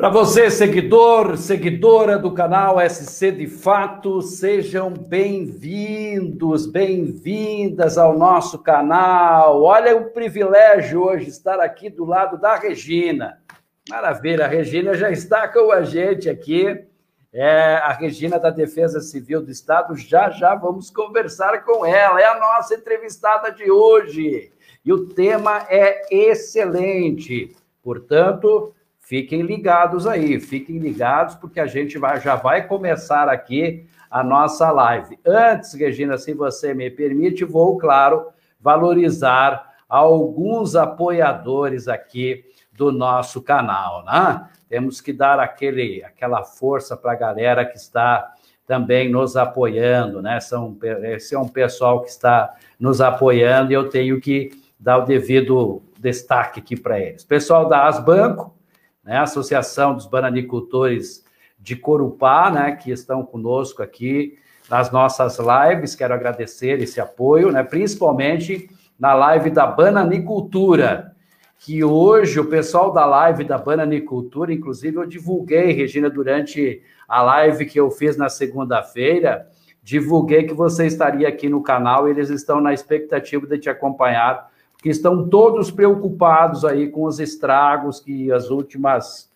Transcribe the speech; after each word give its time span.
Para 0.00 0.08
você, 0.08 0.50
seguidor, 0.50 1.36
seguidora 1.36 2.18
do 2.18 2.32
canal 2.32 2.78
SC 2.88 3.32
de 3.32 3.46
Fato, 3.46 4.22
sejam 4.22 4.90
bem-vindos, 4.94 6.64
bem-vindas 6.64 7.98
ao 7.98 8.16
nosso 8.18 8.60
canal. 8.60 9.62
Olha 9.62 9.94
o 9.94 10.10
privilégio 10.10 11.02
hoje 11.02 11.28
estar 11.28 11.60
aqui 11.60 11.90
do 11.90 12.06
lado 12.06 12.40
da 12.40 12.56
Regina. 12.56 13.42
Maravilha, 13.90 14.46
a 14.46 14.48
Regina 14.48 14.94
já 14.94 15.10
está 15.10 15.46
com 15.46 15.70
a 15.70 15.82
gente 15.82 16.30
aqui. 16.30 16.82
É 17.30 17.74
a 17.74 17.92
Regina 17.92 18.38
da 18.38 18.48
Defesa 18.48 19.02
Civil 19.02 19.42
do 19.42 19.50
Estado. 19.50 19.94
Já 19.96 20.30
já 20.30 20.54
vamos 20.54 20.88
conversar 20.88 21.62
com 21.62 21.84
ela. 21.84 22.18
É 22.18 22.24
a 22.24 22.40
nossa 22.40 22.74
entrevistada 22.74 23.52
de 23.52 23.70
hoje. 23.70 24.50
E 24.82 24.94
o 24.94 25.08
tema 25.08 25.66
é 25.68 26.06
excelente. 26.10 27.54
Portanto, 27.82 28.74
Fiquem 29.10 29.42
ligados 29.42 30.06
aí, 30.06 30.38
fiquem 30.38 30.78
ligados, 30.78 31.34
porque 31.34 31.58
a 31.58 31.66
gente 31.66 31.98
vai, 31.98 32.20
já 32.20 32.36
vai 32.36 32.68
começar 32.68 33.28
aqui 33.28 33.84
a 34.08 34.22
nossa 34.22 34.70
live. 34.70 35.18
Antes, 35.26 35.74
Regina, 35.74 36.16
se 36.16 36.32
você 36.32 36.72
me 36.72 36.88
permite, 36.88 37.44
vou, 37.44 37.76
claro, 37.76 38.28
valorizar 38.60 39.74
alguns 39.88 40.76
apoiadores 40.76 41.88
aqui 41.88 42.44
do 42.72 42.92
nosso 42.92 43.42
canal, 43.42 44.04
né? 44.04 44.48
Temos 44.68 45.00
que 45.00 45.12
dar 45.12 45.40
aquele, 45.40 46.04
aquela 46.04 46.44
força 46.44 46.96
para 46.96 47.10
a 47.10 47.16
galera 47.16 47.64
que 47.64 47.76
está 47.76 48.32
também 48.64 49.10
nos 49.10 49.36
apoiando, 49.36 50.22
né? 50.22 50.38
São, 50.38 50.78
esse 51.02 51.34
é 51.34 51.38
um 51.40 51.48
pessoal 51.48 52.00
que 52.02 52.10
está 52.10 52.54
nos 52.78 53.00
apoiando 53.00 53.72
e 53.72 53.74
eu 53.74 53.88
tenho 53.88 54.20
que 54.20 54.50
dar 54.78 54.98
o 54.98 55.04
devido 55.04 55.82
destaque 55.98 56.60
aqui 56.60 56.78
para 56.78 57.00
eles. 57.00 57.24
Pessoal 57.24 57.68
da 57.68 57.88
Asbanco, 57.88 58.59
né, 59.04 59.16
a 59.16 59.22
Associação 59.22 59.94
dos 59.94 60.06
Bananicultores 60.06 61.24
de 61.58 61.76
Corupá, 61.76 62.50
né, 62.50 62.72
que 62.72 62.90
estão 62.90 63.24
conosco 63.24 63.82
aqui 63.82 64.38
nas 64.68 64.90
nossas 64.90 65.38
lives. 65.38 65.94
Quero 65.94 66.14
agradecer 66.14 66.80
esse 66.80 67.00
apoio, 67.00 67.50
né, 67.50 67.62
principalmente 67.62 68.70
na 68.98 69.14
live 69.14 69.50
da 69.50 69.66
Bananicultura, 69.66 71.14
que 71.58 71.84
hoje 71.84 72.40
o 72.40 72.46
pessoal 72.46 72.92
da 72.92 73.04
live 73.04 73.44
da 73.44 73.58
Bananicultura, 73.58 74.52
inclusive 74.52 74.96
eu 74.96 75.06
divulguei, 75.06 75.72
Regina, 75.72 76.08
durante 76.08 76.82
a 77.06 77.22
live 77.22 77.66
que 77.66 77.78
eu 77.78 77.90
fiz 77.90 78.16
na 78.16 78.28
segunda-feira, 78.28 79.46
divulguei 79.82 80.44
que 80.44 80.54
você 80.54 80.86
estaria 80.86 81.28
aqui 81.28 81.48
no 81.48 81.62
canal, 81.62 82.08
eles 82.08 82.30
estão 82.30 82.60
na 82.60 82.72
expectativa 82.72 83.46
de 83.46 83.58
te 83.58 83.68
acompanhar 83.68 84.49
que 84.82 84.88
estão 84.88 85.28
todos 85.28 85.70
preocupados 85.70 86.64
aí 86.64 86.88
com 86.88 87.04
os 87.04 87.20
estragos 87.20 88.00
que 88.00 88.32
as 88.32 88.50
últimas 88.50 89.30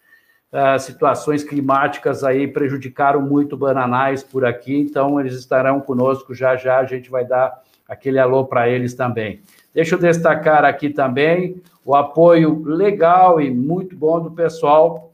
uh, 0.52 0.78
situações 0.78 1.44
climáticas 1.44 2.24
aí 2.24 2.48
prejudicaram 2.48 3.20
muito 3.20 3.56
bananais 3.56 4.22
por 4.22 4.44
aqui, 4.44 4.76
então 4.78 5.20
eles 5.20 5.34
estarão 5.34 5.80
conosco 5.80 6.34
já 6.34 6.56
já, 6.56 6.78
a 6.78 6.86
gente 6.86 7.10
vai 7.10 7.24
dar 7.24 7.62
aquele 7.86 8.18
alô 8.18 8.44
para 8.46 8.68
eles 8.68 8.94
também. 8.94 9.40
Deixa 9.74 9.94
eu 9.94 9.98
destacar 9.98 10.64
aqui 10.64 10.88
também 10.88 11.60
o 11.84 11.94
apoio 11.94 12.62
legal 12.64 13.40
e 13.40 13.50
muito 13.50 13.94
bom 13.94 14.20
do 14.20 14.30
pessoal 14.30 15.12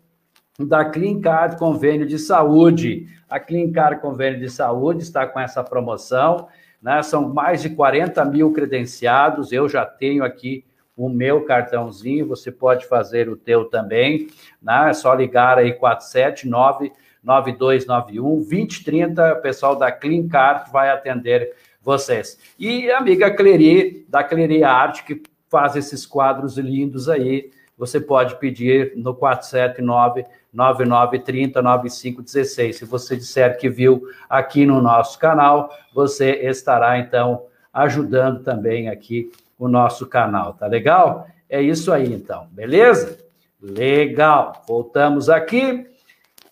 da 0.58 0.84
Clincar 0.84 1.56
Convênio 1.58 2.06
de 2.06 2.18
Saúde. 2.18 3.08
A 3.28 3.40
Clincar 3.40 4.00
Convênio 4.00 4.38
de 4.38 4.50
Saúde 4.50 5.02
está 5.02 5.26
com 5.26 5.40
essa 5.40 5.64
promoção 5.64 6.46
né? 6.80 7.02
São 7.02 7.28
mais 7.28 7.62
de 7.62 7.70
40 7.70 8.24
mil 8.24 8.52
credenciados. 8.52 9.52
Eu 9.52 9.68
já 9.68 9.84
tenho 9.84 10.24
aqui 10.24 10.64
o 10.96 11.08
meu 11.08 11.44
cartãozinho, 11.44 12.26
você 12.26 12.52
pode 12.52 12.86
fazer 12.86 13.28
o 13.28 13.36
teu 13.36 13.64
também. 13.64 14.28
Né? 14.60 14.90
É 14.90 14.92
só 14.92 15.14
ligar 15.14 15.58
aí 15.58 15.72
479 15.72 16.92
9291 17.22 18.36
2030, 18.36 19.34
o 19.34 19.42
pessoal 19.42 19.76
da 19.76 19.92
Clean 19.92 20.26
Card 20.28 20.70
vai 20.70 20.90
atender 20.90 21.54
vocês. 21.82 22.38
E 22.58 22.90
a 22.90 22.98
amiga 22.98 23.30
Cleri, 23.34 24.06
da 24.08 24.22
Cleri 24.22 24.62
Arte, 24.64 25.04
que 25.04 25.22
faz 25.48 25.76
esses 25.76 26.06
quadros 26.06 26.56
lindos 26.56 27.08
aí, 27.08 27.50
você 27.76 28.00
pode 28.00 28.38
pedir 28.38 28.92
no 28.96 29.14
479 29.14 30.24
9930 30.52 31.62
9516. 31.62 32.76
Se 32.76 32.84
você 32.84 33.16
disser 33.16 33.58
que 33.58 33.68
viu 33.68 34.02
aqui 34.28 34.66
no 34.66 34.80
nosso 34.80 35.18
canal, 35.18 35.70
você 35.94 36.32
estará 36.42 36.98
então 36.98 37.44
ajudando 37.72 38.42
também 38.42 38.88
aqui 38.88 39.30
o 39.58 39.68
nosso 39.68 40.06
canal, 40.06 40.54
tá 40.54 40.66
legal? 40.66 41.26
É 41.48 41.60
isso 41.60 41.92
aí 41.92 42.12
então, 42.12 42.48
beleza? 42.50 43.18
Legal. 43.60 44.64
Voltamos 44.66 45.28
aqui. 45.28 45.86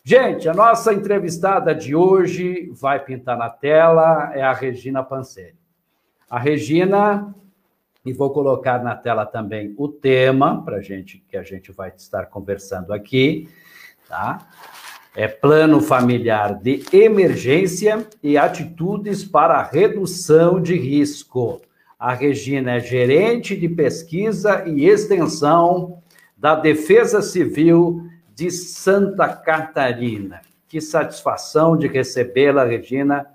Gente, 0.04 0.48
a 0.48 0.54
nossa 0.54 0.92
entrevistada 0.92 1.74
de 1.74 1.94
hoje 1.94 2.70
vai 2.72 2.98
pintar 3.02 3.36
na 3.36 3.50
tela 3.50 4.30
é 4.34 4.42
a 4.42 4.52
Regina 4.52 5.02
Panseri. 5.02 5.56
A 6.30 6.38
Regina 6.38 7.34
e 8.04 8.12
vou 8.12 8.30
colocar 8.30 8.82
na 8.82 8.94
tela 8.94 9.26
também 9.26 9.74
o 9.76 9.88
tema 9.88 10.62
para 10.64 10.80
gente 10.80 11.22
que 11.28 11.36
a 11.36 11.42
gente 11.42 11.72
vai 11.72 11.92
estar 11.96 12.26
conversando 12.26 12.92
aqui 12.92 13.48
tá? 14.08 14.46
É 15.14 15.26
plano 15.26 15.80
familiar 15.80 16.54
de 16.54 16.84
emergência 16.92 18.06
e 18.22 18.38
atitudes 18.38 19.24
para 19.24 19.62
redução 19.62 20.60
de 20.60 20.76
risco. 20.76 21.60
A 21.98 22.14
Regina 22.14 22.76
é 22.76 22.80
gerente 22.80 23.56
de 23.56 23.68
pesquisa 23.68 24.64
e 24.66 24.86
extensão 24.86 26.00
da 26.36 26.54
Defesa 26.54 27.20
Civil 27.20 28.08
de 28.34 28.50
Santa 28.50 29.28
Catarina. 29.28 30.40
Que 30.68 30.80
satisfação 30.80 31.76
de 31.76 31.88
recebê-la, 31.88 32.64
Regina. 32.64 33.26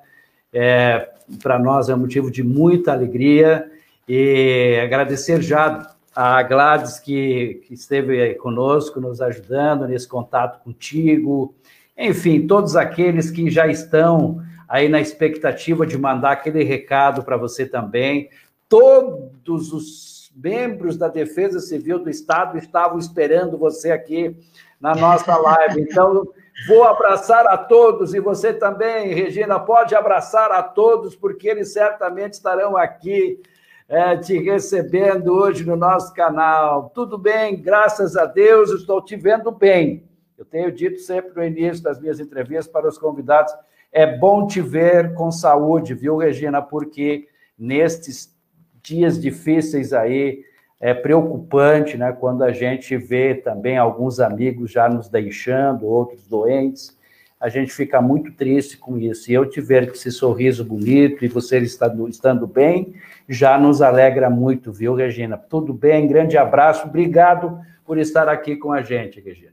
É, 0.54 1.10
Para 1.42 1.60
nós 1.60 1.90
é 1.90 1.96
motivo 1.96 2.32
de 2.32 2.44
muita 2.44 2.94
alegria 2.94 3.70
e 4.08 4.80
agradecer 4.82 5.42
já 5.42 5.93
a 6.16 6.44
Gladys, 6.44 7.00
que, 7.00 7.62
que 7.66 7.74
esteve 7.74 8.36
conosco, 8.36 9.02
nos 9.02 9.22
ajudando 9.22 9.88
nesse 9.88 10.08
contato 10.08 10.64
contigo, 10.64 11.56
enfim, 11.98 12.48
todos 12.48 12.76
aqueles 12.76 13.32
que 13.32 13.50
já 13.50 13.68
estão 13.68 14.42
aí 14.68 14.90
na 14.90 15.00
expectativa 15.00 15.86
de 15.86 15.98
mandar 15.98 16.32
aquele 16.32 16.64
recado 16.64 17.24
para 17.24 17.38
você 17.38 17.66
também. 17.66 18.30
Todos 18.68 19.72
os 19.72 20.32
membros 20.36 20.98
da 20.98 21.08
Defesa 21.08 21.60
Civil 21.60 22.00
do 22.00 22.10
Estado 22.10 22.58
estavam 22.58 22.98
esperando 22.98 23.58
você 23.58 23.92
aqui 23.92 24.36
na 24.82 24.96
nossa 24.96 25.36
live. 25.38 25.82
Então, 25.82 26.28
vou 26.68 26.84
abraçar 26.84 27.46
a 27.48 27.58
todos 27.58 28.14
e 28.14 28.20
você 28.20 28.52
também, 28.52 29.14
Regina, 29.14 29.60
pode 29.60 29.94
abraçar 29.96 30.52
a 30.52 30.64
todos, 30.64 31.16
porque 31.16 31.48
eles 31.48 31.72
certamente 31.72 32.34
estarão 32.34 32.76
aqui 32.76 33.40
é, 33.88 34.18
te 34.18 34.38
recebendo 34.38 35.28
hoje 35.34 35.66
no 35.66 35.76
nosso 35.76 36.14
canal. 36.14 36.90
Tudo 36.94 37.18
bem, 37.18 37.62
graças 37.62 38.16
a 38.16 38.26
Deus, 38.26 38.72
estou 38.72 39.02
te 39.02 39.16
vendo 39.16 39.52
bem. 39.52 40.04
Eu 40.38 40.46
tenho 40.46 40.72
dito 40.72 41.00
sempre 41.00 41.32
no 41.36 41.44
início 41.44 41.84
das 41.84 42.00
minhas 42.00 42.20
entrevistas 42.20 42.68
para 42.68 42.88
os 42.88 42.98
convidados, 42.98 43.54
é 43.92 44.18
bom 44.18 44.48
te 44.48 44.60
ver 44.60 45.14
com 45.14 45.32
saúde, 45.32 45.94
viu, 45.94 46.18
Regina? 46.18 46.62
Porque 46.62 47.28
nestes 47.58 48.36
dias 48.82 49.22
difíceis 49.22 49.94
aí, 49.94 50.44
é 50.80 50.94
preocupante, 50.94 51.96
né? 51.96 52.12
Quando 52.12 52.44
a 52.44 52.52
gente 52.52 52.98
vê 52.98 53.36
também 53.36 53.78
alguns 53.78 54.20
amigos 54.20 54.72
já 54.72 54.90
nos 54.90 55.08
deixando, 55.08 55.86
outros 55.86 56.28
doentes 56.28 56.98
a 57.44 57.50
gente 57.50 57.74
fica 57.74 58.02
muito 58.02 58.32
triste 58.32 58.78
com 58.78 58.98
isso. 58.98 59.30
E 59.30 59.34
eu 59.34 59.46
te 59.46 59.60
ver 59.60 59.88
com 59.88 59.94
esse 59.94 60.10
sorriso 60.10 60.64
bonito 60.64 61.26
e 61.26 61.28
você 61.28 61.60
estando, 61.60 62.08
estando 62.08 62.48
bem, 62.48 62.96
já 63.28 63.58
nos 63.58 63.82
alegra 63.82 64.30
muito, 64.30 64.72
viu, 64.72 64.96
Regina? 64.96 65.38
Tudo 65.38 65.74
bem, 65.74 66.08
grande 66.08 66.38
abraço, 66.38 66.88
obrigado 66.88 67.60
por 67.86 67.98
estar 67.98 68.30
aqui 68.30 68.56
com 68.56 68.72
a 68.72 68.82
gente, 68.82 69.20
Regina. 69.20 69.52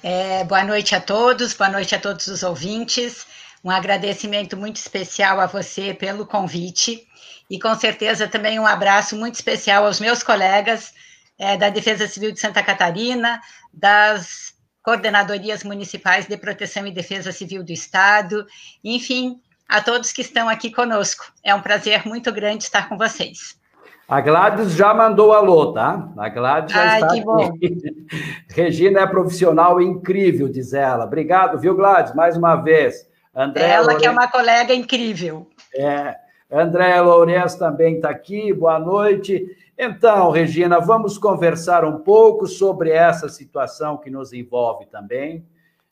É, 0.00 0.44
boa 0.44 0.62
noite 0.62 0.94
a 0.94 1.00
todos, 1.00 1.52
boa 1.52 1.68
noite 1.68 1.96
a 1.96 1.98
todos 1.98 2.28
os 2.28 2.44
ouvintes. 2.44 3.26
Um 3.64 3.72
agradecimento 3.72 4.56
muito 4.56 4.76
especial 4.76 5.40
a 5.40 5.46
você 5.46 5.92
pelo 5.92 6.24
convite 6.24 7.04
e 7.50 7.58
com 7.58 7.74
certeza 7.74 8.28
também 8.28 8.56
um 8.60 8.66
abraço 8.66 9.16
muito 9.16 9.34
especial 9.34 9.84
aos 9.84 9.98
meus 9.98 10.22
colegas 10.22 10.94
é, 11.36 11.56
da 11.56 11.70
Defesa 11.70 12.06
Civil 12.06 12.30
de 12.30 12.38
Santa 12.38 12.62
Catarina, 12.62 13.40
das 13.74 14.56
coordenadorias 14.88 15.62
municipais 15.64 16.26
de 16.26 16.34
proteção 16.38 16.86
e 16.86 16.90
defesa 16.90 17.30
civil 17.30 17.62
do 17.62 17.70
Estado, 17.70 18.46
enfim, 18.82 19.38
a 19.68 19.82
todos 19.82 20.12
que 20.12 20.22
estão 20.22 20.48
aqui 20.48 20.70
conosco. 20.70 21.30
É 21.44 21.54
um 21.54 21.60
prazer 21.60 22.06
muito 22.06 22.32
grande 22.32 22.64
estar 22.64 22.88
com 22.88 22.96
vocês. 22.96 23.60
A 24.08 24.22
Gladys 24.22 24.72
já 24.72 24.94
mandou 24.94 25.34
alô, 25.34 25.74
tá? 25.74 26.08
A 26.16 26.30
Gladys 26.30 26.72
já 26.72 26.90
Ai, 26.90 27.02
está 27.02 27.12
que 27.12 27.20
bom. 27.20 27.52
Regina 28.48 29.00
é 29.00 29.06
profissional 29.06 29.78
incrível, 29.78 30.48
diz 30.48 30.72
ela. 30.72 31.04
Obrigado, 31.04 31.58
viu, 31.58 31.76
Gladys, 31.76 32.14
mais 32.14 32.34
uma 32.38 32.56
vez. 32.56 33.06
André 33.36 33.68
ela 33.68 33.80
Lourenço... 33.82 34.00
que 34.00 34.06
é 34.06 34.10
uma 34.10 34.28
colega 34.28 34.72
incrível. 34.72 35.50
É. 35.74 36.16
André 36.50 36.98
Lourenço 36.98 37.58
também 37.58 37.96
está 37.96 38.08
aqui, 38.08 38.54
boa 38.54 38.78
noite. 38.78 39.54
Então, 39.80 40.32
Regina, 40.32 40.80
vamos 40.80 41.16
conversar 41.16 41.84
um 41.84 41.98
pouco 42.00 42.48
sobre 42.48 42.90
essa 42.90 43.28
situação 43.28 43.96
que 43.96 44.10
nos 44.10 44.32
envolve 44.32 44.86
também. 44.86 45.46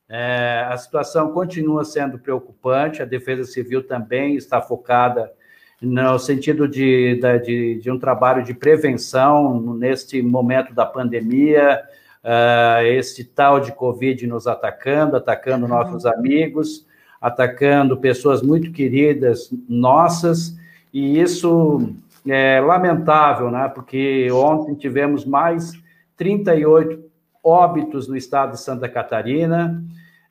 É, 0.08 0.66
a 0.68 0.76
situação 0.76 1.30
continua 1.30 1.84
sendo 1.84 2.18
preocupante, 2.18 3.00
a 3.00 3.04
Defesa 3.04 3.44
Civil 3.44 3.86
também 3.86 4.34
está 4.34 4.60
focada 4.60 5.32
no 5.80 6.18
sentido 6.18 6.66
de, 6.66 7.20
de, 7.44 7.78
de 7.80 7.88
um 7.88 7.96
trabalho 7.96 8.42
de 8.42 8.52
prevenção 8.52 9.60
neste 9.74 10.20
momento 10.20 10.74
da 10.74 10.84
pandemia, 10.84 11.80
uh, 12.24 12.84
esse 12.86 13.22
tal 13.22 13.60
de 13.60 13.70
Covid 13.70 14.26
nos 14.26 14.48
atacando, 14.48 15.16
atacando 15.16 15.68
nossos 15.68 16.04
amigos, 16.06 16.84
atacando 17.20 17.96
pessoas 17.96 18.42
muito 18.42 18.72
queridas 18.72 19.48
nossas, 19.68 20.56
e 20.92 21.20
isso 21.20 21.94
é 22.32 22.60
lamentável, 22.60 23.50
né? 23.50 23.68
Porque 23.68 24.28
ontem 24.32 24.74
tivemos 24.74 25.24
mais 25.24 25.72
38 26.16 27.04
óbitos 27.42 28.08
no 28.08 28.16
estado 28.16 28.52
de 28.52 28.60
Santa 28.60 28.88
Catarina. 28.88 29.82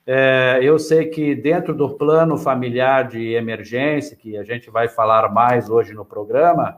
É, 0.06 0.60
eu 0.62 0.78
sei 0.78 1.06
que 1.06 1.34
dentro 1.34 1.74
do 1.74 1.90
plano 1.92 2.38
familiar 2.38 3.08
de 3.08 3.34
emergência, 3.34 4.16
que 4.16 4.38
a 4.38 4.44
gente 4.44 4.70
vai 4.70 4.88
falar 4.88 5.32
mais 5.32 5.70
hoje 5.70 5.94
no 5.94 6.06
programa, 6.06 6.78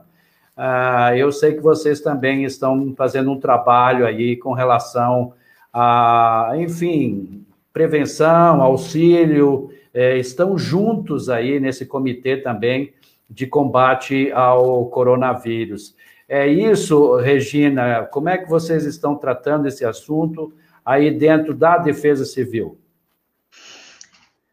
uh, 0.56 1.14
eu 1.14 1.30
sei 1.30 1.54
que 1.54 1.60
vocês 1.60 2.00
também 2.00 2.44
estão 2.44 2.94
fazendo 2.96 3.30
um 3.30 3.38
trabalho 3.38 4.06
aí 4.06 4.36
com 4.36 4.52
relação 4.52 5.34
a, 5.72 6.52
enfim, 6.56 7.44
prevenção, 7.72 8.62
auxílio, 8.62 9.70
é, 9.92 10.16
estão 10.16 10.56
juntos 10.56 11.28
aí 11.28 11.60
nesse 11.60 11.84
comitê 11.84 12.36
também 12.36 12.94
de 13.28 13.46
combate 13.46 14.30
ao 14.32 14.86
coronavírus. 14.86 15.94
É 16.28 16.46
isso, 16.46 17.16
Regina, 17.16 18.04
como 18.06 18.28
é 18.28 18.36
que 18.38 18.48
vocês 18.48 18.84
estão 18.84 19.16
tratando 19.16 19.66
esse 19.66 19.84
assunto 19.84 20.52
aí 20.84 21.10
dentro 21.10 21.54
da 21.54 21.78
Defesa 21.78 22.24
Civil? 22.24 22.78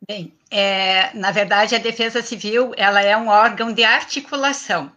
Bem, 0.07 0.33
é, 0.51 1.13
na 1.17 1.31
verdade, 1.31 1.75
a 1.75 1.79
Defesa 1.79 2.21
Civil 2.21 2.71
ela 2.77 3.01
é 3.01 3.17
um 3.17 3.27
órgão 3.27 3.73
de 3.73 3.83
articulação. 3.83 4.91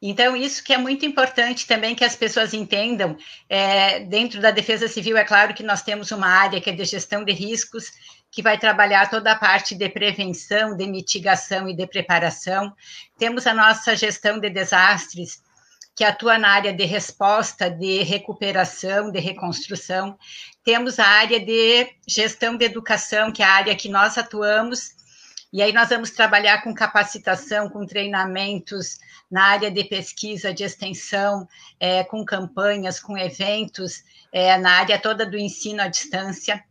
Então, 0.00 0.36
isso 0.36 0.64
que 0.64 0.72
é 0.72 0.78
muito 0.78 1.06
importante 1.06 1.66
também 1.66 1.94
que 1.94 2.04
as 2.04 2.16
pessoas 2.16 2.52
entendam. 2.52 3.16
É, 3.48 4.00
dentro 4.00 4.40
da 4.40 4.50
Defesa 4.50 4.88
Civil, 4.88 5.16
é 5.16 5.24
claro 5.24 5.54
que 5.54 5.62
nós 5.62 5.82
temos 5.82 6.10
uma 6.10 6.26
área 6.26 6.60
que 6.60 6.70
é 6.70 6.72
de 6.72 6.84
gestão 6.84 7.24
de 7.24 7.32
riscos, 7.32 7.92
que 8.32 8.42
vai 8.42 8.58
trabalhar 8.58 9.10
toda 9.10 9.30
a 9.30 9.38
parte 9.38 9.74
de 9.74 9.88
prevenção, 9.90 10.74
de 10.74 10.86
mitigação 10.86 11.68
e 11.68 11.76
de 11.76 11.86
preparação. 11.86 12.74
Temos 13.18 13.46
a 13.46 13.52
nossa 13.52 13.94
gestão 13.94 14.40
de 14.40 14.48
desastres, 14.48 15.42
que 15.94 16.02
atua 16.02 16.38
na 16.38 16.48
área 16.48 16.72
de 16.72 16.84
resposta, 16.86 17.70
de 17.70 18.02
recuperação, 18.02 19.12
de 19.12 19.20
reconstrução. 19.20 20.18
Temos 20.64 20.98
a 20.98 21.04
área 21.04 21.38
de 21.38 21.90
gestão 22.08 22.56
de 22.56 22.64
educação, 22.64 23.30
que 23.30 23.42
é 23.42 23.46
a 23.46 23.52
área 23.52 23.76
que 23.76 23.90
nós 23.90 24.16
atuamos, 24.16 24.92
e 25.52 25.60
aí 25.60 25.70
nós 25.70 25.90
vamos 25.90 26.10
trabalhar 26.10 26.62
com 26.62 26.72
capacitação, 26.72 27.68
com 27.68 27.84
treinamentos 27.84 28.98
na 29.30 29.44
área 29.44 29.70
de 29.70 29.84
pesquisa, 29.84 30.54
de 30.54 30.64
extensão, 30.64 31.46
é, 31.78 32.02
com 32.02 32.24
campanhas, 32.24 32.98
com 32.98 33.18
eventos, 33.18 34.02
é, 34.32 34.56
na 34.56 34.78
área 34.78 34.98
toda 34.98 35.26
do 35.26 35.36
ensino 35.36 35.82
à 35.82 35.88
distância. 35.88 36.64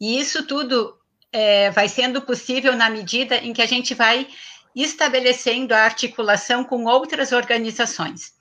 E 0.00 0.18
isso 0.18 0.46
tudo 0.46 0.98
é, 1.32 1.70
vai 1.70 1.88
sendo 1.88 2.22
possível 2.22 2.76
na 2.76 2.90
medida 2.90 3.36
em 3.36 3.52
que 3.52 3.62
a 3.62 3.66
gente 3.66 3.94
vai 3.94 4.28
estabelecendo 4.74 5.72
a 5.72 5.84
articulação 5.84 6.64
com 6.64 6.84
outras 6.84 7.32
organizações. 7.32 8.32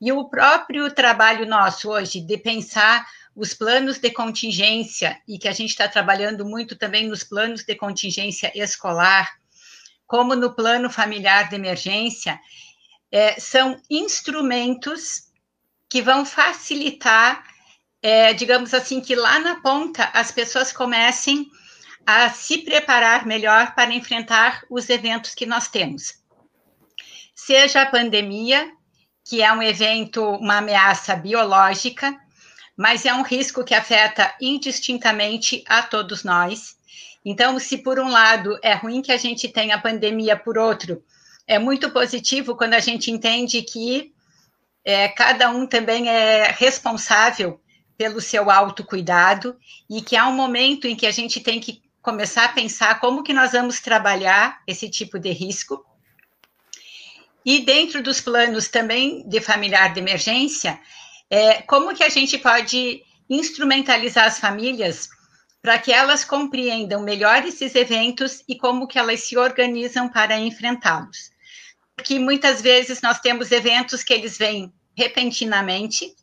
E 0.00 0.12
o 0.12 0.28
próprio 0.28 0.90
trabalho 0.92 1.46
nosso 1.46 1.90
hoje 1.90 2.20
de 2.20 2.36
pensar 2.36 3.06
os 3.34 3.52
planos 3.52 3.98
de 3.98 4.10
contingência, 4.10 5.20
e 5.28 5.38
que 5.38 5.46
a 5.46 5.52
gente 5.52 5.70
está 5.70 5.86
trabalhando 5.86 6.44
muito 6.46 6.74
também 6.74 7.06
nos 7.06 7.22
planos 7.22 7.62
de 7.64 7.74
contingência 7.74 8.50
escolar, 8.54 9.30
como 10.06 10.34
no 10.34 10.54
plano 10.54 10.88
familiar 10.88 11.50
de 11.50 11.56
emergência, 11.56 12.40
é, 13.12 13.38
são 13.38 13.80
instrumentos 13.90 15.24
que 15.88 16.00
vão 16.00 16.24
facilitar, 16.24 17.44
é, 18.02 18.32
digamos 18.32 18.74
assim, 18.74 19.00
que 19.00 19.14
lá 19.14 19.38
na 19.38 19.60
ponta 19.60 20.10
as 20.12 20.30
pessoas 20.30 20.72
comecem 20.72 21.50
a 22.06 22.30
se 22.30 22.58
preparar 22.58 23.26
melhor 23.26 23.74
para 23.74 23.92
enfrentar 23.92 24.62
os 24.70 24.88
eventos 24.88 25.34
que 25.34 25.44
nós 25.44 25.68
temos. 25.68 26.14
Seja 27.34 27.82
a 27.82 27.86
pandemia, 27.86 28.70
que 29.24 29.42
é 29.42 29.52
um 29.52 29.62
evento, 29.62 30.22
uma 30.22 30.58
ameaça 30.58 31.16
biológica, 31.16 32.16
mas 32.76 33.04
é 33.04 33.12
um 33.12 33.22
risco 33.22 33.64
que 33.64 33.74
afeta 33.74 34.32
indistintamente 34.40 35.64
a 35.66 35.82
todos 35.82 36.22
nós. 36.22 36.76
Então, 37.24 37.58
se 37.58 37.78
por 37.78 37.98
um 37.98 38.08
lado 38.08 38.56
é 38.62 38.74
ruim 38.74 39.02
que 39.02 39.10
a 39.10 39.16
gente 39.16 39.48
tenha 39.48 39.74
a 39.74 39.80
pandemia, 39.80 40.36
por 40.36 40.56
outro, 40.56 41.02
é 41.46 41.58
muito 41.58 41.90
positivo 41.90 42.54
quando 42.54 42.74
a 42.74 42.80
gente 42.80 43.10
entende 43.10 43.62
que 43.62 44.12
é, 44.84 45.08
cada 45.08 45.50
um 45.50 45.66
também 45.66 46.08
é 46.08 46.54
responsável 46.56 47.60
pelo 47.96 48.20
seu 48.20 48.50
autocuidado 48.50 49.56
e 49.88 50.02
que 50.02 50.16
há 50.16 50.26
um 50.26 50.34
momento 50.34 50.86
em 50.86 50.96
que 50.96 51.06
a 51.06 51.10
gente 51.10 51.40
tem 51.40 51.60
que 51.60 51.82
começar 52.02 52.44
a 52.44 52.52
pensar 52.52 53.00
como 53.00 53.22
que 53.22 53.32
nós 53.32 53.52
vamos 53.52 53.80
trabalhar 53.80 54.62
esse 54.66 54.88
tipo 54.88 55.18
de 55.18 55.30
risco. 55.32 55.84
E 57.44 57.60
dentro 57.60 58.02
dos 58.02 58.20
planos 58.20 58.68
também 58.68 59.26
de 59.28 59.40
familiar 59.40 59.92
de 59.92 60.00
emergência, 60.00 60.78
é, 61.30 61.62
como 61.62 61.94
que 61.94 62.04
a 62.04 62.08
gente 62.08 62.38
pode 62.38 63.02
instrumentalizar 63.28 64.26
as 64.26 64.38
famílias 64.38 65.08
para 65.60 65.78
que 65.78 65.92
elas 65.92 66.24
compreendam 66.24 67.02
melhor 67.02 67.44
esses 67.44 67.74
eventos 67.74 68.44
e 68.48 68.56
como 68.56 68.86
que 68.86 68.98
elas 68.98 69.24
se 69.24 69.36
organizam 69.36 70.08
para 70.08 70.38
enfrentá-los. 70.38 71.32
Porque 71.96 72.18
muitas 72.20 72.62
vezes 72.62 73.00
nós 73.00 73.18
temos 73.18 73.50
eventos 73.50 74.04
que 74.04 74.14
eles 74.14 74.38
vêm 74.38 74.72
repentinamente 74.96 76.14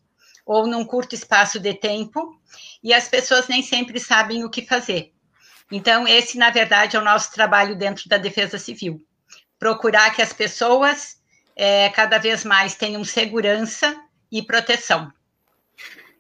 ou 0.46 0.68
num 0.68 0.86
curto 0.86 1.16
espaço 1.16 1.60
de 1.60 1.74
tempo 1.74 2.38
e 2.84 2.94
as 2.94 3.08
pessoas 3.08 3.48
nem 3.48 3.62
sempre 3.62 4.00
sabem 4.00 4.44
o 4.44 4.50
que 4.50 4.66
fazer. 4.66 5.14
Então, 5.72 6.08
esse, 6.08 6.38
na 6.38 6.50
verdade, 6.50 6.96
é 6.96 7.00
o 7.00 7.04
nosso 7.04 7.34
trabalho 7.34 7.76
dentro 7.76 8.08
da 8.08 8.18
Defesa 8.18 8.58
Civil. 8.58 9.02
Procurar 9.58 10.14
que 10.14 10.22
as 10.22 10.34
pessoas 10.34 11.18
é, 11.56 11.90
cada 11.90 12.18
vez 12.18 12.44
mais 12.44 12.76
tenham 12.76 13.04
segurança 13.04 13.96
e 14.32 14.42
proteção. 14.42 15.12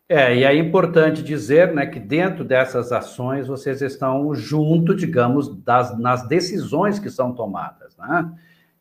É, 0.08 0.36
e 0.36 0.44
é 0.44 0.56
importante 0.56 1.24
dizer 1.24 1.74
né, 1.74 1.86
que 1.86 2.00
dentro 2.00 2.44
dessas 2.44 2.92
ações 2.92 3.48
vocês 3.48 3.82
estão 3.82 4.34
junto, 4.36 4.96
digamos, 4.96 5.48
das, 5.63 5.98
nas 5.98 6.27
decisões 6.27 7.00
que 7.00 7.10
são 7.10 7.34
tomadas. 7.34 7.96
Né? 7.98 8.32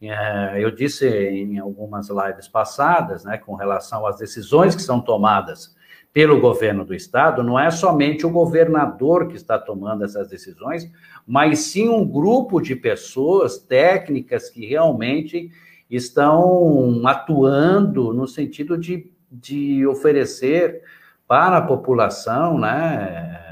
É, 0.02 0.62
eu 0.62 0.70
disse 0.70 1.06
em 1.08 1.58
algumas 1.58 2.08
lives 2.08 2.48
passadas, 2.48 3.24
né, 3.24 3.38
com 3.38 3.54
relação 3.54 4.06
às 4.06 4.16
decisões 4.16 4.74
que 4.74 4.82
são 4.82 5.00
tomadas 5.00 5.74
pelo 6.12 6.40
governo 6.40 6.84
do 6.84 6.94
estado, 6.94 7.42
não 7.42 7.58
é 7.58 7.70
somente 7.70 8.26
o 8.26 8.30
governador 8.30 9.28
que 9.28 9.36
está 9.36 9.58
tomando 9.58 10.04
essas 10.04 10.28
decisões, 10.28 10.90
mas 11.26 11.60
sim 11.60 11.88
um 11.88 12.06
grupo 12.06 12.60
de 12.60 12.76
pessoas 12.76 13.58
técnicas 13.58 14.50
que 14.50 14.66
realmente 14.66 15.50
estão 15.88 17.00
atuando 17.06 18.12
no 18.12 18.26
sentido 18.26 18.76
de, 18.76 19.10
de 19.30 19.86
oferecer 19.86 20.82
para 21.26 21.58
a 21.58 21.62
população, 21.62 22.58
né? 22.58 23.51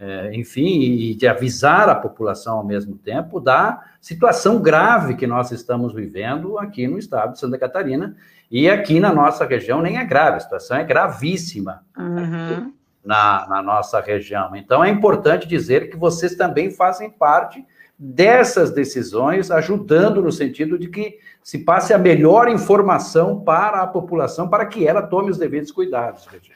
É, 0.00 0.32
enfim, 0.32 0.80
e 0.80 1.14
de 1.16 1.26
avisar 1.26 1.88
a 1.88 1.94
população 1.94 2.58
ao 2.58 2.64
mesmo 2.64 2.96
tempo 2.96 3.40
da 3.40 3.82
situação 4.00 4.62
grave 4.62 5.16
que 5.16 5.26
nós 5.26 5.50
estamos 5.50 5.92
vivendo 5.92 6.56
aqui 6.56 6.86
no 6.86 6.98
estado 6.98 7.32
de 7.32 7.40
Santa 7.40 7.58
Catarina 7.58 8.16
e 8.48 8.70
aqui 8.70 9.00
na 9.00 9.12
nossa 9.12 9.44
região 9.44 9.82
nem 9.82 9.98
é 9.98 10.04
grave, 10.04 10.36
a 10.36 10.40
situação 10.40 10.76
é 10.76 10.84
gravíssima 10.84 11.84
uhum. 11.96 12.72
na, 13.04 13.48
na 13.48 13.60
nossa 13.60 14.00
região. 14.00 14.54
Então 14.54 14.84
é 14.84 14.88
importante 14.88 15.48
dizer 15.48 15.90
que 15.90 15.96
vocês 15.96 16.36
também 16.36 16.70
fazem 16.70 17.10
parte 17.10 17.66
dessas 17.98 18.70
decisões, 18.70 19.50
ajudando 19.50 20.22
no 20.22 20.30
sentido 20.30 20.78
de 20.78 20.86
que 20.88 21.18
se 21.42 21.58
passe 21.58 21.92
a 21.92 21.98
melhor 21.98 22.48
informação 22.48 23.40
para 23.40 23.82
a 23.82 23.86
população, 23.88 24.48
para 24.48 24.64
que 24.64 24.86
ela 24.86 25.02
tome 25.02 25.30
os 25.30 25.38
devidos 25.38 25.72
cuidados, 25.72 26.24
Regina. 26.26 26.54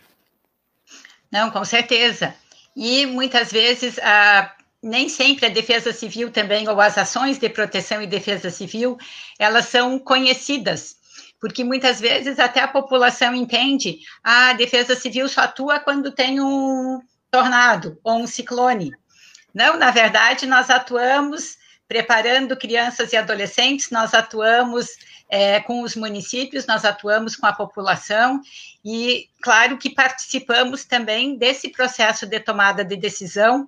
Não, 1.33 1.51
com 1.51 1.65
certeza. 1.65 2.35
E 2.75 3.07
muitas 3.07 3.51
vezes 3.53 3.99
a 3.99 4.55
nem 4.83 5.09
sempre 5.09 5.47
a 5.47 5.49
defesa 5.49 5.93
civil 5.93 6.33
também, 6.33 6.69
ou 6.69 6.81
as 6.81 6.99
ações 6.99 7.39
de 7.39 7.49
proteção 7.49 8.03
e 8.03 8.07
defesa 8.07 8.51
civil, 8.51 8.99
elas 9.39 9.67
são 9.67 9.97
conhecidas 9.97 10.97
porque 11.43 11.65
muitas 11.65 12.01
vezes 12.01 12.39
até 12.39 12.61
a 12.61 12.69
população 12.69 13.35
entende 13.35 13.99
ah, 14.23 14.51
a 14.51 14.53
defesa 14.53 14.95
civil 14.95 15.29
só 15.29 15.41
atua 15.41 15.81
quando 15.81 16.13
tem 16.13 16.41
um 16.41 17.01
tornado 17.33 17.99
ou 18.05 18.21
um 18.21 18.29
ciclone. 18.29 18.93
Não, 19.53 19.77
na 19.77 19.91
verdade, 19.91 20.47
nós 20.47 20.71
atuamos 20.71 21.59
preparando 21.89 22.57
crianças 22.57 23.13
e 23.13 23.17
adolescentes, 23.17 23.91
nós 23.91 24.15
atuamos 24.15 24.87
é, 25.33 25.61
com 25.61 25.81
os 25.81 25.97
municípios, 25.97 26.67
nós 26.67 26.85
atuamos 26.85 27.35
com 27.35 27.47
a 27.47 27.55
população 27.55 28.43
e, 28.85 29.31
claro, 29.41 29.79
que 29.79 29.89
participamos 29.89 30.85
também 30.85 31.39
desse 31.39 31.71
processo 31.71 32.27
de 32.27 32.39
tomada 32.39 32.85
de 32.85 32.95
decisão, 32.97 33.67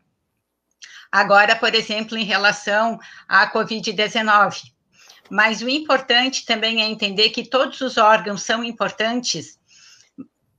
agora, 1.11 1.57
por 1.57 1.75
exemplo, 1.75 2.19
em 2.19 2.25
relação 2.25 3.01
à 3.27 3.51
Covid-19. 3.51 4.61
Mas 5.31 5.63
o 5.63 5.69
importante 5.71 6.45
também 6.45 6.83
é 6.83 6.85
entender 6.85 7.31
que 7.31 7.49
todos 7.49 7.81
os 7.81 7.97
órgãos 7.97 8.43
são 8.43 8.63
importantes, 8.63 9.59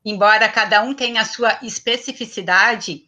embora 0.03 0.49
cada 0.49 0.81
um 0.81 0.91
tenha 0.91 1.21
a 1.21 1.25
sua 1.25 1.59
especificidade, 1.61 3.03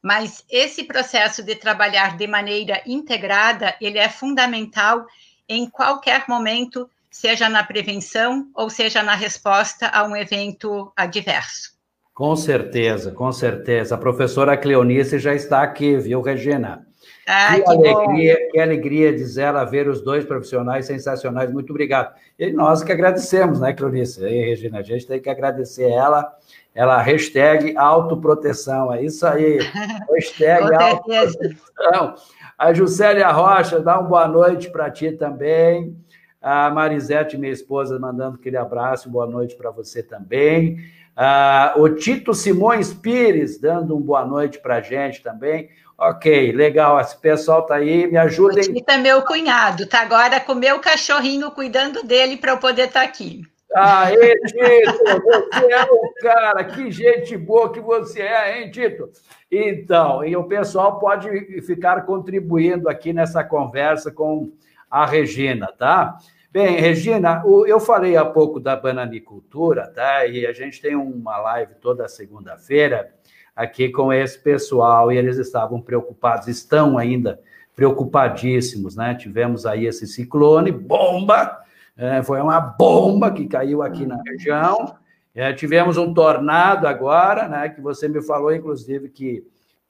mas 0.00 0.42
esse 0.48 0.84
processo 0.84 1.42
de 1.42 1.54
trabalhar 1.54 2.16
de 2.16 2.26
maneira 2.26 2.82
integrada, 2.86 3.76
ele 3.78 3.98
é 3.98 4.08
fundamental 4.08 5.06
em 5.46 5.68
qualquer 5.68 6.24
momento, 6.26 6.88
seja 7.12 7.48
na 7.48 7.62
prevenção 7.62 8.48
ou 8.54 8.70
seja 8.70 9.02
na 9.02 9.14
resposta 9.14 9.86
a 9.88 10.04
um 10.04 10.16
evento 10.16 10.90
adverso. 10.96 11.72
Com 12.14 12.34
certeza, 12.34 13.12
com 13.12 13.30
certeza. 13.30 13.94
A 13.94 13.98
professora 13.98 14.56
Cleonice 14.56 15.18
já 15.18 15.34
está 15.34 15.62
aqui, 15.62 15.96
viu, 15.96 16.20
Regina? 16.20 16.86
Ah, 17.26 17.54
que, 17.54 17.62
que 17.62 17.70
alegria, 17.70 18.34
bom. 18.34 18.50
que 18.50 18.60
alegria 18.60 19.12
dizer 19.12 19.42
ela 19.42 19.64
ver 19.64 19.88
os 19.88 20.02
dois 20.02 20.24
profissionais 20.24 20.86
sensacionais. 20.86 21.52
Muito 21.52 21.70
obrigado. 21.70 22.14
E 22.38 22.52
nós 22.52 22.82
que 22.82 22.92
agradecemos, 22.92 23.60
né, 23.60 23.72
Cleonice? 23.72 24.24
E 24.24 24.44
Regina, 24.46 24.78
a 24.78 24.82
gente 24.82 25.06
tem 25.06 25.20
que 25.20 25.30
agradecer 25.30 25.88
ela 25.88 26.36
ela 26.74 27.00
hashtag 27.02 27.76
autoproteção, 27.76 28.92
é 28.92 29.02
isso 29.04 29.26
aí. 29.26 29.58
Hashtag 30.10 30.74
autoproteção. 30.74 32.14
A 32.56 32.72
Juscelia 32.72 33.28
Rocha, 33.28 33.80
dá 33.80 33.98
uma 33.98 34.08
boa 34.08 34.28
noite 34.28 34.70
para 34.70 34.90
ti 34.90 35.12
também. 35.12 35.94
A 36.42 36.68
Marisete, 36.70 37.38
minha 37.38 37.52
esposa, 37.52 37.98
mandando 38.00 38.36
aquele 38.36 38.56
abraço, 38.56 39.08
boa 39.08 39.26
noite 39.26 39.54
para 39.54 39.70
você 39.70 40.02
também. 40.02 40.78
Ah, 41.16 41.74
o 41.76 41.88
Tito 41.88 42.34
Simões 42.34 42.92
Pires, 42.92 43.60
dando 43.60 43.94
uma 43.94 44.04
boa 44.04 44.24
noite 44.26 44.58
para 44.58 44.76
a 44.76 44.80
gente 44.80 45.22
também. 45.22 45.68
Ok, 45.96 46.50
legal, 46.50 46.98
esse 47.00 47.16
pessoal 47.16 47.60
está 47.60 47.76
aí, 47.76 48.10
me 48.10 48.16
ajudem. 48.16 48.64
O 48.64 48.74
Tito 48.74 48.90
é 48.90 48.98
meu 48.98 49.22
cunhado, 49.22 49.86
tá 49.86 50.00
agora 50.00 50.40
com 50.40 50.52
o 50.52 50.56
meu 50.56 50.80
cachorrinho 50.80 51.50
cuidando 51.52 52.02
dele 52.02 52.36
para 52.36 52.52
eu 52.52 52.58
poder 52.58 52.88
estar 52.88 53.00
tá 53.00 53.06
aqui. 53.06 53.42
Aê, 53.74 54.36
Tito, 54.40 55.04
você 55.04 55.72
é 55.72 55.82
o 55.84 56.12
cara, 56.20 56.64
que 56.64 56.90
gente 56.90 57.36
boa 57.36 57.72
que 57.72 57.80
você 57.80 58.20
é, 58.20 58.60
hein, 58.60 58.70
Tito? 58.72 59.10
Então, 59.50 60.24
e 60.24 60.34
o 60.34 60.44
pessoal 60.44 60.98
pode 60.98 61.62
ficar 61.62 62.04
contribuindo 62.04 62.88
aqui 62.88 63.12
nessa 63.12 63.44
conversa 63.44 64.10
com 64.10 64.50
a 64.92 65.06
Regina, 65.06 65.68
tá? 65.68 66.18
Bem, 66.52 66.78
Regina, 66.78 67.42
eu 67.66 67.80
falei 67.80 68.14
há 68.14 68.26
pouco 68.26 68.60
da 68.60 68.76
bananicultura, 68.76 69.86
tá? 69.86 70.26
E 70.26 70.46
a 70.46 70.52
gente 70.52 70.82
tem 70.82 70.94
uma 70.94 71.38
live 71.38 71.76
toda 71.80 72.06
segunda-feira 72.06 73.10
aqui 73.56 73.88
com 73.88 74.12
esse 74.12 74.38
pessoal 74.38 75.10
e 75.10 75.16
eles 75.16 75.38
estavam 75.38 75.80
preocupados, 75.80 76.46
estão 76.46 76.98
ainda 76.98 77.40
preocupadíssimos, 77.74 78.94
né? 78.94 79.14
Tivemos 79.14 79.64
aí 79.64 79.86
esse 79.86 80.06
ciclone, 80.06 80.70
bomba, 80.70 81.58
é, 81.96 82.22
foi 82.22 82.42
uma 82.42 82.60
bomba 82.60 83.30
que 83.30 83.46
caiu 83.46 83.82
aqui 83.82 84.04
na 84.04 84.20
região. 84.22 84.94
É, 85.34 85.54
tivemos 85.54 85.96
um 85.96 86.12
tornado 86.12 86.86
agora, 86.86 87.48
né? 87.48 87.70
Que 87.70 87.80
você 87.80 88.08
me 88.08 88.20
falou, 88.20 88.54
inclusive, 88.54 89.08
que, 89.08 89.42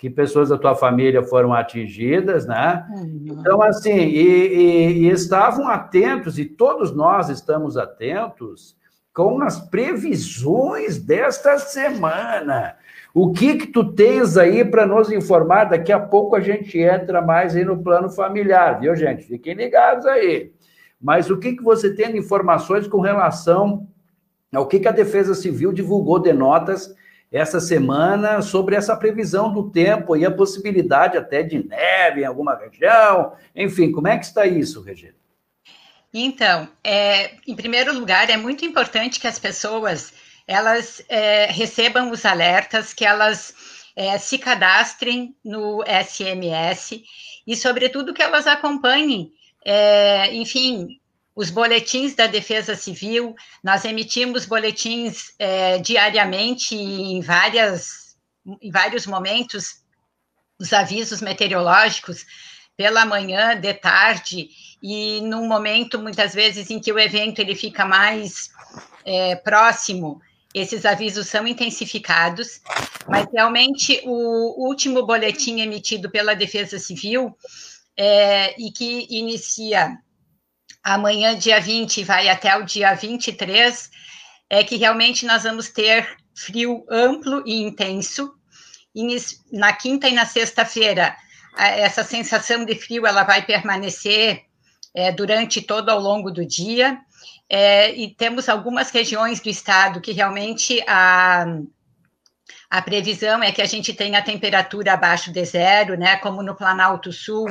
que 0.03 0.11
pessoas 0.11 0.49
da 0.49 0.59
tua 0.59 0.75
família 0.75 1.23
foram 1.23 1.55
atingidas, 1.55 2.45
né? 2.45 2.85
Uhum. 2.91 3.37
Então, 3.39 3.63
assim, 3.63 4.01
e, 4.01 4.49
e, 4.49 4.93
e 5.05 5.11
estavam 5.11 5.69
atentos, 5.69 6.41
e 6.41 6.45
todos 6.45 6.93
nós 6.93 7.29
estamos 7.29 7.77
atentos 7.77 8.77
com 9.15 9.41
as 9.43 9.61
previsões 9.61 10.99
desta 10.99 11.57
semana. 11.57 12.75
O 13.15 13.31
que 13.31 13.55
que 13.55 13.69
tu 13.69 13.93
tens 13.93 14.37
aí 14.37 14.65
para 14.65 14.85
nos 14.85 15.13
informar? 15.13 15.67
Daqui 15.67 15.93
a 15.93 16.01
pouco 16.01 16.35
a 16.35 16.41
gente 16.41 16.77
entra 16.81 17.23
mais 17.23 17.55
aí 17.55 17.65
no 17.65 17.81
plano 17.81 18.11
familiar, 18.11 18.81
viu, 18.81 18.97
gente? 18.97 19.23
Fiquem 19.23 19.55
ligados 19.55 20.05
aí. 20.05 20.51
Mas 21.01 21.31
o 21.31 21.39
que, 21.39 21.55
que 21.55 21.63
você 21.63 21.95
tem 21.95 22.11
de 22.11 22.19
informações 22.19 22.89
com 22.89 22.99
relação 22.99 23.87
ao 24.53 24.67
que, 24.67 24.81
que 24.81 24.89
a 24.89 24.93
Defesa 24.93 25.33
Civil 25.33 25.73
divulgou 25.73 26.19
de 26.19 26.33
notas 26.33 26.93
essa 27.33 27.61
semana 27.61 28.43
sobre 28.43 28.77
essa 28.77 28.95
previsão 28.97 29.53
do 29.53 29.71
tempo 29.71 30.17
e 30.17 30.25
a 30.25 30.31
possibilidade 30.31 31.17
até 31.17 31.43
de 31.43 31.67
neve 31.67 32.21
em 32.21 32.25
alguma 32.25 32.55
região? 32.55 33.33
Enfim, 33.57 33.91
como 33.91 34.09
é 34.09 34.19
que 34.19 34.27
está 34.27 34.47
isso, 34.47 34.83
Regina? 34.83 35.15
Então, 36.13 36.69
é, 36.85 37.33
em 37.47 37.57
primeiro 37.57 37.95
lugar, 37.95 38.29
é 38.29 38.37
muito 38.37 38.65
importante 38.65 39.19
que 39.19 39.27
as 39.27 39.39
pessoas 39.39 40.13
elas 40.47 41.03
é, 41.09 41.47
recebam 41.47 42.11
os 42.11 42.27
alertas, 42.27 42.93
que 42.93 43.05
elas 43.05 43.55
é, 43.97 44.19
se 44.19 44.37
cadastrem 44.37 45.35
no 45.43 45.83
SMS 45.87 47.03
e, 47.47 47.57
sobretudo, 47.57 48.13
que 48.13 48.23
elas 48.23 48.47
acompanhem 48.47 49.33
é, 49.65 50.35
enfim, 50.35 51.01
os 51.35 51.51
boletins 51.51 52.15
da 52.15 52.27
Defesa 52.27 52.75
Civil, 52.75 53.35
nós 53.63 53.85
emitimos 53.85 54.45
boletins 54.45 55.33
é, 55.39 55.79
diariamente 55.79 56.75
em, 56.75 57.21
várias, 57.21 58.17
em 58.61 58.71
vários 58.71 59.07
momentos, 59.07 59.83
os 60.59 60.73
avisos 60.73 61.23
meteorológicos 61.23 62.27
pela 62.77 63.05
manhã, 63.05 63.59
de 63.59 63.73
tarde, 63.75 64.49
e 64.83 65.21
num 65.23 65.47
momento, 65.47 65.99
muitas 65.99 66.35
vezes, 66.35 66.71
em 66.71 66.81
que 66.81 66.93
o 66.93 66.99
evento 66.99 67.39
ele 67.39 67.55
fica 67.55 67.85
mais 67.85 68.51
é, 69.05 69.37
próximo, 69.37 70.21
esses 70.55 70.85
avisos 70.85 71.29
são 71.29 71.47
intensificados, 71.47 72.61
mas 73.09 73.27
realmente 73.33 74.03
o 74.05 74.67
último 74.69 75.07
boletim 75.07 75.61
emitido 75.61 76.11
pela 76.11 76.35
Defesa 76.35 76.79
Civil 76.79 77.35
é, 77.97 78.55
e 78.61 78.71
que 78.71 79.07
inicia 79.11 79.99
amanhã, 80.83 81.37
dia 81.37 81.61
20, 81.61 81.99
e 81.99 82.05
vai 82.05 82.29
até 82.29 82.57
o 82.57 82.65
dia 82.65 82.95
23, 82.95 83.91
é 84.51 84.65
que 84.65 84.77
realmente 84.77 85.25
nós 85.25 85.45
vamos 85.45 85.69
ter 85.69 86.17
frio 86.35 86.85
amplo 86.91 87.43
e 87.47 87.63
intenso. 87.63 88.35
E 88.95 89.17
na 89.53 89.73
quinta 89.73 90.09
e 90.09 90.13
na 90.13 90.27
sexta-feira, 90.27 91.17
essa 91.57 92.03
sensação 92.03 92.65
de 92.65 92.75
frio 92.75 93.07
ela 93.07 93.23
vai 93.23 93.43
permanecer 93.43 94.43
é, 94.95 95.11
durante 95.11 95.63
todo 95.63 95.89
ao 95.89 95.99
longo 95.99 96.31
do 96.31 96.45
dia. 96.45 96.99
É, 97.49 97.95
e 97.95 98.15
temos 98.15 98.49
algumas 98.49 98.91
regiões 98.91 99.41
do 99.41 99.49
estado 99.49 100.01
que 100.01 100.13
realmente 100.13 100.83
a, 100.87 101.45
a 102.71 102.83
previsão 102.83 103.43
é 103.43 103.53
que 103.53 103.61
a 103.61 103.67
gente 103.67 103.93
tenha 103.93 104.23
temperatura 104.23 104.95
abaixo 104.95 105.31
de 105.31 105.45
zero, 105.45 105.97
né? 105.97 106.17
Como 106.17 106.43
no 106.43 106.57
Planalto 106.57 107.13
Sul, 107.13 107.47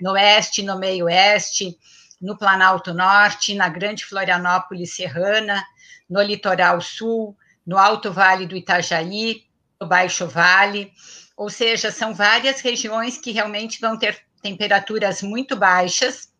no 0.00 0.12
oeste, 0.12 0.62
no 0.62 0.78
meio 0.78 1.04
oeste, 1.04 1.76
no 2.22 2.38
Planalto 2.38 2.94
Norte, 2.94 3.54
na 3.54 3.68
Grande 3.68 4.06
Florianópolis 4.06 4.94
Serrana, 4.94 5.66
no 6.08 6.22
Litoral 6.22 6.80
Sul, 6.80 7.36
no 7.66 7.76
Alto 7.76 8.12
Vale 8.12 8.46
do 8.46 8.56
Itajaí, 8.56 9.44
no 9.80 9.88
Baixo 9.88 10.28
Vale. 10.28 10.92
Ou 11.36 11.50
seja, 11.50 11.90
são 11.90 12.14
várias 12.14 12.60
regiões 12.60 13.18
que 13.18 13.32
realmente 13.32 13.80
vão 13.80 13.98
ter 13.98 14.20
temperaturas 14.40 15.22
muito 15.22 15.56
baixas 15.56 16.32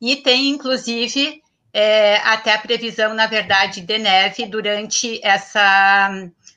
e 0.00 0.16
tem, 0.16 0.48
inclusive, 0.48 1.42
é, 1.72 2.16
até 2.18 2.54
a 2.54 2.58
previsão, 2.58 3.12
na 3.12 3.26
verdade, 3.26 3.80
de 3.80 3.98
neve 3.98 4.46
durante 4.46 5.20
essa 5.22 6.10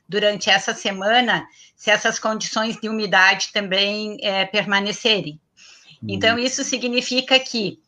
durante 0.08 0.50
essa 0.50 0.76
semana, 0.76 1.48
se 1.76 1.90
essas 1.90 2.20
condições 2.20 2.80
de 2.80 2.88
umidade 2.88 3.52
também 3.52 4.18
é, 4.22 4.46
permanecerem. 4.46 5.40
Uhum. 6.02 6.10
Então, 6.10 6.38
isso 6.38 6.64
significa 6.64 7.40
que 7.40 7.80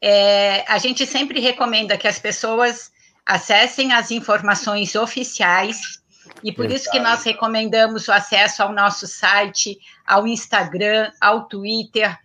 é, 0.00 0.64
a 0.66 0.78
gente 0.78 1.06
sempre 1.06 1.40
recomenda 1.40 1.98
que 1.98 2.08
as 2.08 2.18
pessoas 2.18 2.90
acessem 3.26 3.92
as 3.92 4.10
informações 4.10 4.94
oficiais, 4.94 6.00
e 6.42 6.52
por 6.52 6.62
Verdade. 6.62 6.80
isso 6.80 6.90
que 6.90 6.98
nós 6.98 7.22
recomendamos 7.22 8.08
o 8.08 8.12
acesso 8.12 8.62
ao 8.62 8.72
nosso 8.72 9.06
site, 9.06 9.78
ao 10.06 10.26
Instagram, 10.26 11.10
ao 11.20 11.46
Twitter, 11.46 12.18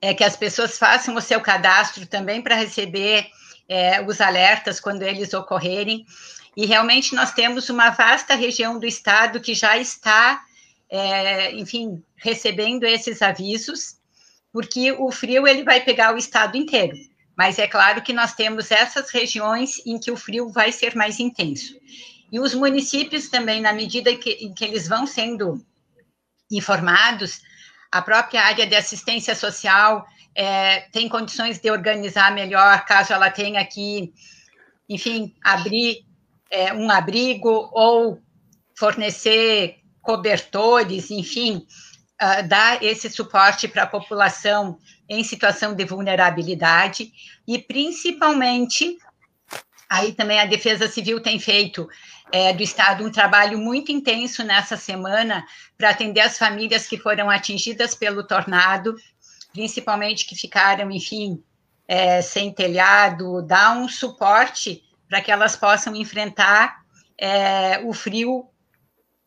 é, 0.00 0.14
que 0.14 0.24
as 0.24 0.36
pessoas 0.36 0.78
façam 0.78 1.14
o 1.14 1.20
seu 1.20 1.40
cadastro 1.40 2.06
também 2.06 2.42
para 2.42 2.54
receber 2.54 3.26
é, 3.68 4.00
os 4.02 4.20
alertas 4.20 4.78
quando 4.80 5.02
eles 5.02 5.34
ocorrerem. 5.34 6.06
E 6.56 6.66
realmente 6.66 7.14
nós 7.14 7.32
temos 7.32 7.68
uma 7.68 7.90
vasta 7.90 8.34
região 8.34 8.78
do 8.78 8.86
estado 8.86 9.40
que 9.40 9.54
já 9.54 9.76
está, 9.76 10.42
é, 10.90 11.52
enfim, 11.52 12.02
recebendo 12.16 12.84
esses 12.84 13.22
avisos, 13.22 13.97
porque 14.52 14.92
o 14.92 15.10
frio 15.10 15.46
ele 15.46 15.62
vai 15.62 15.80
pegar 15.80 16.14
o 16.14 16.18
estado 16.18 16.56
inteiro. 16.56 16.96
Mas 17.36 17.58
é 17.58 17.68
claro 17.68 18.02
que 18.02 18.12
nós 18.12 18.34
temos 18.34 18.70
essas 18.70 19.10
regiões 19.10 19.80
em 19.86 19.98
que 19.98 20.10
o 20.10 20.16
frio 20.16 20.48
vai 20.48 20.72
ser 20.72 20.96
mais 20.96 21.20
intenso. 21.20 21.74
E 22.32 22.40
os 22.40 22.54
municípios 22.54 23.28
também, 23.28 23.60
na 23.60 23.72
medida 23.72 24.14
que, 24.16 24.30
em 24.30 24.52
que 24.52 24.64
eles 24.64 24.88
vão 24.88 25.06
sendo 25.06 25.64
informados, 26.50 27.40
a 27.90 28.02
própria 28.02 28.42
área 28.42 28.66
de 28.66 28.74
assistência 28.74 29.34
social 29.34 30.06
é, 30.34 30.80
tem 30.92 31.08
condições 31.08 31.58
de 31.58 31.70
organizar 31.70 32.34
melhor, 32.34 32.84
caso 32.84 33.12
ela 33.12 33.30
tenha 33.30 33.64
que, 33.64 34.12
enfim, 34.88 35.34
abrir 35.42 36.04
é, 36.50 36.72
um 36.72 36.90
abrigo 36.90 37.70
ou 37.72 38.20
fornecer 38.76 39.78
cobertores, 40.00 41.10
enfim, 41.10 41.66
uh, 42.22 42.46
dar 42.46 42.82
esse 42.82 43.08
suporte 43.10 43.68
para 43.68 43.84
a 43.84 43.86
população 43.86 44.78
em 45.08 45.24
situação 45.24 45.74
de 45.74 45.84
vulnerabilidade 45.84 47.12
e, 47.46 47.58
principalmente, 47.58 48.98
aí 49.88 50.12
também 50.12 50.40
a 50.40 50.46
Defesa 50.46 50.88
Civil 50.88 51.20
tem 51.20 51.38
feito 51.38 51.88
é, 52.30 52.52
do 52.52 52.62
Estado 52.62 53.04
um 53.04 53.10
trabalho 53.10 53.58
muito 53.58 53.90
intenso 53.90 54.44
nessa 54.44 54.76
semana 54.76 55.46
para 55.76 55.90
atender 55.90 56.20
as 56.20 56.36
famílias 56.36 56.86
que 56.86 56.98
foram 56.98 57.30
atingidas 57.30 57.94
pelo 57.94 58.22
tornado 58.22 58.94
principalmente 59.52 60.26
que 60.26 60.36
ficaram, 60.36 60.90
enfim, 60.90 61.42
é, 61.86 62.20
sem 62.22 62.52
telhado, 62.52 63.42
dar 63.42 63.76
um 63.76 63.88
suporte 63.88 64.84
para 65.08 65.20
que 65.20 65.30
elas 65.30 65.56
possam 65.56 65.96
enfrentar 65.96 66.82
é, 67.18 67.80
o 67.84 67.92
frio 67.92 68.48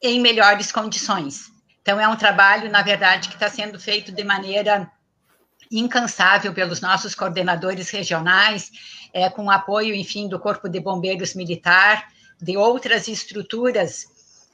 em 0.01 0.19
melhores 0.19 0.71
condições. 0.71 1.51
Então, 1.81 1.99
é 1.99 2.07
um 2.07 2.15
trabalho, 2.15 2.69
na 2.69 2.81
verdade, 2.81 3.27
que 3.29 3.35
está 3.35 3.49
sendo 3.49 3.79
feito 3.79 4.11
de 4.11 4.23
maneira 4.23 4.89
incansável 5.71 6.53
pelos 6.53 6.81
nossos 6.81 7.15
coordenadores 7.15 7.89
regionais, 7.89 8.71
é, 9.13 9.29
com 9.29 9.49
apoio, 9.49 9.95
enfim, 9.95 10.27
do 10.27 10.39
Corpo 10.39 10.67
de 10.67 10.79
Bombeiros 10.79 11.33
Militar, 11.33 12.07
de 12.41 12.57
outras 12.57 13.07
estruturas 13.07 14.05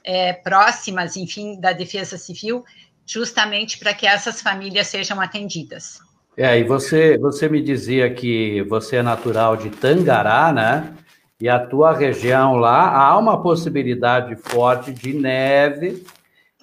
é, 0.04 0.32
próximas, 0.32 1.16
enfim, 1.16 1.60
da 1.60 1.72
Defesa 1.72 2.16
Civil, 2.16 2.64
justamente 3.04 3.78
para 3.78 3.92
que 3.92 4.06
essas 4.06 4.40
famílias 4.40 4.86
sejam 4.86 5.20
atendidas. 5.20 6.00
É, 6.36 6.58
e 6.58 6.64
você, 6.64 7.18
você 7.18 7.48
me 7.48 7.60
dizia 7.60 8.08
que 8.14 8.62
você 8.62 8.96
é 8.96 9.02
natural 9.02 9.56
de 9.56 9.70
Tangará, 9.70 10.52
né? 10.52 10.94
E 11.40 11.48
a 11.48 11.58
tua 11.58 11.92
região 11.96 12.56
lá, 12.56 12.96
há 12.96 13.16
uma 13.18 13.42
possibilidade 13.42 14.36
forte 14.36 14.92
de 14.92 15.12
neve. 15.12 16.04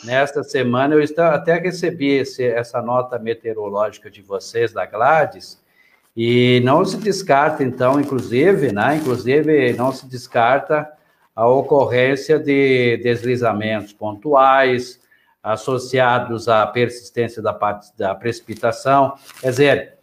Nesta 0.03 0.43
semana, 0.43 0.95
eu 0.95 1.23
até 1.25 1.57
recebi 1.57 2.09
esse, 2.17 2.43
essa 2.43 2.81
nota 2.81 3.17
meteorológica 3.17 4.11
de 4.11 4.21
vocês, 4.21 4.73
da 4.73 4.85
Gladys, 4.85 5.63
e 6.15 6.61
não 6.63 6.83
se 6.85 6.97
descarta, 6.97 7.63
então, 7.63 7.99
inclusive, 7.99 8.71
né? 8.71 8.97
Inclusive, 8.97 9.73
não 9.73 9.91
se 9.91 10.07
descarta 10.07 10.87
a 11.35 11.47
ocorrência 11.47 12.39
de 12.39 12.97
deslizamentos 12.97 13.91
pontuais, 13.91 15.01
associados 15.43 16.47
à 16.47 16.65
persistência 16.65 17.41
da, 17.41 17.57
da 17.97 18.15
precipitação. 18.15 19.13
Quer 19.41 19.49
dizer, 19.49 19.93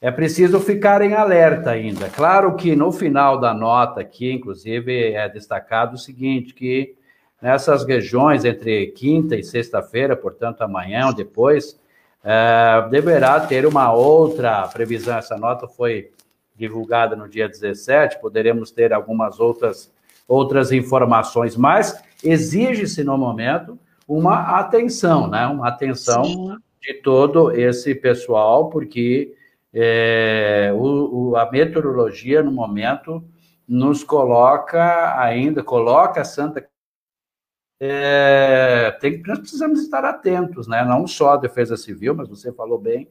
é 0.00 0.10
preciso 0.10 0.58
ficar 0.58 1.02
em 1.02 1.12
alerta 1.12 1.70
ainda. 1.70 2.08
Claro 2.08 2.56
que 2.56 2.74
no 2.74 2.90
final 2.90 3.38
da 3.38 3.52
nota 3.52 4.00
aqui, 4.00 4.32
inclusive, 4.32 5.12
é 5.12 5.28
destacado 5.28 5.94
o 5.94 5.98
seguinte, 5.98 6.54
que 6.54 6.96
nessas 7.40 7.84
regiões 7.84 8.44
entre 8.44 8.88
quinta 8.88 9.36
e 9.36 9.42
sexta-feira, 9.42 10.16
portanto 10.16 10.62
amanhã 10.62 11.06
ou 11.06 11.14
depois, 11.14 11.78
é, 12.22 12.86
deverá 12.90 13.40
ter 13.40 13.66
uma 13.66 13.92
outra 13.92 14.66
previsão. 14.68 15.16
Essa 15.16 15.36
nota 15.36 15.66
foi 15.66 16.10
divulgada 16.54 17.16
no 17.16 17.28
dia 17.28 17.48
17, 17.48 18.20
poderemos 18.20 18.70
ter 18.70 18.92
algumas 18.92 19.40
outras, 19.40 19.90
outras 20.28 20.70
informações, 20.70 21.56
mas 21.56 21.98
exige-se 22.22 23.02
no 23.02 23.16
momento 23.16 23.78
uma 24.06 24.58
atenção, 24.58 25.26
né? 25.26 25.46
Uma 25.46 25.68
atenção 25.68 26.24
Sim. 26.24 26.56
de 26.82 26.94
todo 26.94 27.52
esse 27.52 27.94
pessoal, 27.94 28.68
porque 28.68 29.34
é, 29.72 30.70
o, 30.74 31.30
o, 31.30 31.36
a 31.36 31.50
meteorologia, 31.50 32.42
no 32.42 32.50
momento, 32.50 33.24
nos 33.66 34.02
coloca 34.02 35.18
ainda, 35.18 35.62
coloca 35.62 36.20
a 36.20 36.24
Santa 36.24 36.60
é, 37.80 38.94
tem, 39.00 39.22
nós 39.26 39.38
precisamos 39.38 39.80
estar 39.80 40.04
atentos, 40.04 40.68
né? 40.68 40.84
Não 40.84 41.06
só 41.06 41.32
a 41.32 41.36
defesa 41.38 41.76
civil, 41.76 42.14
mas 42.14 42.28
você 42.28 42.52
falou 42.52 42.78
bem 42.78 43.08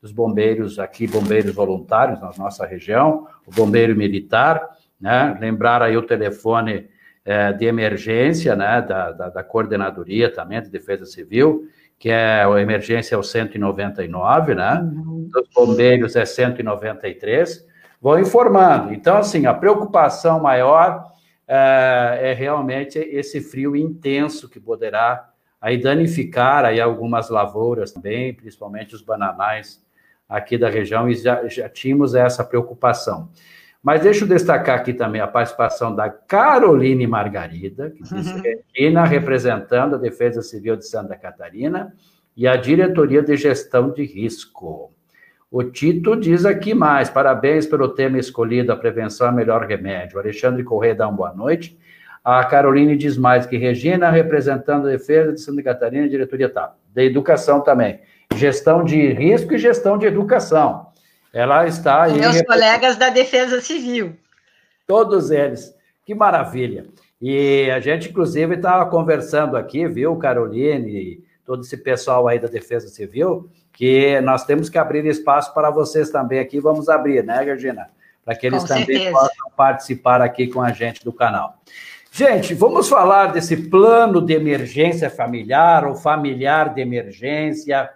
dos 0.00 0.12
bombeiros 0.12 0.78
aqui, 0.78 1.06
bombeiros 1.06 1.54
voluntários 1.54 2.20
na 2.20 2.30
nossa 2.38 2.64
região, 2.64 3.26
o 3.44 3.50
bombeiro 3.50 3.96
militar, 3.96 4.76
né? 5.00 5.36
Lembrar 5.40 5.82
aí 5.82 5.96
o 5.96 6.02
telefone 6.02 6.88
é, 7.24 7.52
de 7.52 7.66
emergência, 7.66 8.56
né, 8.56 8.82
da, 8.82 9.12
da, 9.12 9.28
da, 9.28 9.44
coordenadoria 9.44 10.32
também 10.32 10.60
de 10.60 10.68
defesa 10.68 11.06
civil, 11.06 11.68
que 11.98 12.10
é 12.10 12.44
a 12.44 12.60
emergência 12.60 13.14
é 13.14 13.18
o 13.18 13.22
199, 13.22 14.54
né, 14.54 14.80
uhum. 14.82 15.28
dos 15.30 15.48
bombeiros 15.54 16.16
é 16.16 16.24
193, 16.24 17.64
vão 18.00 18.18
informando. 18.18 18.92
Então, 18.92 19.18
assim, 19.18 19.46
a 19.46 19.54
preocupação 19.54 20.40
maior 20.40 21.11
é, 21.54 22.30
é 22.30 22.32
realmente 22.32 22.98
esse 22.98 23.42
frio 23.42 23.76
intenso 23.76 24.48
que 24.48 24.58
poderá 24.58 25.30
aí 25.60 25.76
danificar 25.76 26.64
aí 26.64 26.80
algumas 26.80 27.28
lavouras 27.28 27.92
também, 27.92 28.32
principalmente 28.32 28.94
os 28.94 29.02
bananais 29.02 29.84
aqui 30.26 30.56
da 30.56 30.70
região, 30.70 31.10
e 31.10 31.14
já, 31.14 31.46
já 31.48 31.68
tínhamos 31.68 32.14
essa 32.14 32.42
preocupação. 32.42 33.28
Mas 33.82 34.00
deixa 34.00 34.24
eu 34.24 34.28
destacar 34.28 34.78
aqui 34.78 34.94
também 34.94 35.20
a 35.20 35.26
participação 35.26 35.94
da 35.94 36.08
Caroline 36.08 37.06
Margarida, 37.06 37.90
que 37.90 38.02
diz 38.02 38.32
uhum. 38.32 38.40
Regina, 38.74 39.04
representando 39.04 39.96
a 39.96 39.98
Defesa 39.98 40.40
Civil 40.40 40.76
de 40.76 40.86
Santa 40.86 41.16
Catarina 41.16 41.92
e 42.34 42.48
a 42.48 42.56
Diretoria 42.56 43.22
de 43.22 43.36
Gestão 43.36 43.90
de 43.90 44.04
Risco. 44.04 44.91
O 45.52 45.62
Tito 45.62 46.16
diz 46.16 46.46
aqui 46.46 46.72
mais: 46.72 47.10
parabéns 47.10 47.66
pelo 47.66 47.90
tema 47.90 48.18
escolhido, 48.18 48.72
a 48.72 48.76
prevenção 48.76 49.26
é 49.26 49.30
o 49.30 49.34
melhor 49.34 49.66
remédio. 49.66 50.16
O 50.16 50.20
Alexandre 50.20 50.64
Corrêa 50.64 50.94
dá 50.94 51.06
uma 51.06 51.14
boa 51.14 51.34
noite. 51.34 51.78
A 52.24 52.42
Caroline 52.42 52.96
diz 52.96 53.18
mais 53.18 53.44
que 53.44 53.58
Regina, 53.58 54.10
representando 54.10 54.86
a 54.86 54.90
Defesa 54.90 55.30
de 55.30 55.40
Santa 55.42 55.62
Catarina, 55.62 56.08
diretoria 56.08 56.48
tá, 56.48 56.74
da 56.94 57.04
Educação 57.04 57.60
também. 57.60 58.00
Gestão 58.34 58.82
de 58.82 59.12
risco 59.12 59.52
e 59.52 59.58
gestão 59.58 59.98
de 59.98 60.06
educação. 60.06 60.86
Ela 61.34 61.66
está 61.66 62.04
aí. 62.04 62.18
Meus 62.18 62.40
colegas 62.42 62.96
da 62.96 63.10
Defesa 63.10 63.60
Civil. 63.60 64.16
Todos 64.86 65.30
eles. 65.30 65.74
Que 66.06 66.14
maravilha. 66.14 66.86
E 67.20 67.70
a 67.70 67.78
gente, 67.78 68.08
inclusive, 68.08 68.54
estava 68.54 68.88
conversando 68.88 69.56
aqui, 69.58 69.86
viu, 69.86 70.16
Caroline, 70.16 71.22
todo 71.44 71.62
esse 71.62 71.76
pessoal 71.76 72.26
aí 72.26 72.38
da 72.38 72.48
Defesa 72.48 72.88
Civil, 72.88 73.50
que 73.72 74.20
nós 74.20 74.44
temos 74.44 74.68
que 74.68 74.78
abrir 74.78 75.04
espaço 75.06 75.52
para 75.54 75.70
vocês 75.70 76.10
também 76.10 76.38
aqui. 76.38 76.60
Vamos 76.60 76.88
abrir, 76.88 77.24
né, 77.24 77.42
Regina? 77.42 77.90
Para 78.24 78.34
que 78.34 78.46
eles 78.46 78.62
com 78.62 78.68
também 78.68 78.86
certeza. 78.86 79.12
possam 79.12 79.50
participar 79.56 80.20
aqui 80.20 80.46
com 80.46 80.60
a 80.60 80.70
gente 80.70 81.04
do 81.04 81.12
canal. 81.12 81.56
Gente, 82.10 82.52
vamos 82.52 82.88
falar 82.88 83.32
desse 83.32 83.56
plano 83.56 84.20
de 84.20 84.34
emergência 84.34 85.08
familiar 85.08 85.86
ou 85.86 85.94
familiar 85.94 86.74
de 86.74 86.82
emergência 86.82 87.90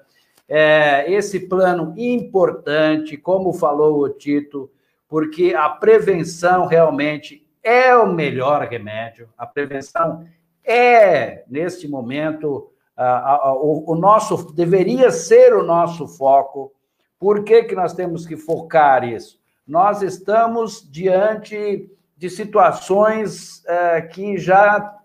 é, 0.48 1.10
esse 1.12 1.40
plano 1.40 1.92
importante, 1.96 3.16
como 3.16 3.52
falou 3.52 4.00
o 4.00 4.08
Tito, 4.08 4.70
porque 5.08 5.54
a 5.54 5.68
prevenção 5.68 6.66
realmente 6.66 7.46
é 7.62 7.94
o 7.96 8.12
melhor 8.12 8.62
remédio. 8.62 9.28
A 9.36 9.46
prevenção 9.46 10.24
é, 10.64 11.44
neste 11.48 11.88
momento, 11.88 12.70
a, 12.96 13.48
a, 13.48 13.54
o, 13.54 13.92
o, 13.92 13.94
nosso 13.94 14.52
deveria 14.52 15.10
ser 15.10 15.54
o 15.54 15.62
nosso 15.62 16.08
foco. 16.08 16.72
Por 17.18 17.44
que, 17.44 17.64
que 17.64 17.74
nós 17.74 17.92
temos 17.92 18.26
que 18.26 18.36
focar 18.36 19.04
isso? 19.04 19.38
Nós 19.66 20.02
estamos 20.02 20.88
diante 20.90 21.90
de 22.16 22.30
situações 22.30 23.62
é, 23.66 24.00
que 24.00 24.38
já 24.38 24.96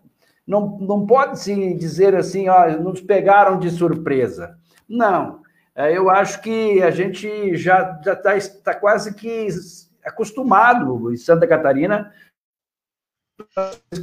não, 0.47 0.77
não 0.79 1.05
pode 1.05 1.39
se 1.39 1.73
dizer 1.73 2.15
assim, 2.15 2.47
ó, 2.47 2.69
nos 2.77 3.01
pegaram 3.01 3.59
de 3.59 3.69
surpresa. 3.69 4.57
Não. 4.87 5.41
É, 5.75 5.95
eu 5.95 6.09
acho 6.09 6.41
que 6.41 6.81
a 6.81 6.91
gente 6.91 7.55
já 7.55 7.99
está 8.05 8.37
tá 8.63 8.75
quase 8.75 9.13
que 9.13 9.47
acostumado 10.03 11.11
em 11.11 11.17
Santa 11.17 11.47
Catarina 11.47 12.11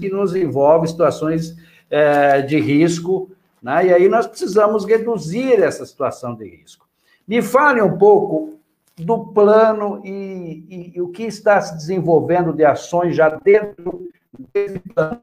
que 0.00 0.08
nos 0.08 0.34
envolve 0.34 0.88
situações 0.88 1.56
é, 1.90 2.42
de 2.42 2.58
risco, 2.58 3.30
né? 3.62 3.86
e 3.86 3.92
aí 3.92 4.08
nós 4.08 4.26
precisamos 4.26 4.84
reduzir 4.84 5.62
essa 5.62 5.84
situação 5.84 6.34
de 6.34 6.48
risco. 6.48 6.88
Me 7.26 7.42
fale 7.42 7.82
um 7.82 7.98
pouco 7.98 8.58
do 8.96 9.32
plano 9.32 10.02
e, 10.04 10.64
e, 10.68 10.92
e 10.96 11.00
o 11.00 11.10
que 11.10 11.24
está 11.24 11.60
se 11.60 11.76
desenvolvendo 11.76 12.52
de 12.52 12.64
ações 12.64 13.14
já 13.14 13.28
dentro 13.28 14.08
desse 14.52 14.78
plano 14.80 15.20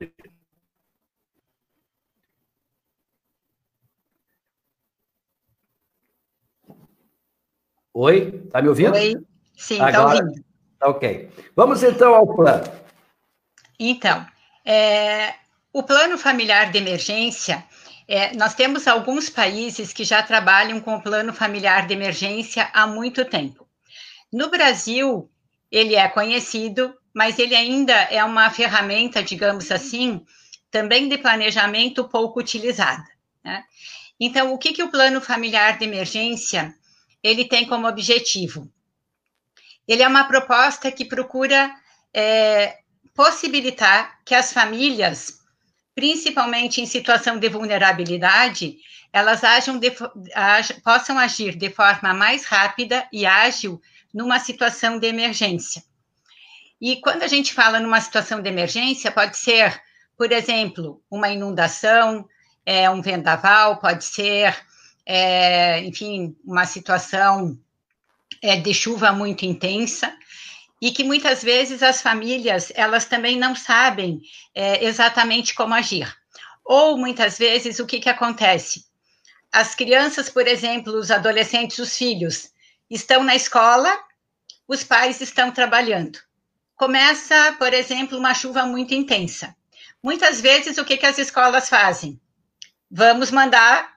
Oi, 7.97 8.45
tá 8.51 8.61
me 8.61 8.67
ouvindo? 8.67 8.93
Oi, 8.93 9.15
sim, 9.55 9.77
tá 9.77 9.87
Agora, 9.87 10.17
tá 10.17 10.23
ouvindo. 10.25 10.45
Tá 10.77 10.89
ok. 10.89 11.31
Vamos 11.55 11.81
então 11.81 12.13
ao 12.13 12.27
plano. 12.27 12.65
Então, 13.79 14.25
é, 14.65 15.33
o 15.71 15.81
plano 15.81 16.17
familiar 16.17 16.73
de 16.73 16.77
emergência, 16.77 17.63
é, 18.07 18.35
nós 18.35 18.53
temos 18.53 18.87
alguns 18.87 19.29
países 19.29 19.91
que 19.91 20.03
já 20.03 20.21
trabalham 20.21 20.79
com 20.79 20.95
o 20.95 21.01
plano 21.01 21.33
familiar 21.33 21.87
de 21.87 21.93
emergência 21.93 22.69
há 22.73 22.85
muito 22.85 23.25
tempo. 23.25 23.67
No 24.31 24.49
Brasil, 24.49 25.29
ele 25.71 25.95
é 25.95 26.07
conhecido, 26.07 26.95
mas 27.13 27.39
ele 27.39 27.55
ainda 27.55 27.93
é 27.93 28.23
uma 28.23 28.49
ferramenta, 28.49 29.23
digamos 29.23 29.71
assim, 29.71 30.23
também 30.69 31.07
de 31.09 31.17
planejamento 31.17 32.07
pouco 32.07 32.39
utilizada. 32.39 33.07
Né? 33.43 33.63
Então, 34.19 34.53
o 34.53 34.57
que, 34.57 34.73
que 34.73 34.83
o 34.83 34.91
plano 34.91 35.19
familiar 35.19 35.77
de 35.77 35.85
emergência 35.85 36.73
ele 37.23 37.45
tem 37.45 37.65
como 37.65 37.87
objetivo? 37.87 38.69
Ele 39.87 40.03
é 40.03 40.07
uma 40.07 40.25
proposta 40.25 40.91
que 40.91 41.05
procura 41.05 41.73
é, 42.13 42.79
possibilitar 43.13 44.19
que 44.25 44.35
as 44.35 44.51
famílias 44.51 45.39
principalmente 45.95 46.81
em 46.81 46.85
situação 46.85 47.39
de 47.39 47.47
vulnerabilidade, 47.47 48.77
elas 49.13 49.41
de, 49.79 49.91
possam 50.83 51.17
agir 51.17 51.55
de 51.55 51.69
forma 51.69 52.13
mais 52.13 52.43
rápida 52.43 53.07
e 53.13 53.25
ágil 53.25 53.81
numa 54.13 54.37
situação 54.39 54.99
de 54.99 55.07
emergência. 55.07 55.81
E 56.81 56.97
quando 56.97 57.23
a 57.23 57.27
gente 57.27 57.53
fala 57.53 57.79
numa 57.79 58.01
situação 58.01 58.41
de 58.41 58.49
emergência, 58.49 59.09
pode 59.09 59.37
ser, 59.37 59.81
por 60.17 60.31
exemplo, 60.33 61.01
uma 61.09 61.29
inundação, 61.29 62.27
é, 62.65 62.89
um 62.89 63.01
vendaval, 63.01 63.77
pode 63.77 64.03
ser, 64.03 64.53
é, 65.05 65.79
enfim, 65.79 66.35
uma 66.43 66.65
situação 66.65 67.57
é, 68.41 68.57
de 68.57 68.73
chuva 68.73 69.13
muito 69.13 69.45
intensa, 69.45 70.13
e 70.85 70.91
que 70.91 71.03
muitas 71.03 71.41
vezes 71.41 71.81
as 71.81 71.99
famílias 71.99 72.71
elas 72.75 73.05
também 73.05 73.39
não 73.39 73.55
sabem 73.55 74.21
é, 74.53 74.85
exatamente 74.85 75.55
como 75.55 75.73
agir. 75.73 76.15
Ou 76.63 76.95
muitas 76.95 77.39
vezes 77.39 77.79
o 77.79 77.87
que, 77.87 77.99
que 77.99 78.07
acontece? 78.07 78.85
As 79.51 79.73
crianças, 79.73 80.29
por 80.29 80.47
exemplo, 80.47 80.93
os 80.93 81.09
adolescentes, 81.09 81.79
os 81.79 81.97
filhos, 81.97 82.51
estão 82.87 83.23
na 83.23 83.35
escola, 83.35 83.99
os 84.67 84.83
pais 84.83 85.21
estão 85.21 85.49
trabalhando. 85.49 86.19
Começa, 86.75 87.55
por 87.57 87.73
exemplo, 87.73 88.19
uma 88.19 88.35
chuva 88.35 88.63
muito 88.67 88.93
intensa. 88.93 89.55
Muitas 90.03 90.39
vezes 90.39 90.77
o 90.77 90.85
que, 90.85 90.97
que 90.97 91.07
as 91.07 91.17
escolas 91.17 91.67
fazem? 91.67 92.21
Vamos 92.91 93.31
mandar 93.31 93.95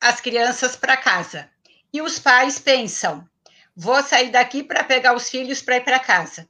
as 0.00 0.18
crianças 0.18 0.76
para 0.76 0.96
casa. 0.96 1.50
E 1.92 2.00
os 2.00 2.18
pais 2.18 2.58
pensam: 2.58 3.28
vou 3.76 4.02
sair 4.02 4.30
daqui 4.30 4.62
para 4.62 4.82
pegar 4.82 5.14
os 5.14 5.28
filhos 5.28 5.60
para 5.60 5.76
ir 5.76 5.84
para 5.84 6.00
casa. 6.00 6.48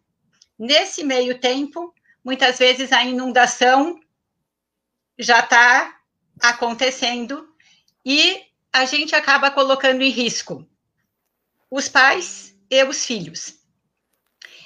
Nesse 0.57 1.03
meio 1.03 1.39
tempo, 1.39 1.93
muitas 2.25 2.59
vezes 2.59 2.93
a 2.93 3.05
inundação 3.05 3.99
já 5.19 5.41
está 5.41 5.99
acontecendo 6.41 7.49
e 8.05 8.43
a 8.73 8.85
gente 8.85 9.15
acaba 9.15 9.51
colocando 9.51 10.03
em 10.03 10.11
risco 10.11 10.67
os 11.69 11.89
pais 11.89 12.57
e 12.71 12.85
os 12.85 13.05
filhos. 13.05 13.59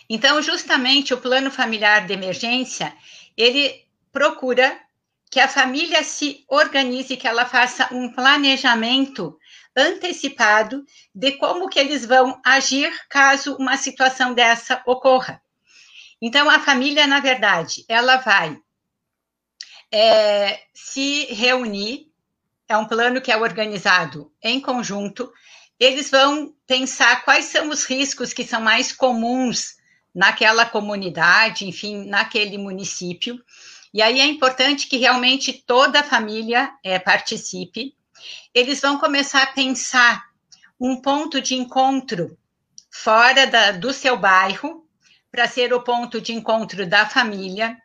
Então, 0.08 0.42
justamente 0.42 1.14
o 1.14 1.20
plano 1.20 1.50
familiar 1.50 2.06
de 2.06 2.12
emergência, 2.12 2.94
ele 3.36 3.86
procura 4.12 4.78
que 5.30 5.38
a 5.38 5.48
família 5.48 6.02
se 6.02 6.44
organize, 6.48 7.16
que 7.16 7.28
ela 7.28 7.46
faça 7.46 7.88
um 7.94 8.12
planejamento 8.12 9.38
antecipado 9.76 10.84
de 11.14 11.32
como 11.32 11.68
que 11.68 11.78
eles 11.78 12.04
vão 12.04 12.40
agir 12.44 12.92
caso 13.08 13.56
uma 13.56 13.76
situação 13.76 14.34
dessa 14.34 14.82
ocorra. 14.86 15.42
Então, 16.20 16.50
a 16.50 16.60
família, 16.60 17.06
na 17.06 17.20
verdade, 17.20 17.84
ela 17.88 18.16
vai 18.16 18.58
é, 19.90 20.60
se 20.74 21.26
reunir, 21.32 22.08
é 22.68 22.76
um 22.76 22.86
plano 22.86 23.20
que 23.20 23.32
é 23.32 23.36
organizado 23.36 24.32
em 24.42 24.60
conjunto, 24.60 25.32
eles 25.78 26.10
vão 26.10 26.54
pensar 26.66 27.24
quais 27.24 27.46
são 27.46 27.70
os 27.70 27.84
riscos 27.84 28.34
que 28.34 28.44
são 28.44 28.60
mais 28.60 28.92
comuns 28.92 29.76
naquela 30.14 30.66
comunidade, 30.66 31.66
enfim, 31.66 32.06
naquele 32.06 32.58
município. 32.58 33.42
E 33.92 34.02
aí 34.02 34.20
é 34.20 34.26
importante 34.26 34.86
que 34.86 34.98
realmente 34.98 35.52
toda 35.52 36.00
a 36.00 36.04
família 36.04 36.70
é, 36.84 36.98
participe 36.98 37.94
eles 38.54 38.80
vão 38.80 38.98
começar 38.98 39.42
a 39.42 39.52
pensar 39.52 40.24
um 40.80 41.00
ponto 41.00 41.40
de 41.40 41.54
encontro 41.54 42.36
fora 42.90 43.46
da, 43.46 43.72
do 43.72 43.92
seu 43.92 44.16
bairro, 44.16 44.86
para 45.30 45.46
ser 45.46 45.72
o 45.72 45.82
ponto 45.82 46.20
de 46.20 46.32
encontro 46.32 46.86
da 46.86 47.06
família. 47.06 47.76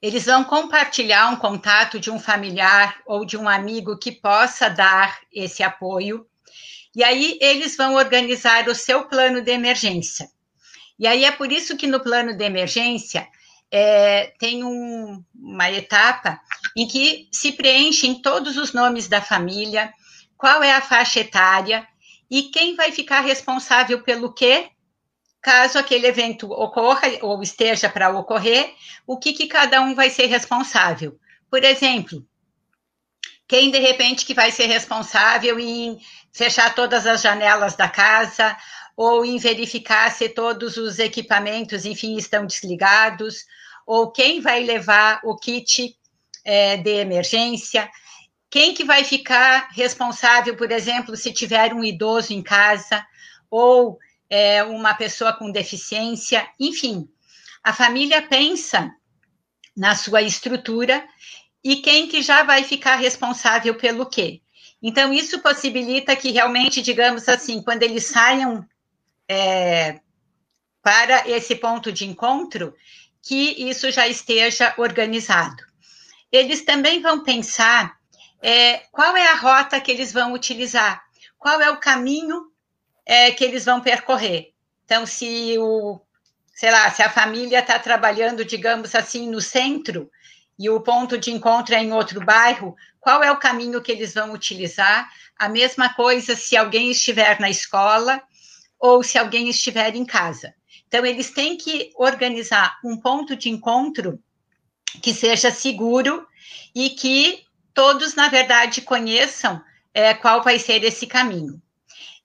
Eles 0.00 0.26
vão 0.26 0.42
compartilhar 0.42 1.30
um 1.30 1.36
contato 1.36 2.00
de 2.00 2.10
um 2.10 2.18
familiar 2.18 3.00
ou 3.06 3.24
de 3.24 3.36
um 3.36 3.48
amigo 3.48 3.96
que 3.96 4.10
possa 4.10 4.68
dar 4.68 5.20
esse 5.32 5.62
apoio. 5.62 6.26
E 6.94 7.04
aí 7.04 7.38
eles 7.40 7.76
vão 7.76 7.94
organizar 7.94 8.68
o 8.68 8.74
seu 8.74 9.06
plano 9.06 9.40
de 9.40 9.52
emergência. 9.52 10.28
E 10.98 11.06
aí 11.06 11.24
é 11.24 11.32
por 11.32 11.50
isso 11.50 11.76
que 11.76 11.86
no 11.86 12.00
plano 12.00 12.36
de 12.36 12.44
emergência 12.44 13.26
é, 13.70 14.34
tem 14.38 14.62
um, 14.62 15.24
uma 15.34 15.70
etapa 15.70 16.40
em 16.76 16.86
que 16.86 17.28
se 17.32 17.52
preenchem 17.52 18.20
todos 18.20 18.56
os 18.56 18.72
nomes 18.72 19.08
da 19.08 19.20
família, 19.20 19.92
qual 20.36 20.62
é 20.62 20.72
a 20.72 20.80
faixa 20.80 21.20
etária 21.20 21.86
e 22.30 22.44
quem 22.44 22.74
vai 22.74 22.90
ficar 22.90 23.20
responsável 23.20 24.02
pelo 24.02 24.32
quê, 24.32 24.70
caso 25.40 25.78
aquele 25.78 26.06
evento 26.06 26.50
ocorra 26.50 27.08
ou 27.20 27.42
esteja 27.42 27.88
para 27.88 28.10
ocorrer, 28.10 28.72
o 29.06 29.18
que, 29.18 29.32
que 29.32 29.46
cada 29.46 29.80
um 29.82 29.94
vai 29.94 30.08
ser 30.08 30.26
responsável. 30.26 31.18
Por 31.50 31.62
exemplo, 31.62 32.26
quem 33.46 33.70
de 33.70 33.78
repente 33.78 34.24
que 34.24 34.32
vai 34.32 34.50
ser 34.50 34.66
responsável 34.66 35.60
em 35.60 36.00
fechar 36.32 36.74
todas 36.74 37.06
as 37.06 37.20
janelas 37.20 37.76
da 37.76 37.88
casa 37.88 38.56
ou 38.96 39.24
em 39.24 39.36
verificar 39.36 40.10
se 40.10 40.28
todos 40.28 40.76
os 40.76 40.98
equipamentos, 40.98 41.84
enfim, 41.84 42.16
estão 42.16 42.46
desligados, 42.46 43.44
ou 43.86 44.10
quem 44.10 44.40
vai 44.40 44.62
levar 44.64 45.20
o 45.24 45.36
kit 45.36 45.96
é, 46.44 46.76
de 46.76 46.90
emergência, 46.90 47.90
quem 48.52 48.74
que 48.74 48.84
vai 48.84 49.02
ficar 49.02 49.70
responsável, 49.72 50.54
por 50.54 50.70
exemplo, 50.70 51.16
se 51.16 51.32
tiver 51.32 51.72
um 51.72 51.82
idoso 51.82 52.34
em 52.34 52.42
casa 52.42 53.02
ou 53.50 53.98
é, 54.28 54.62
uma 54.62 54.92
pessoa 54.92 55.32
com 55.32 55.50
deficiência, 55.50 56.46
enfim, 56.60 57.08
a 57.64 57.72
família 57.72 58.20
pensa 58.20 58.94
na 59.74 59.94
sua 59.94 60.20
estrutura 60.20 61.02
e 61.64 61.76
quem 61.76 62.06
que 62.08 62.20
já 62.20 62.42
vai 62.42 62.62
ficar 62.62 62.96
responsável 62.96 63.74
pelo 63.74 64.04
quê. 64.04 64.42
Então, 64.82 65.14
isso 65.14 65.38
possibilita 65.38 66.14
que 66.14 66.30
realmente, 66.30 66.82
digamos 66.82 67.26
assim, 67.30 67.62
quando 67.62 67.84
eles 67.84 68.04
saiam 68.04 68.68
é, 69.26 69.98
para 70.82 71.26
esse 71.26 71.54
ponto 71.54 71.90
de 71.90 72.04
encontro, 72.04 72.74
que 73.22 73.66
isso 73.66 73.90
já 73.90 74.06
esteja 74.06 74.74
organizado 74.76 75.71
eles 76.32 76.64
também 76.64 77.02
vão 77.02 77.22
pensar 77.22 77.96
é, 78.40 78.78
qual 78.90 79.14
é 79.16 79.28
a 79.28 79.36
rota 79.36 79.80
que 79.80 79.90
eles 79.90 80.12
vão 80.12 80.32
utilizar, 80.32 81.02
qual 81.38 81.60
é 81.60 81.70
o 81.70 81.76
caminho 81.76 82.50
é, 83.04 83.30
que 83.30 83.44
eles 83.44 83.64
vão 83.64 83.80
percorrer. 83.80 84.52
Então, 84.84 85.06
se 85.06 85.56
o, 85.58 86.00
sei 86.54 86.70
lá, 86.70 86.90
se 86.90 87.02
a 87.02 87.10
família 87.10 87.60
está 87.60 87.78
trabalhando, 87.78 88.44
digamos 88.44 88.94
assim, 88.94 89.28
no 89.28 89.40
centro 89.40 90.10
e 90.58 90.68
o 90.70 90.80
ponto 90.80 91.18
de 91.18 91.30
encontro 91.30 91.74
é 91.74 91.82
em 91.82 91.92
outro 91.92 92.24
bairro, 92.24 92.74
qual 92.98 93.22
é 93.22 93.30
o 93.30 93.38
caminho 93.38 93.82
que 93.82 93.92
eles 93.92 94.14
vão 94.14 94.32
utilizar? 94.32 95.08
A 95.38 95.48
mesma 95.48 95.92
coisa 95.94 96.34
se 96.34 96.56
alguém 96.56 96.90
estiver 96.90 97.38
na 97.40 97.50
escola 97.50 98.22
ou 98.78 99.02
se 99.02 99.18
alguém 99.18 99.48
estiver 99.48 99.94
em 99.94 100.04
casa. 100.04 100.54
Então, 100.88 101.04
eles 101.06 101.30
têm 101.30 101.56
que 101.56 101.90
organizar 101.96 102.78
um 102.84 102.96
ponto 102.96 103.34
de 103.36 103.48
encontro 103.48 104.22
que 105.00 105.14
seja 105.14 105.50
seguro 105.50 106.26
e 106.74 106.90
que 106.90 107.44
todos, 107.72 108.14
na 108.14 108.28
verdade, 108.28 108.82
conheçam 108.82 109.62
é, 109.94 110.14
qual 110.14 110.42
vai 110.42 110.58
ser 110.58 110.84
esse 110.84 111.06
caminho. 111.06 111.60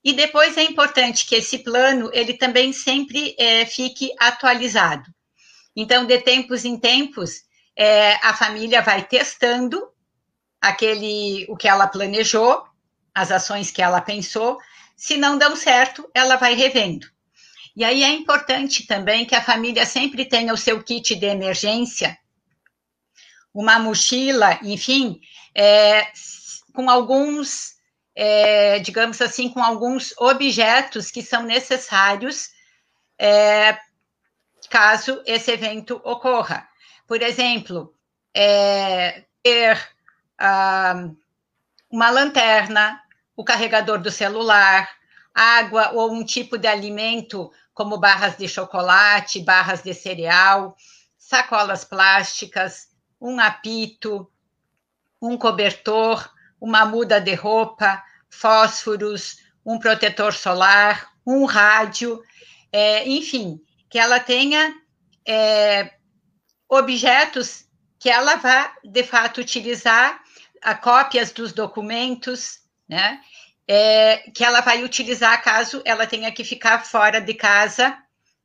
E 0.04 0.12
depois 0.12 0.56
é 0.56 0.62
importante 0.62 1.26
que 1.26 1.34
esse 1.34 1.58
plano 1.58 2.10
ele 2.12 2.34
também 2.34 2.72
sempre 2.72 3.34
é, 3.38 3.66
fique 3.66 4.12
atualizado. 4.18 5.04
Então, 5.74 6.06
de 6.06 6.18
tempos 6.18 6.64
em 6.64 6.78
tempos, 6.78 7.42
é, 7.76 8.14
a 8.26 8.34
família 8.34 8.80
vai 8.80 9.02
testando 9.02 9.88
aquele 10.60 11.46
o 11.48 11.56
que 11.56 11.68
ela 11.68 11.86
planejou, 11.86 12.64
as 13.14 13.30
ações 13.30 13.70
que 13.70 13.82
ela 13.82 14.00
pensou. 14.00 14.58
Se 14.96 15.16
não 15.16 15.38
dão 15.38 15.54
certo, 15.54 16.08
ela 16.14 16.36
vai 16.36 16.54
revendo. 16.54 17.06
E 17.76 17.84
aí 17.84 18.02
é 18.02 18.08
importante 18.08 18.86
também 18.86 19.24
que 19.24 19.36
a 19.36 19.42
família 19.42 19.86
sempre 19.86 20.24
tenha 20.24 20.52
o 20.52 20.56
seu 20.56 20.82
kit 20.82 21.14
de 21.14 21.26
emergência 21.26 22.18
uma 23.52 23.78
mochila, 23.78 24.58
enfim, 24.62 25.20
é, 25.54 26.06
com 26.72 26.88
alguns, 26.88 27.76
é, 28.14 28.78
digamos 28.78 29.20
assim, 29.20 29.48
com 29.48 29.62
alguns 29.62 30.14
objetos 30.18 31.10
que 31.10 31.22
são 31.22 31.42
necessários 31.42 32.50
é, 33.18 33.78
caso 34.70 35.22
esse 35.26 35.50
evento 35.50 36.00
ocorra. 36.04 36.68
Por 37.06 37.22
exemplo, 37.22 37.94
é, 38.34 39.24
ter 39.42 39.78
ah, 40.38 41.08
uma 41.90 42.10
lanterna, 42.10 43.00
o 43.36 43.44
carregador 43.44 43.98
do 43.98 44.10
celular, 44.10 44.88
água 45.34 45.92
ou 45.92 46.12
um 46.12 46.24
tipo 46.24 46.58
de 46.58 46.66
alimento, 46.66 47.50
como 47.72 47.98
barras 47.98 48.36
de 48.36 48.48
chocolate, 48.48 49.40
barras 49.40 49.82
de 49.82 49.94
cereal, 49.94 50.76
sacolas 51.16 51.84
plásticas, 51.84 52.87
um 53.20 53.38
apito, 53.40 54.30
um 55.20 55.36
cobertor, 55.36 56.30
uma 56.60 56.84
muda 56.84 57.20
de 57.20 57.34
roupa, 57.34 58.02
fósforos, 58.28 59.38
um 59.64 59.78
protetor 59.78 60.32
solar, 60.32 61.12
um 61.26 61.44
rádio, 61.44 62.22
é, 62.72 63.08
enfim, 63.08 63.60
que 63.88 63.98
ela 63.98 64.20
tenha 64.20 64.74
é, 65.26 65.94
objetos 66.68 67.66
que 67.98 68.08
ela 68.08 68.36
vá, 68.36 68.74
de 68.84 69.02
fato, 69.02 69.40
utilizar, 69.40 70.20
a 70.62 70.74
cópias 70.74 71.30
dos 71.30 71.52
documentos, 71.52 72.60
né? 72.88 73.20
É, 73.66 74.30
que 74.34 74.42
ela 74.42 74.60
vai 74.60 74.82
utilizar 74.82 75.42
caso 75.42 75.82
ela 75.84 76.06
tenha 76.06 76.32
que 76.32 76.42
ficar 76.42 76.84
fora 76.86 77.20
de 77.20 77.34
casa, 77.34 77.96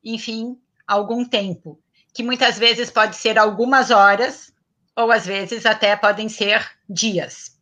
enfim, 0.04 0.60
algum 0.86 1.24
tempo, 1.24 1.80
que 2.14 2.22
muitas 2.22 2.60
vezes 2.60 2.92
pode 2.92 3.16
ser 3.16 3.40
algumas 3.40 3.90
horas, 3.90 4.53
ou 4.96 5.12
às 5.12 5.26
vezes 5.26 5.66
até 5.66 5.96
podem 5.96 6.30
ser 6.30 6.66
dias. 6.88 7.58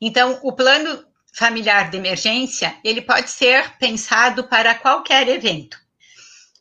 Então, 0.00 0.38
o 0.42 0.52
plano 0.52 1.04
familiar 1.32 1.90
de 1.90 1.96
emergência, 1.96 2.76
ele 2.82 3.02
pode 3.02 3.30
ser 3.30 3.76
pensado 3.78 4.44
para 4.44 4.74
qualquer 4.74 5.28
evento. 5.28 5.78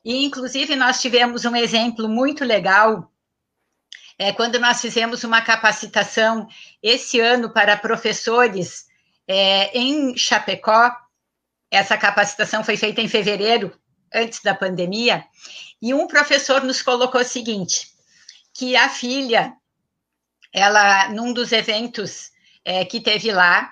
E, 0.04 0.26
inclusive, 0.26 0.76
nós 0.76 1.02
tivemos 1.02 1.46
um 1.46 1.56
exemplo 1.56 2.08
muito 2.08 2.44
legal 2.44 3.12
é, 4.18 4.32
quando 4.32 4.60
nós 4.60 4.82
fizemos 4.82 5.24
uma 5.24 5.42
capacitação 5.42 6.48
esse 6.82 7.20
ano 7.20 7.52
para 7.52 7.78
professores 7.78 8.88
é, 9.28 9.78
em 9.78 10.18
Chapecó. 10.18 10.92
Essa 11.70 11.98
capacitação 11.98 12.64
foi 12.64 12.78
feita 12.78 13.02
em 13.02 13.08
fevereiro, 13.08 13.78
antes 14.14 14.42
da 14.42 14.56
pandemia, 14.56 15.26
e 15.82 15.94
um 15.94 16.08
professor 16.08 16.64
nos 16.64 16.82
colocou 16.82 17.22
o 17.22 17.26
seguinte: 17.26 17.90
que 18.58 18.76
a 18.76 18.90
filha, 18.90 19.54
ela, 20.52 21.10
num 21.10 21.32
dos 21.32 21.52
eventos 21.52 22.32
é, 22.66 22.84
que 22.84 23.00
teve 23.00 23.32
lá, 23.32 23.72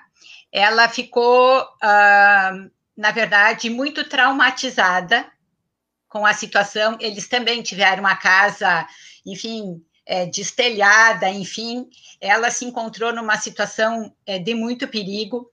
ela 0.52 0.88
ficou, 0.88 1.66
ah, 1.82 2.52
na 2.96 3.10
verdade, 3.10 3.68
muito 3.68 4.08
traumatizada 4.08 5.26
com 6.08 6.24
a 6.24 6.32
situação. 6.32 6.96
Eles 7.00 7.28
também 7.28 7.62
tiveram 7.62 7.98
uma 7.98 8.14
casa, 8.14 8.86
enfim, 9.26 9.84
é, 10.06 10.24
destelhada, 10.24 11.28
enfim, 11.28 11.88
ela 12.20 12.48
se 12.48 12.64
encontrou 12.64 13.12
numa 13.12 13.36
situação 13.38 14.14
é, 14.24 14.38
de 14.38 14.54
muito 14.54 14.86
perigo. 14.86 15.50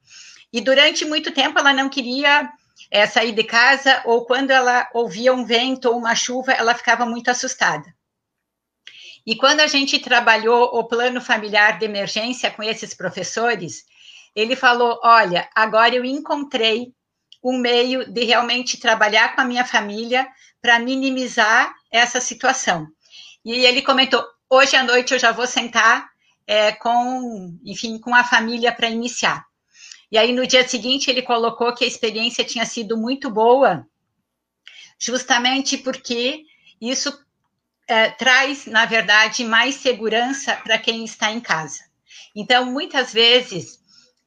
E 0.54 0.62
durante 0.62 1.06
muito 1.06 1.32
tempo 1.32 1.58
ela 1.58 1.74
não 1.74 1.90
queria 1.90 2.52
é, 2.92 3.08
sair 3.08 3.32
de 3.32 3.44
casa, 3.44 4.04
ou 4.06 4.28
quando 4.28 4.52
ela 4.52 4.88
ouvia 4.94 5.34
um 5.34 5.44
vento 5.44 5.90
ou 5.90 5.98
uma 5.98 6.14
chuva, 6.14 6.52
ela 6.52 6.76
ficava 6.76 7.04
muito 7.04 7.32
assustada. 7.32 7.92
E 9.26 9.36
quando 9.36 9.62
a 9.62 9.68
gente 9.68 10.00
trabalhou 10.00 10.66
o 10.74 10.84
plano 10.84 11.22
familiar 11.22 11.80
de 11.80 11.86
emergência 11.86 12.52
com 12.52 12.62
esses 12.62 12.94
professores, 12.94 13.86
ele 14.36 14.56
falou: 14.56 15.00
Olha, 15.04 15.50
agora 15.56 15.96
eu 15.96 16.04
encontrei 16.04 16.94
um 17.44 17.58
meio 17.58 18.10
de 18.12 18.24
realmente 18.24 18.78
trabalhar 18.78 19.36
com 19.36 19.42
a 19.42 19.46
minha 19.46 19.66
família 19.66 20.28
para 20.62 20.80
minimizar 20.80 21.74
essa 21.92 22.20
situação. 22.20 22.88
E 23.46 23.66
ele 23.66 23.82
comentou: 23.82 24.24
hoje 24.50 24.76
à 24.76 24.84
noite 24.84 25.14
eu 25.14 25.20
já 25.20 25.32
vou 25.32 25.48
sentar 25.48 26.10
é, 26.48 26.72
com, 26.72 27.58
enfim, 27.64 28.00
com 28.00 28.16
a 28.16 28.24
família 28.24 28.72
para 28.72 28.90
iniciar. 28.90 29.46
E 30.12 30.18
aí 30.18 30.32
no 30.32 30.46
dia 30.46 30.68
seguinte 30.68 31.10
ele 31.10 31.22
colocou 31.22 31.74
que 31.74 31.84
a 31.84 31.88
experiência 31.88 32.44
tinha 32.44 32.66
sido 32.66 32.98
muito 32.98 33.30
boa, 33.30 33.86
justamente 35.00 35.78
porque 35.78 36.44
isso 36.80 37.18
é, 37.88 38.10
traz, 38.10 38.66
na 38.66 38.86
verdade, 38.86 39.44
mais 39.44 39.76
segurança 39.76 40.56
para 40.58 40.78
quem 40.78 41.04
está 41.04 41.32
em 41.32 41.40
casa. 41.40 41.82
Então, 42.36 42.66
muitas 42.66 43.14
vezes, 43.14 43.80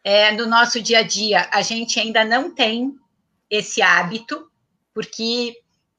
é, 0.04 0.32
no 0.32 0.46
nosso 0.46 0.80
dia 0.80 1.00
a 1.00 1.02
dia, 1.02 1.48
a 1.52 1.62
gente 1.62 1.98
ainda 1.98 2.24
não 2.24 2.54
tem 2.54 2.94
esse 3.50 3.82
hábito, 3.82 4.50
porque 4.94 5.56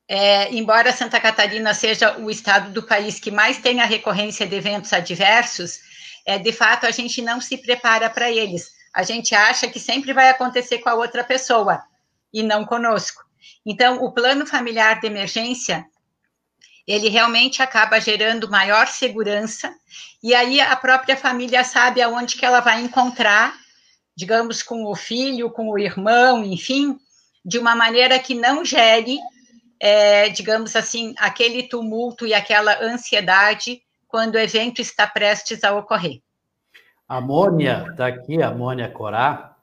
é, 0.08 0.54
embora 0.54 0.94
Santa 0.94 1.20
Catarina 1.20 1.74
seja 1.74 2.18
o 2.18 2.32
estado 2.32 2.72
do 2.72 2.84
país 2.84 3.20
que 3.20 3.30
mais 3.30 3.58
tem 3.58 3.82
a 3.82 3.86
recorrência 3.86 4.48
de 4.48 4.56
eventos 4.56 4.94
adversos, 4.94 5.80
é, 6.26 6.38
de 6.38 6.52
fato 6.54 6.86
a 6.86 6.92
gente 6.92 7.22
não 7.22 7.42
se 7.42 7.58
prepara 7.58 8.10
para 8.10 8.32
eles. 8.32 8.72
A 8.94 9.04
gente 9.04 9.36
acha 9.36 9.68
que 9.68 9.80
sempre 9.80 10.14
vai 10.14 10.30
acontecer 10.30 10.80
com 10.80 10.90
a 10.90 10.96
outra 10.96 11.24
pessoa 11.24 11.84
e 12.34 12.42
não 12.42 12.66
conosco. 12.66 13.24
Então, 13.66 14.02
o 14.04 14.12
plano 14.14 14.46
familiar 14.46 15.00
de 15.00 15.08
emergência 15.08 15.86
ele 16.88 17.10
realmente 17.10 17.62
acaba 17.62 18.00
gerando 18.00 18.50
maior 18.50 18.88
segurança 18.88 19.76
e 20.24 20.34
aí 20.34 20.62
a 20.62 20.76
própria 20.76 21.18
família 21.18 21.64
sabe 21.64 22.02
aonde 22.02 22.38
que 22.38 22.46
ela 22.46 22.62
vai 22.62 22.82
encontrar, 22.82 23.54
digamos, 24.16 24.64
com 24.64 24.86
o 24.86 24.96
filho, 24.96 25.52
com 25.52 25.70
o 25.70 25.78
irmão, 25.78 26.44
enfim, 26.44 26.98
de 27.44 27.60
uma 27.60 27.76
maneira 27.76 28.18
que 28.18 28.34
não 28.34 28.64
gere 28.64 29.20
é, 29.80 30.30
digamos 30.30 30.76
assim, 30.76 31.14
aquele 31.18 31.64
tumulto 31.64 32.26
e 32.26 32.34
aquela 32.34 32.82
ansiedade 32.84 33.82
quando 34.08 34.36
o 34.36 34.40
evento 34.40 34.82
está 34.82 35.06
prestes 35.06 35.64
a 35.64 35.76
ocorrer. 35.76 36.22
A 37.08 37.22
Mônia 37.22 37.86
está 37.90 38.08
aqui, 38.08 38.42
a 38.42 38.52
Mônia 38.52 38.90
Corá. 38.90 39.56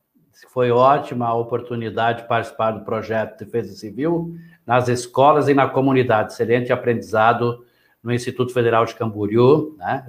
Foi 0.49 0.71
ótima 0.71 1.27
a 1.27 1.35
oportunidade 1.35 2.23
de 2.23 2.29
participar 2.29 2.73
do 2.73 2.85
projeto 2.85 3.39
de 3.39 3.45
Defesa 3.45 3.75
Civil 3.75 4.37
nas 4.66 4.88
escolas 4.88 5.48
e 5.48 5.55
na 5.55 5.68
comunidade. 5.68 6.33
Excelente 6.33 6.72
aprendizado 6.72 7.64
no 8.03 8.12
Instituto 8.12 8.53
Federal 8.53 8.85
de 8.85 8.94
Camboriú, 8.94 9.74
né? 9.79 10.07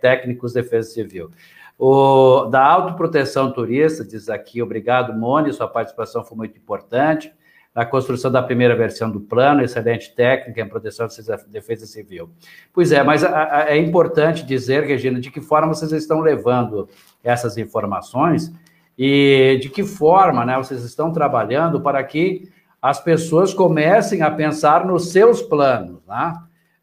técnicos 0.00 0.52
de 0.52 0.62
defesa 0.62 0.90
civil. 0.90 1.30
O, 1.78 2.46
da 2.46 2.64
autoproteção 2.64 3.52
turista, 3.52 4.04
diz 4.04 4.28
aqui, 4.28 4.62
obrigado, 4.62 5.12
Mônia, 5.12 5.52
sua 5.52 5.68
participação 5.68 6.24
foi 6.24 6.36
muito 6.36 6.56
importante 6.56 7.32
da 7.74 7.84
construção 7.84 8.32
da 8.32 8.42
primeira 8.42 8.74
versão 8.74 9.10
do 9.10 9.20
plano, 9.20 9.62
excelente 9.62 10.14
técnica 10.14 10.62
em 10.62 10.66
proteção 10.66 11.06
de 11.06 11.14
defesa 11.48 11.84
civil. 11.84 12.30
Pois 12.72 12.90
é, 12.90 13.02
mas 13.02 13.22
a, 13.22 13.64
a, 13.64 13.68
é 13.68 13.76
importante 13.76 14.46
dizer, 14.46 14.84
Regina, 14.84 15.20
de 15.20 15.30
que 15.30 15.42
forma 15.42 15.74
vocês 15.74 15.92
estão 15.92 16.20
levando 16.20 16.88
essas 17.22 17.58
informações 17.58 18.50
e 18.96 19.58
de 19.60 19.68
que 19.68 19.84
forma 19.84 20.42
né, 20.46 20.56
vocês 20.56 20.82
estão 20.84 21.12
trabalhando 21.12 21.82
para 21.82 22.02
que 22.02 22.48
as 22.88 23.00
pessoas 23.00 23.52
comecem 23.52 24.22
a 24.22 24.30
pensar 24.30 24.86
nos 24.86 25.10
seus 25.10 25.42
planos. 25.42 26.00
Né? 26.06 26.34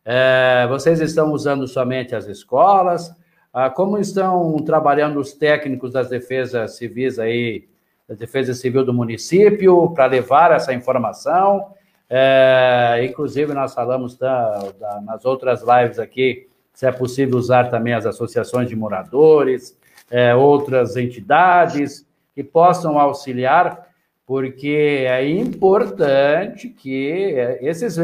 É, 0.04 0.68
vocês 0.68 1.00
estão 1.00 1.32
usando 1.32 1.66
somente 1.66 2.14
as 2.14 2.28
escolas? 2.28 3.10
Ah, 3.54 3.70
como 3.70 3.98
estão 3.98 4.58
trabalhando 4.66 5.18
os 5.18 5.32
técnicos 5.32 5.94
das 5.94 6.10
defesas 6.10 6.76
civis 6.76 7.18
aí 7.20 7.70
da 8.06 8.16
Defesa 8.16 8.54
Civil 8.54 8.84
do 8.84 8.94
município 8.94 9.92
para 9.92 10.08
levar 10.08 10.52
essa 10.52 10.74
informação. 10.74 11.74
É, 12.10 13.08
inclusive, 13.10 13.54
nós 13.54 13.74
falamos 13.74 14.18
da, 14.18 14.58
da, 14.78 15.00
nas 15.00 15.24
outras 15.24 15.62
lives 15.62 16.00
aqui 16.00 16.50
se 16.74 16.86
é 16.86 16.92
possível 16.92 17.38
usar 17.38 17.70
também 17.70 17.94
as 17.94 18.06
associações 18.06 18.68
de 18.68 18.76
moradores, 18.76 19.78
é, 20.12 20.36
outras 20.36 20.98
entidades 20.98 22.06
que 22.36 22.44
possam 22.44 23.00
auxiliar, 23.00 23.88
porque 24.34 25.06
é 25.08 25.30
importante 25.30 26.68
que 26.68 27.36
esses, 27.62 27.96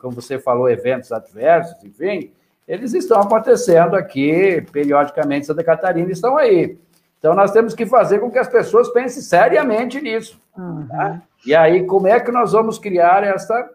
como 0.00 0.12
você 0.12 0.36
falou, 0.36 0.68
eventos 0.68 1.12
adversos, 1.12 1.76
enfim, 1.84 2.32
eles 2.66 2.92
estão 2.94 3.20
acontecendo 3.20 3.94
aqui 3.94 4.60
periodicamente 4.72 5.42
em 5.42 5.46
Santa 5.46 5.62
Catarina, 5.62 6.10
estão 6.10 6.36
aí. 6.36 6.76
Então, 7.16 7.32
nós 7.36 7.52
temos 7.52 7.76
que 7.76 7.86
fazer 7.86 8.18
com 8.18 8.28
que 8.28 8.40
as 8.40 8.48
pessoas 8.48 8.88
pensem 8.88 9.22
seriamente 9.22 10.00
nisso. 10.00 10.36
Uhum. 10.58 10.88
Tá? 10.88 11.22
E 11.46 11.54
aí, 11.54 11.86
como 11.86 12.08
é 12.08 12.18
que 12.18 12.32
nós 12.32 12.50
vamos 12.50 12.76
criar 12.76 13.22
essa, 13.22 13.70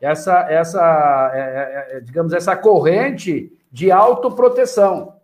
essa, 0.00 0.46
essa 0.48 1.32
é, 1.34 1.40
é, 1.40 1.96
é 1.96 2.00
digamos, 2.02 2.32
essa 2.32 2.54
corrente 2.54 3.52
de 3.72 3.90
autoproteção? 3.90 5.16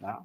Tá? 0.00 0.18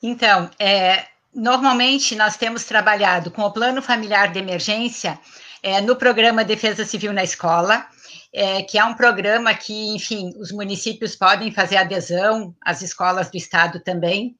Então, 0.00 0.48
é, 0.56 1.06
normalmente 1.34 2.14
nós 2.14 2.36
temos 2.36 2.64
trabalhado 2.64 3.30
com 3.30 3.42
o 3.42 3.52
Plano 3.52 3.80
Familiar 3.80 4.32
de 4.32 4.38
Emergência 4.38 5.18
é, 5.62 5.80
no 5.80 5.96
programa 5.96 6.44
Defesa 6.44 6.84
Civil 6.84 7.12
na 7.12 7.22
Escola, 7.22 7.86
é, 8.32 8.62
que 8.62 8.78
é 8.78 8.84
um 8.84 8.94
programa 8.94 9.54
que, 9.54 9.94
enfim, 9.94 10.32
os 10.38 10.50
municípios 10.50 11.14
podem 11.14 11.52
fazer 11.52 11.76
adesão, 11.76 12.54
as 12.60 12.82
escolas 12.82 13.30
do 13.30 13.36
Estado 13.36 13.80
também. 13.80 14.36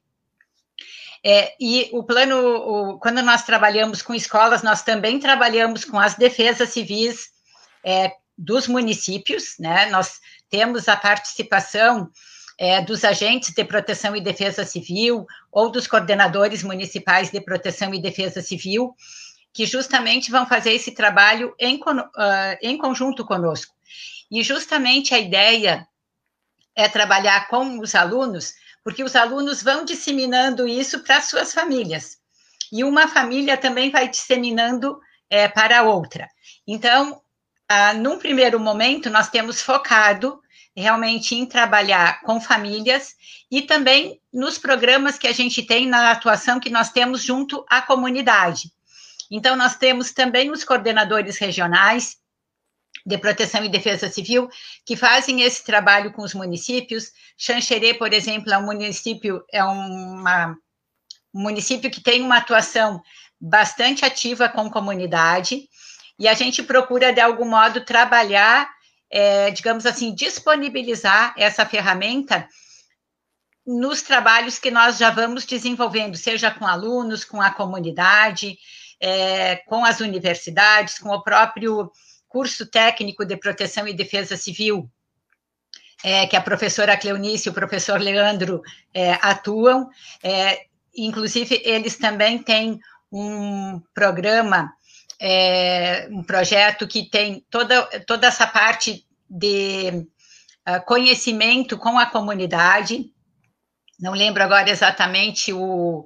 É, 1.25 1.53
e 1.59 1.89
o 1.93 2.03
plano, 2.03 2.35
o, 2.37 2.99
quando 2.99 3.21
nós 3.21 3.43
trabalhamos 3.43 4.01
com 4.01 4.13
escolas, 4.13 4.61
nós 4.61 4.81
também 4.81 5.19
trabalhamos 5.19 5.85
com 5.85 5.97
as 5.97 6.15
defesas 6.15 6.69
civis 6.69 7.29
é, 7.83 8.11
dos 8.37 8.67
municípios, 8.67 9.55
né? 9.57 9.85
Nós 9.89 10.19
temos 10.49 10.89
a 10.89 10.97
participação 10.97 12.09
é, 12.57 12.81
dos 12.81 13.03
agentes 13.03 13.53
de 13.53 13.63
proteção 13.63 14.15
e 14.15 14.21
defesa 14.21 14.63
civil 14.63 15.25
ou 15.51 15.71
dos 15.71 15.87
coordenadores 15.87 16.63
municipais 16.63 17.31
de 17.31 17.41
proteção 17.41 17.93
e 17.93 18.01
defesa 18.01 18.41
civil, 18.41 18.95
que 19.53 19.65
justamente 19.65 20.31
vão 20.31 20.45
fazer 20.45 20.73
esse 20.73 20.91
trabalho 20.91 21.53
em, 21.59 21.75
uh, 21.75 22.57
em 22.61 22.77
conjunto 22.77 23.25
conosco. 23.25 23.73
E 24.31 24.41
justamente 24.43 25.13
a 25.13 25.19
ideia 25.19 25.87
é 26.75 26.89
trabalhar 26.89 27.47
com 27.47 27.79
os 27.79 27.93
alunos, 27.93 28.53
porque 28.83 29.03
os 29.03 29.15
alunos 29.15 29.61
vão 29.61 29.85
disseminando 29.85 30.67
isso 30.67 30.99
para 31.03 31.21
suas 31.21 31.53
famílias. 31.53 32.17
E 32.71 32.83
uma 32.83 33.07
família 33.07 33.55
também 33.55 33.91
vai 33.91 34.09
disseminando 34.09 34.99
é, 35.29 35.47
para 35.47 35.83
outra. 35.83 36.27
Então, 36.67 37.21
ah, 37.69 37.93
num 37.93 38.17
primeiro 38.17 38.59
momento, 38.59 39.09
nós 39.09 39.29
temos 39.29 39.61
focado 39.61 40.41
realmente 40.75 41.35
em 41.35 41.45
trabalhar 41.45 42.21
com 42.21 42.41
famílias 42.41 43.15
e 43.51 43.61
também 43.61 44.19
nos 44.31 44.57
programas 44.57 45.17
que 45.17 45.27
a 45.27 45.31
gente 45.31 45.61
tem 45.63 45.87
na 45.87 46.11
atuação 46.11 46.59
que 46.59 46.69
nós 46.69 46.91
temos 46.91 47.23
junto 47.23 47.63
à 47.69 47.81
comunidade. 47.81 48.71
Então, 49.29 49.55
nós 49.55 49.75
temos 49.75 50.11
também 50.11 50.51
os 50.51 50.63
coordenadores 50.63 51.37
regionais 51.37 52.17
de 53.05 53.17
proteção 53.17 53.63
e 53.63 53.69
defesa 53.69 54.09
civil 54.09 54.49
que 54.85 54.95
fazem 54.95 55.41
esse 55.41 55.63
trabalho 55.63 56.11
com 56.11 56.23
os 56.23 56.33
municípios. 56.33 57.11
Xanxerê, 57.37 57.93
por 57.93 58.13
exemplo, 58.13 58.51
é 58.51 58.57
um 58.57 58.65
município, 58.65 59.43
é 59.51 59.63
uma, 59.63 60.55
um 61.33 61.41
município 61.41 61.91
que 61.91 62.01
tem 62.01 62.21
uma 62.21 62.37
atuação 62.37 63.01
bastante 63.39 64.05
ativa 64.05 64.47
com 64.47 64.69
comunidade, 64.69 65.67
e 66.17 66.27
a 66.27 66.33
gente 66.33 66.63
procura, 66.63 67.11
de 67.11 67.19
algum 67.19 67.45
modo, 67.45 67.83
trabalhar 67.83 68.69
é, 69.15 69.51
digamos 69.51 69.85
assim, 69.85 70.11
disponibilizar 70.15 71.35
essa 71.37 71.63
ferramenta 71.67 72.47
nos 73.63 74.01
trabalhos 74.01 74.57
que 74.57 74.71
nós 74.71 74.97
já 74.97 75.11
vamos 75.11 75.45
desenvolvendo, 75.45 76.17
seja 76.17 76.49
com 76.49 76.65
alunos, 76.65 77.23
com 77.23 77.39
a 77.39 77.51
comunidade, 77.51 78.57
é, 78.99 79.57
com 79.67 79.85
as 79.85 79.99
universidades, 79.99 80.97
com 80.97 81.09
o 81.09 81.21
próprio 81.21 81.91
curso 82.27 82.65
técnico 82.65 83.23
de 83.23 83.37
proteção 83.37 83.87
e 83.87 83.93
defesa 83.93 84.35
civil, 84.35 84.89
é, 86.03 86.25
que 86.25 86.35
a 86.35 86.41
professora 86.41 86.97
Cleonice 86.97 87.47
e 87.47 87.51
o 87.51 87.53
professor 87.53 88.01
Leandro 88.01 88.63
é, 88.91 89.13
atuam. 89.21 89.91
É, 90.23 90.65
inclusive, 90.97 91.61
eles 91.63 91.97
também 91.99 92.39
têm 92.39 92.79
um 93.11 93.79
programa 93.93 94.73
é 95.25 96.09
um 96.11 96.21
projeto 96.21 96.85
que 96.85 97.09
tem 97.09 97.45
toda, 97.49 97.83
toda 98.05 98.27
essa 98.27 98.45
parte 98.45 99.07
de 99.29 100.05
uh, 100.67 100.85
conhecimento 100.85 101.77
com 101.77 101.97
a 101.97 102.05
comunidade. 102.05 103.05
Não 103.97 104.11
lembro 104.11 104.43
agora 104.43 104.69
exatamente 104.69 105.53
o, 105.53 106.03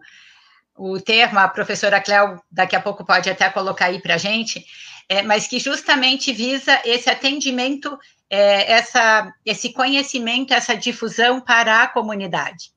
o 0.78 1.02
termo, 1.02 1.40
a 1.40 1.48
professora 1.48 2.00
Cléo 2.00 2.40
daqui 2.52 2.76
a 2.76 2.80
pouco 2.80 3.04
pode 3.04 3.28
até 3.28 3.50
colocar 3.50 3.86
aí 3.86 4.00
para 4.00 4.14
a 4.14 4.20
gente, 4.20 4.64
é, 5.10 5.24
mas 5.24 5.48
que 5.48 5.58
justamente 5.58 6.32
visa 6.32 6.80
esse 6.86 7.10
atendimento, 7.10 7.98
é, 8.30 8.72
essa, 8.72 9.34
esse 9.44 9.74
conhecimento, 9.74 10.54
essa 10.54 10.78
difusão 10.78 11.42
para 11.42 11.82
a 11.82 11.88
comunidade. 11.88 12.72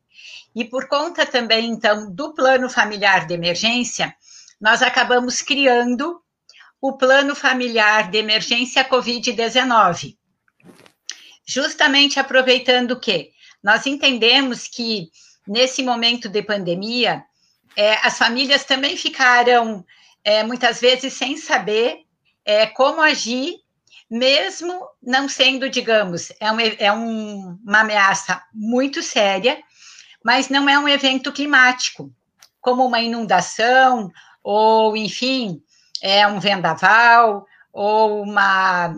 E 0.56 0.64
por 0.64 0.88
conta 0.88 1.26
também, 1.26 1.66
então, 1.66 2.10
do 2.10 2.32
plano 2.32 2.70
familiar 2.70 3.26
de 3.26 3.34
emergência, 3.34 4.14
nós 4.58 4.80
acabamos 4.80 5.42
criando 5.42 6.19
o 6.80 6.94
Plano 6.96 7.34
Familiar 7.34 8.10
de 8.10 8.18
Emergência 8.18 8.84
Covid-19. 8.84 10.16
Justamente 11.46 12.18
aproveitando 12.18 12.98
que 12.98 13.30
nós 13.62 13.86
entendemos 13.86 14.66
que, 14.66 15.10
nesse 15.46 15.82
momento 15.82 16.28
de 16.28 16.42
pandemia, 16.42 17.22
é, 17.76 17.94
as 18.06 18.16
famílias 18.16 18.64
também 18.64 18.96
ficaram, 18.96 19.84
é, 20.24 20.42
muitas 20.42 20.80
vezes, 20.80 21.12
sem 21.12 21.36
saber 21.36 22.04
é, 22.44 22.66
como 22.66 23.00
agir, 23.00 23.56
mesmo 24.10 24.88
não 25.02 25.28
sendo, 25.28 25.68
digamos, 25.68 26.32
é, 26.40 26.50
um, 26.50 26.60
é 26.60 26.92
um, 26.92 27.58
uma 27.62 27.80
ameaça 27.80 28.42
muito 28.52 29.02
séria, 29.02 29.62
mas 30.24 30.48
não 30.48 30.68
é 30.68 30.78
um 30.78 30.88
evento 30.88 31.32
climático, 31.32 32.12
como 32.60 32.84
uma 32.84 33.00
inundação, 33.00 34.10
ou, 34.42 34.96
enfim, 34.96 35.62
é 36.02 36.26
um 36.26 36.40
vendaval 36.40 37.46
ou 37.72 38.22
uma, 38.22 38.94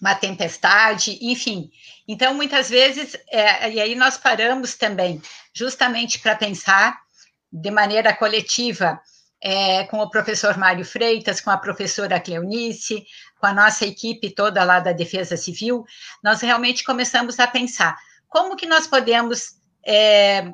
uma 0.00 0.14
tempestade, 0.14 1.18
enfim. 1.20 1.70
Então, 2.08 2.34
muitas 2.34 2.68
vezes, 2.68 3.16
é, 3.28 3.70
e 3.70 3.80
aí 3.80 3.94
nós 3.94 4.16
paramos 4.16 4.74
também, 4.74 5.20
justamente 5.52 6.18
para 6.18 6.36
pensar 6.36 6.98
de 7.52 7.70
maneira 7.70 8.14
coletiva, 8.14 9.00
é, 9.42 9.84
com 9.84 9.98
o 9.98 10.10
professor 10.10 10.56
Mário 10.56 10.84
Freitas, 10.84 11.40
com 11.40 11.50
a 11.50 11.58
professora 11.58 12.18
Cleonice, 12.18 13.06
com 13.38 13.46
a 13.46 13.52
nossa 13.52 13.84
equipe 13.84 14.30
toda 14.30 14.64
lá 14.64 14.80
da 14.80 14.92
Defesa 14.92 15.36
Civil, 15.36 15.84
nós 16.22 16.40
realmente 16.40 16.82
começamos 16.82 17.38
a 17.38 17.46
pensar 17.46 17.96
como 18.28 18.56
que 18.56 18.66
nós 18.66 18.86
podemos 18.86 19.56
é, 19.86 20.50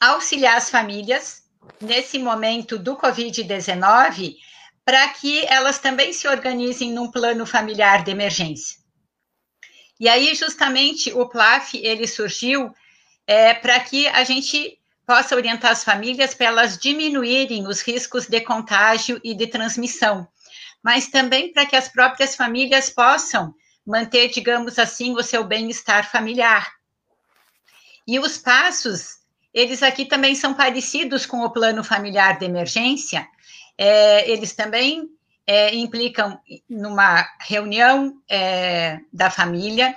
auxiliar 0.00 0.56
as 0.56 0.68
famílias 0.68 1.44
nesse 1.80 2.18
momento 2.18 2.78
do 2.78 2.96
Covid-19 2.96 4.36
para 4.90 5.06
que 5.10 5.46
elas 5.46 5.78
também 5.78 6.12
se 6.12 6.26
organizem 6.26 6.90
num 6.90 7.08
plano 7.08 7.46
familiar 7.46 8.02
de 8.02 8.10
emergência. 8.10 8.76
E 10.00 10.08
aí, 10.08 10.34
justamente, 10.34 11.12
o 11.12 11.28
PLAF, 11.28 11.78
ele 11.78 12.08
surgiu 12.08 12.74
é, 13.24 13.54
para 13.54 13.78
que 13.78 14.08
a 14.08 14.24
gente 14.24 14.80
possa 15.06 15.36
orientar 15.36 15.70
as 15.70 15.84
famílias 15.84 16.34
para 16.34 16.48
elas 16.48 16.76
diminuírem 16.76 17.68
os 17.68 17.82
riscos 17.82 18.26
de 18.26 18.40
contágio 18.40 19.20
e 19.22 19.32
de 19.32 19.46
transmissão, 19.46 20.26
mas 20.82 21.06
também 21.06 21.52
para 21.52 21.66
que 21.66 21.76
as 21.76 21.86
próprias 21.86 22.34
famílias 22.34 22.90
possam 22.90 23.54
manter, 23.86 24.28
digamos 24.28 24.76
assim, 24.76 25.14
o 25.14 25.22
seu 25.22 25.44
bem-estar 25.44 26.10
familiar. 26.10 26.68
E 28.08 28.18
os 28.18 28.38
passos, 28.38 29.18
eles 29.54 29.84
aqui 29.84 30.04
também 30.04 30.34
são 30.34 30.52
parecidos 30.52 31.26
com 31.26 31.44
o 31.44 31.50
plano 31.50 31.84
familiar 31.84 32.40
de 32.40 32.44
emergência, 32.44 33.28
é, 33.82 34.30
eles 34.30 34.52
também 34.52 35.08
é, 35.46 35.74
implicam 35.74 36.38
numa 36.68 37.26
reunião 37.40 38.20
é, 38.28 39.00
da 39.10 39.30
família, 39.30 39.96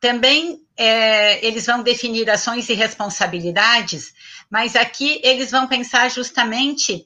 também 0.00 0.62
é, 0.78 1.44
eles 1.46 1.66
vão 1.66 1.82
definir 1.82 2.30
ações 2.30 2.70
e 2.70 2.72
responsabilidades, 2.72 4.14
mas 4.48 4.74
aqui 4.74 5.20
eles 5.22 5.50
vão 5.50 5.68
pensar 5.68 6.10
justamente, 6.10 7.04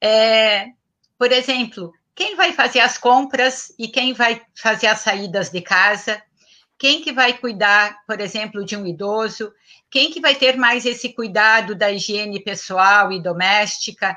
é, 0.00 0.68
por 1.18 1.30
exemplo, 1.30 1.92
quem 2.14 2.34
vai 2.34 2.54
fazer 2.54 2.80
as 2.80 2.96
compras 2.96 3.74
e 3.78 3.88
quem 3.88 4.14
vai 4.14 4.40
fazer 4.54 4.86
as 4.86 5.00
saídas 5.00 5.50
de 5.50 5.60
casa, 5.60 6.22
quem 6.78 7.02
que 7.02 7.12
vai 7.12 7.34
cuidar, 7.34 7.98
por 8.06 8.20
exemplo, 8.22 8.64
de 8.64 8.74
um 8.74 8.86
idoso, 8.86 9.52
quem 9.90 10.10
que 10.10 10.22
vai 10.22 10.34
ter 10.34 10.56
mais 10.56 10.86
esse 10.86 11.10
cuidado 11.10 11.74
da 11.74 11.92
higiene 11.92 12.42
pessoal 12.42 13.12
e 13.12 13.22
doméstica, 13.22 14.16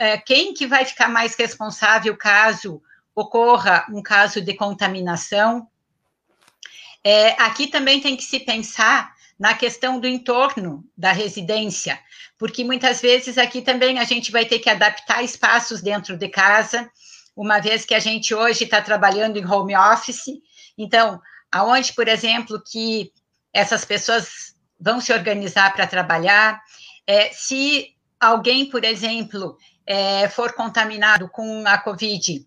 é, 0.00 0.16
quem 0.16 0.54
que 0.54 0.66
vai 0.66 0.86
ficar 0.86 1.08
mais 1.08 1.36
responsável 1.36 2.16
caso 2.16 2.82
ocorra 3.14 3.84
um 3.90 4.02
caso 4.02 4.40
de 4.40 4.54
contaminação. 4.54 5.68
É, 7.04 7.32
aqui 7.32 7.66
também 7.66 8.00
tem 8.00 8.16
que 8.16 8.22
se 8.24 8.40
pensar 8.40 9.12
na 9.38 9.52
questão 9.52 10.00
do 10.00 10.08
entorno 10.08 10.82
da 10.96 11.12
residência, 11.12 12.00
porque 12.38 12.64
muitas 12.64 13.02
vezes 13.02 13.36
aqui 13.36 13.60
também 13.60 13.98
a 13.98 14.04
gente 14.04 14.32
vai 14.32 14.46
ter 14.46 14.58
que 14.58 14.70
adaptar 14.70 15.22
espaços 15.22 15.82
dentro 15.82 16.16
de 16.16 16.28
casa, 16.30 16.90
uma 17.36 17.58
vez 17.58 17.84
que 17.84 17.94
a 17.94 17.98
gente 17.98 18.34
hoje 18.34 18.64
está 18.64 18.80
trabalhando 18.80 19.38
em 19.38 19.46
home 19.46 19.76
office. 19.76 20.30
Então, 20.78 21.20
aonde, 21.52 21.92
por 21.92 22.08
exemplo, 22.08 22.62
que 22.70 23.12
essas 23.52 23.84
pessoas 23.84 24.54
vão 24.80 24.98
se 24.98 25.12
organizar 25.12 25.74
para 25.74 25.86
trabalhar, 25.86 26.58
é, 27.06 27.30
se 27.32 27.94
alguém, 28.18 28.66
por 28.66 28.84
exemplo, 28.84 29.58
é, 29.90 30.28
for 30.28 30.52
contaminado 30.52 31.28
com 31.28 31.66
a 31.66 31.76
Covid, 31.76 32.46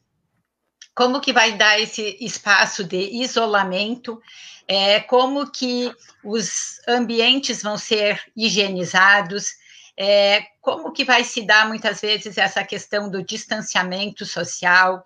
como 0.96 1.20
que 1.20 1.34
vai 1.34 1.58
dar 1.58 1.78
esse 1.78 2.18
espaço 2.22 2.86
de 2.86 3.22
isolamento, 3.22 4.22
é, 4.66 5.02
como 5.02 5.52
que 5.52 5.94
os 6.24 6.80
ambientes 6.88 7.62
vão 7.62 7.78
ser 7.78 8.24
higienizados, 8.34 9.56
é, 9.98 10.46
como 10.62 10.94
que 10.94 11.04
vai 11.04 11.26
se 11.26 11.46
dar 11.46 11.68
muitas 11.68 12.00
vezes 12.00 12.38
essa 12.38 12.64
questão 12.64 13.12
do 13.12 13.22
distanciamento 13.22 14.26
social, 14.26 15.06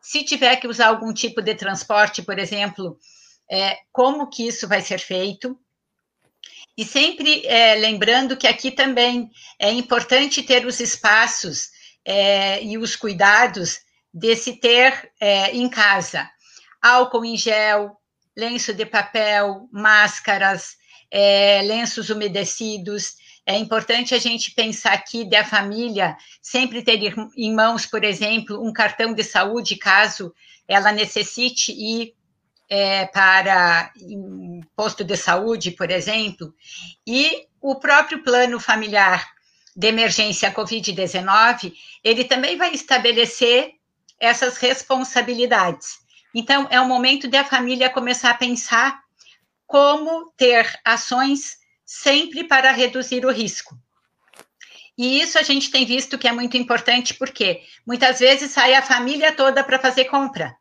se 0.00 0.24
tiver 0.24 0.56
que 0.56 0.66
usar 0.66 0.86
algum 0.86 1.12
tipo 1.12 1.42
de 1.42 1.54
transporte, 1.54 2.22
por 2.22 2.38
exemplo, 2.38 2.98
é, 3.50 3.76
como 3.92 4.30
que 4.30 4.48
isso 4.48 4.66
vai 4.66 4.80
ser 4.80 5.00
feito, 5.00 5.58
e 6.78 6.82
sempre 6.82 7.46
é, 7.46 7.74
lembrando 7.74 8.38
que 8.38 8.46
aqui 8.46 8.70
também 8.70 9.30
é 9.58 9.70
importante 9.70 10.42
ter 10.42 10.64
os 10.64 10.80
espaços 10.80 11.73
é, 12.04 12.62
e 12.62 12.76
os 12.76 12.96
cuidados 12.96 13.80
de 14.12 14.36
se 14.36 14.56
ter 14.56 15.10
é, 15.20 15.50
em 15.50 15.68
casa. 15.68 16.28
Álcool 16.80 17.24
em 17.24 17.36
gel, 17.36 17.96
lenço 18.36 18.72
de 18.74 18.84
papel, 18.84 19.68
máscaras, 19.72 20.76
é, 21.10 21.62
lenços 21.62 22.10
umedecidos. 22.10 23.14
É 23.46 23.56
importante 23.56 24.14
a 24.14 24.18
gente 24.18 24.52
pensar 24.52 24.92
aqui 24.92 25.28
da 25.28 25.44
família 25.44 26.16
sempre 26.40 26.82
ter 26.82 27.00
em 27.36 27.54
mãos, 27.54 27.86
por 27.86 28.04
exemplo, 28.04 28.64
um 28.64 28.72
cartão 28.72 29.12
de 29.12 29.22
saúde, 29.22 29.76
caso 29.76 30.34
ela 30.66 30.92
necessite 30.92 31.72
ir 31.72 32.14
é, 32.68 33.06
para 33.06 33.92
um 34.00 34.60
posto 34.74 35.04
de 35.04 35.16
saúde, 35.16 35.70
por 35.72 35.90
exemplo, 35.90 36.54
e 37.06 37.46
o 37.60 37.76
próprio 37.76 38.22
plano 38.22 38.58
familiar 38.58 39.33
de 39.74 39.88
emergência 39.88 40.52
Covid-19, 40.52 41.72
ele 42.02 42.24
também 42.24 42.56
vai 42.56 42.72
estabelecer 42.72 43.72
essas 44.18 44.56
responsabilidades. 44.56 45.98
Então, 46.34 46.66
é 46.70 46.80
o 46.80 46.88
momento 46.88 47.28
da 47.28 47.44
família 47.44 47.90
começar 47.90 48.30
a 48.30 48.36
pensar 48.36 49.00
como 49.66 50.32
ter 50.36 50.80
ações 50.84 51.58
sempre 51.84 52.44
para 52.44 52.72
reduzir 52.72 53.24
o 53.24 53.32
risco. 53.32 53.76
E 54.96 55.20
isso 55.20 55.38
a 55.38 55.42
gente 55.42 55.70
tem 55.70 55.84
visto 55.84 56.16
que 56.16 56.28
é 56.28 56.32
muito 56.32 56.56
importante, 56.56 57.14
porque 57.14 57.62
muitas 57.84 58.20
vezes 58.20 58.52
sai 58.52 58.74
a 58.74 58.82
família 58.82 59.32
toda 59.32 59.64
para 59.64 59.78
fazer 59.78 60.04
compra. 60.04 60.56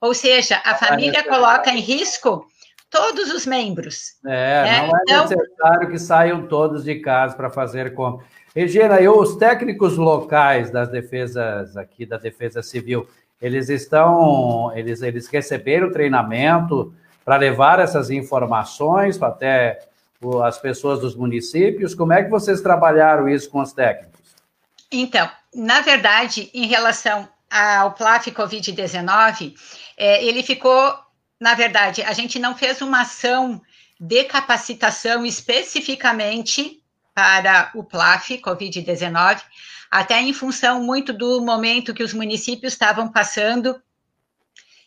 Ou 0.00 0.14
seja, 0.14 0.62
a 0.64 0.76
família 0.76 1.24
coloca 1.24 1.70
em 1.70 1.80
risco 1.80 2.46
todos 2.90 3.32
os 3.32 3.46
membros. 3.46 4.16
É, 4.26 4.64
né? 4.64 4.86
não 4.86 4.96
é 4.96 5.02
então... 5.02 5.28
necessário 5.28 5.90
que 5.90 5.98
saiam 5.98 6.46
todos 6.46 6.84
de 6.84 6.96
casa 6.96 7.36
para 7.36 7.50
fazer 7.50 7.94
compra. 7.94 8.26
Regina, 8.54 9.00
e 9.00 9.08
os 9.08 9.36
técnicos 9.36 9.96
locais 9.96 10.70
das 10.70 10.88
defesas 10.88 11.76
aqui, 11.76 12.04
da 12.04 12.16
Defesa 12.16 12.62
Civil, 12.62 13.08
eles 13.40 13.68
estão, 13.68 14.72
eles, 14.74 15.00
eles 15.02 15.28
receberam 15.28 15.92
treinamento 15.92 16.92
para 17.24 17.36
levar 17.36 17.78
essas 17.78 18.10
informações 18.10 19.20
até 19.22 19.80
as 20.44 20.58
pessoas 20.58 21.00
dos 21.00 21.14
municípios? 21.14 21.94
Como 21.94 22.12
é 22.12 22.22
que 22.22 22.30
vocês 22.30 22.60
trabalharam 22.60 23.28
isso 23.28 23.48
com 23.50 23.60
os 23.60 23.72
técnicos? 23.72 24.18
Então, 24.90 25.28
na 25.54 25.80
verdade, 25.80 26.50
em 26.52 26.66
relação 26.66 27.28
ao 27.50 27.92
PLAF 27.92 28.30
Covid-19, 28.30 29.54
é, 29.96 30.24
ele 30.24 30.42
ficou, 30.42 30.94
na 31.40 31.54
verdade, 31.54 32.02
a 32.02 32.12
gente 32.12 32.38
não 32.38 32.56
fez 32.56 32.80
uma 32.82 33.02
ação 33.02 33.60
de 34.00 34.24
capacitação 34.24 35.24
especificamente 35.24 36.82
para 37.14 37.70
o 37.74 37.82
PLAF 37.82 38.38
Covid-19, 38.38 39.40
até 39.90 40.20
em 40.20 40.32
função 40.32 40.82
muito 40.82 41.12
do 41.12 41.40
momento 41.40 41.94
que 41.94 42.02
os 42.02 42.12
municípios 42.12 42.72
estavam 42.72 43.10
passando 43.10 43.80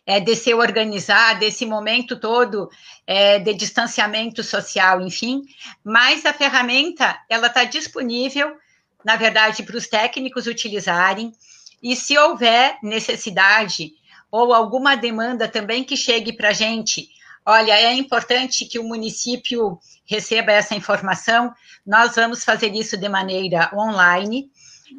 é, 0.05 0.19
de 0.19 0.35
se 0.35 0.53
organizar, 0.53 1.39
desse 1.39 1.65
momento 1.65 2.19
todo 2.19 2.69
é, 3.05 3.39
de 3.39 3.53
distanciamento 3.53 4.43
social, 4.43 5.01
enfim, 5.01 5.43
mas 5.83 6.25
a 6.25 6.33
ferramenta, 6.33 7.19
ela 7.29 7.47
está 7.47 7.63
disponível, 7.63 8.55
na 9.03 9.15
verdade, 9.15 9.63
para 9.63 9.77
os 9.77 9.87
técnicos 9.87 10.47
utilizarem, 10.47 11.33
e 11.81 11.95
se 11.95 12.17
houver 12.17 12.77
necessidade 12.83 13.93
ou 14.31 14.53
alguma 14.53 14.95
demanda 14.95 15.47
também 15.47 15.83
que 15.83 15.97
chegue 15.97 16.31
para 16.31 16.49
a 16.49 16.53
gente, 16.53 17.09
olha, 17.45 17.73
é 17.73 17.93
importante 17.93 18.65
que 18.65 18.79
o 18.79 18.83
município 18.83 19.77
receba 20.05 20.51
essa 20.51 20.73
informação, 20.73 21.53
nós 21.85 22.15
vamos 22.15 22.43
fazer 22.43 22.73
isso 22.73 22.97
de 22.97 23.09
maneira 23.09 23.69
online, 23.73 24.49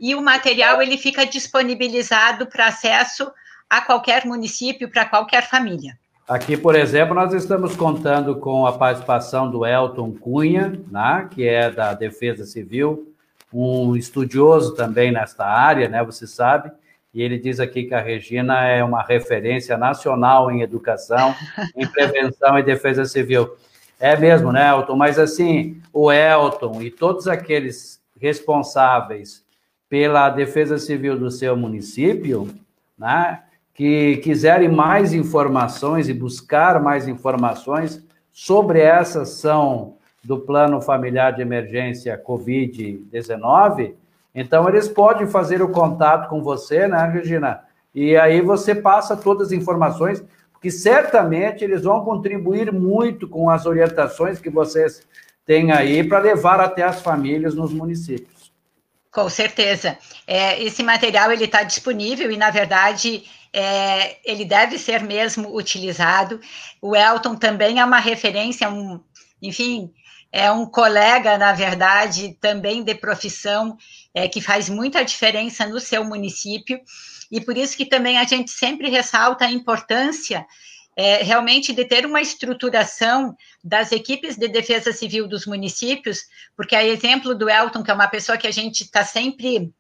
e 0.00 0.14
o 0.14 0.22
material 0.22 0.80
ele 0.80 0.96
fica 0.96 1.24
disponibilizado 1.26 2.46
para 2.46 2.66
acesso 2.66 3.30
a 3.68 3.80
qualquer 3.80 4.24
município, 4.24 4.90
para 4.90 5.04
qualquer 5.04 5.48
família. 5.48 5.98
Aqui, 6.28 6.56
por 6.56 6.74
exemplo, 6.74 7.14
nós 7.14 7.34
estamos 7.34 7.74
contando 7.74 8.36
com 8.36 8.66
a 8.66 8.72
participação 8.72 9.50
do 9.50 9.66
Elton 9.66 10.12
Cunha, 10.12 10.80
né, 10.90 11.28
que 11.30 11.46
é 11.46 11.70
da 11.70 11.92
Defesa 11.94 12.46
Civil, 12.46 13.12
um 13.52 13.96
estudioso 13.96 14.74
também 14.74 15.12
nesta 15.12 15.44
área, 15.44 15.88
né, 15.88 16.02
você 16.02 16.26
sabe, 16.26 16.70
e 17.14 17.22
ele 17.22 17.38
diz 17.38 17.60
aqui 17.60 17.84
que 17.84 17.94
a 17.94 18.00
Regina 18.00 18.66
é 18.66 18.82
uma 18.82 19.02
referência 19.02 19.76
nacional 19.76 20.50
em 20.50 20.62
educação, 20.62 21.34
em 21.76 21.86
prevenção 21.86 22.58
e 22.58 22.62
defesa 22.62 23.04
civil. 23.04 23.54
É 24.00 24.16
mesmo, 24.16 24.50
né, 24.50 24.68
Elton? 24.70 24.96
Mas 24.96 25.18
assim, 25.18 25.80
o 25.92 26.10
Elton 26.10 26.80
e 26.82 26.90
todos 26.90 27.28
aqueles 27.28 28.00
responsáveis 28.18 29.44
pela 29.88 30.30
defesa 30.30 30.78
civil 30.78 31.18
do 31.18 31.30
seu 31.30 31.56
município, 31.56 32.48
né, 32.98 33.42
que 33.74 34.16
quiserem 34.18 34.68
mais 34.68 35.12
informações 35.12 36.08
e 36.08 36.14
buscar 36.14 36.80
mais 36.82 37.06
informações 37.06 38.02
sobre 38.32 38.80
essa 38.80 39.22
ação 39.22 39.96
do 40.24 40.38
Plano 40.38 40.80
Familiar 40.80 41.32
de 41.32 41.42
Emergência 41.42 42.20
Covid-19, 42.26 43.94
então 44.34 44.68
eles 44.68 44.88
podem 44.88 45.26
fazer 45.26 45.62
o 45.62 45.70
contato 45.70 46.28
com 46.28 46.42
você, 46.42 46.86
né, 46.86 47.10
Regina? 47.12 47.60
E 47.94 48.16
aí 48.16 48.40
você 48.40 48.74
passa 48.74 49.16
todas 49.16 49.48
as 49.48 49.52
informações, 49.52 50.24
porque 50.52 50.70
certamente 50.70 51.62
eles 51.62 51.82
vão 51.82 52.04
contribuir 52.04 52.72
muito 52.72 53.28
com 53.28 53.50
as 53.50 53.66
orientações 53.66 54.40
que 54.40 54.48
vocês 54.48 55.06
têm 55.44 55.72
aí 55.72 56.02
para 56.02 56.18
levar 56.18 56.60
até 56.60 56.82
as 56.82 57.02
famílias 57.02 57.54
nos 57.54 57.72
municípios. 57.72 58.52
Com 59.10 59.28
certeza. 59.28 59.98
É, 60.26 60.62
esse 60.62 60.82
material 60.82 61.30
ele 61.30 61.44
está 61.44 61.62
disponível 61.62 62.30
e, 62.30 62.36
na 62.38 62.48
verdade, 62.48 63.24
é, 63.52 64.16
ele 64.24 64.44
deve 64.44 64.78
ser 64.78 65.02
mesmo 65.02 65.54
utilizado. 65.54 66.40
O 66.80 66.96
Elton 66.96 67.34
também 67.34 67.78
é 67.78 67.84
uma 67.84 67.98
referência, 67.98 68.70
um, 68.70 68.98
enfim, 69.42 69.92
é 70.32 70.50
um 70.50 70.64
colega, 70.64 71.36
na 71.36 71.52
verdade, 71.52 72.38
também 72.40 72.82
de 72.82 72.94
profissão, 72.94 73.76
é, 74.14 74.28
que 74.28 74.40
faz 74.40 74.68
muita 74.68 75.04
diferença 75.04 75.66
no 75.66 75.80
seu 75.80 76.04
município, 76.04 76.80
e 77.30 77.40
por 77.40 77.56
isso 77.56 77.76
que 77.76 77.86
também 77.86 78.18
a 78.18 78.24
gente 78.24 78.50
sempre 78.50 78.90
ressalta 78.90 79.44
a 79.46 79.50
importância 79.50 80.46
é, 80.94 81.22
realmente 81.22 81.72
de 81.72 81.84
ter 81.84 82.04
uma 82.04 82.20
estruturação 82.20 83.34
das 83.64 83.92
equipes 83.92 84.36
de 84.36 84.48
defesa 84.48 84.92
civil 84.92 85.26
dos 85.26 85.46
municípios, 85.46 86.24
porque 86.56 86.76
a 86.76 86.84
exemplo 86.84 87.34
do 87.34 87.48
Elton, 87.48 87.82
que 87.82 87.90
é 87.90 87.94
uma 87.94 88.08
pessoa 88.08 88.36
que 88.36 88.46
a 88.46 88.50
gente 88.50 88.82
está 88.82 89.04
sempre 89.04 89.72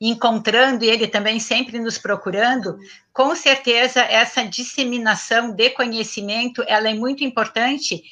encontrando 0.00 0.84
e 0.84 0.88
ele 0.88 1.06
também 1.06 1.40
sempre 1.40 1.78
nos 1.78 1.98
procurando, 1.98 2.78
com 3.12 3.34
certeza 3.34 4.00
essa 4.02 4.42
disseminação 4.44 5.52
de 5.52 5.70
conhecimento 5.70 6.62
ela 6.66 6.88
é 6.90 6.94
muito 6.94 7.24
importante, 7.24 8.02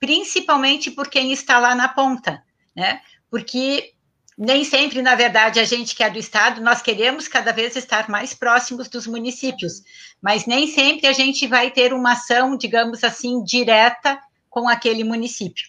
principalmente 0.00 0.90
por 0.90 1.08
quem 1.08 1.32
está 1.32 1.58
lá 1.58 1.74
na 1.74 1.88
ponta, 1.88 2.42
né? 2.74 3.00
Porque 3.30 3.92
nem 4.38 4.62
sempre, 4.62 5.02
na 5.02 5.16
verdade, 5.16 5.58
a 5.58 5.64
gente 5.64 5.96
que 5.96 6.04
é 6.04 6.08
do 6.08 6.18
estado, 6.18 6.60
nós 6.60 6.80
queremos 6.80 7.26
cada 7.26 7.50
vez 7.50 7.74
estar 7.74 8.08
mais 8.08 8.32
próximos 8.32 8.88
dos 8.88 9.04
municípios, 9.04 9.82
mas 10.22 10.46
nem 10.46 10.68
sempre 10.68 11.08
a 11.08 11.12
gente 11.12 11.44
vai 11.48 11.72
ter 11.72 11.92
uma 11.92 12.12
ação, 12.12 12.56
digamos 12.56 13.02
assim, 13.02 13.42
direta 13.42 14.16
com 14.48 14.68
aquele 14.68 15.02
município. 15.02 15.66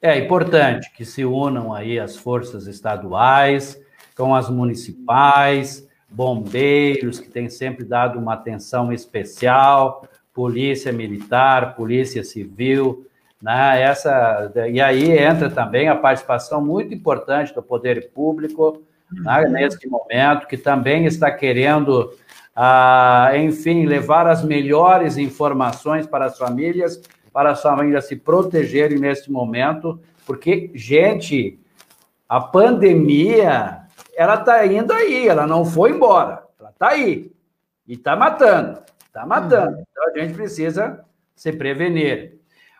É 0.00 0.18
importante 0.18 0.90
que 0.92 1.04
se 1.04 1.26
unam 1.26 1.74
aí 1.74 1.98
as 1.98 2.16
forças 2.16 2.66
estaduais, 2.66 3.78
com 4.16 4.34
as 4.34 4.48
municipais, 4.48 5.86
bombeiros, 6.08 7.20
que 7.20 7.28
têm 7.28 7.50
sempre 7.50 7.84
dado 7.84 8.18
uma 8.18 8.32
atenção 8.32 8.92
especial, 8.92 10.08
polícia 10.32 10.90
militar, 10.90 11.76
polícia 11.76 12.24
civil, 12.24 13.06
né? 13.44 13.82
Essa, 13.82 14.50
e 14.70 14.80
aí 14.80 15.18
entra 15.18 15.50
também 15.50 15.86
a 15.86 15.94
participação 15.94 16.64
muito 16.64 16.94
importante 16.94 17.54
do 17.54 17.62
poder 17.62 18.10
público, 18.10 18.82
né? 19.12 19.42
Uhum. 19.42 19.50
nesse 19.52 19.86
momento, 19.86 20.46
que 20.46 20.56
também 20.56 21.04
está 21.04 21.30
querendo, 21.30 22.14
ah, 22.56 23.32
enfim, 23.36 23.84
levar 23.84 24.26
as 24.26 24.42
melhores 24.42 25.18
informações 25.18 26.06
para 26.06 26.24
as 26.24 26.38
famílias, 26.38 27.02
para 27.34 27.50
as 27.50 27.60
famílias 27.60 28.06
se 28.06 28.16
protegerem 28.16 28.98
nesse 28.98 29.30
momento, 29.30 30.00
porque, 30.24 30.70
gente, 30.74 31.60
a 32.26 32.40
pandemia 32.40 33.82
ela 34.16 34.36
está 34.36 34.64
indo 34.64 34.90
aí, 34.90 35.28
ela 35.28 35.46
não 35.46 35.66
foi 35.66 35.90
embora, 35.90 36.44
ela 36.58 36.70
está 36.70 36.88
aí 36.88 37.30
e 37.86 37.92
está 37.92 38.16
matando, 38.16 38.80
está 39.04 39.26
matando. 39.26 39.76
Uhum. 39.76 39.84
Então 39.90 40.08
a 40.08 40.18
gente 40.18 40.32
precisa 40.32 41.04
se 41.36 41.52
prevenir. 41.52 42.33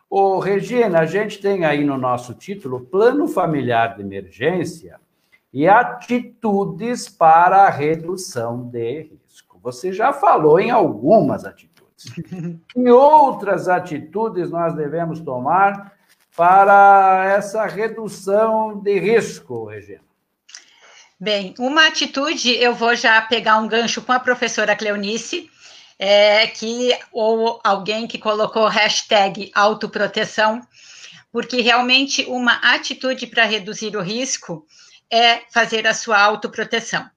Ô, 0.08 0.38
Regina, 0.38 1.00
a 1.00 1.06
gente 1.06 1.40
tem 1.40 1.64
aí 1.64 1.84
no 1.84 1.98
nosso 1.98 2.34
título 2.34 2.80
Plano 2.80 3.26
Familiar 3.26 3.96
de 3.96 4.02
Emergência 4.02 5.00
e 5.52 5.66
atitudes 5.68 7.08
para 7.08 7.64
a 7.64 7.70
redução 7.70 8.68
de 8.68 9.02
risco. 9.02 9.58
Você 9.62 9.92
já 9.92 10.12
falou 10.12 10.60
em 10.60 10.70
algumas 10.70 11.44
atitudes. 11.44 11.74
Que 12.68 12.90
outras 12.90 13.68
atitudes 13.68 14.50
nós 14.50 14.74
devemos 14.74 15.20
tomar 15.20 15.94
para 16.36 17.24
essa 17.36 17.64
redução 17.64 18.78
de 18.80 18.98
risco, 18.98 19.64
Regina? 19.66 20.02
Bem, 21.18 21.54
uma 21.58 21.86
atitude, 21.86 22.50
eu 22.56 22.74
vou 22.74 22.94
já 22.96 23.22
pegar 23.22 23.58
um 23.58 23.68
gancho 23.68 24.02
com 24.02 24.12
a 24.12 24.18
professora 24.18 24.74
Cleonice, 24.74 25.48
é, 25.98 26.46
que, 26.46 26.98
ou 27.12 27.60
alguém 27.62 28.06
que 28.06 28.18
colocou 28.18 28.66
hashtag 28.66 29.50
autoproteção, 29.54 30.60
porque 31.32 31.60
realmente 31.60 32.24
uma 32.26 32.54
atitude 32.74 33.26
para 33.26 33.44
reduzir 33.44 33.96
o 33.96 34.02
risco 34.02 34.66
é 35.10 35.42
fazer 35.52 35.86
a 35.86 35.94
sua 35.94 36.20
autoproteção. 36.20 37.08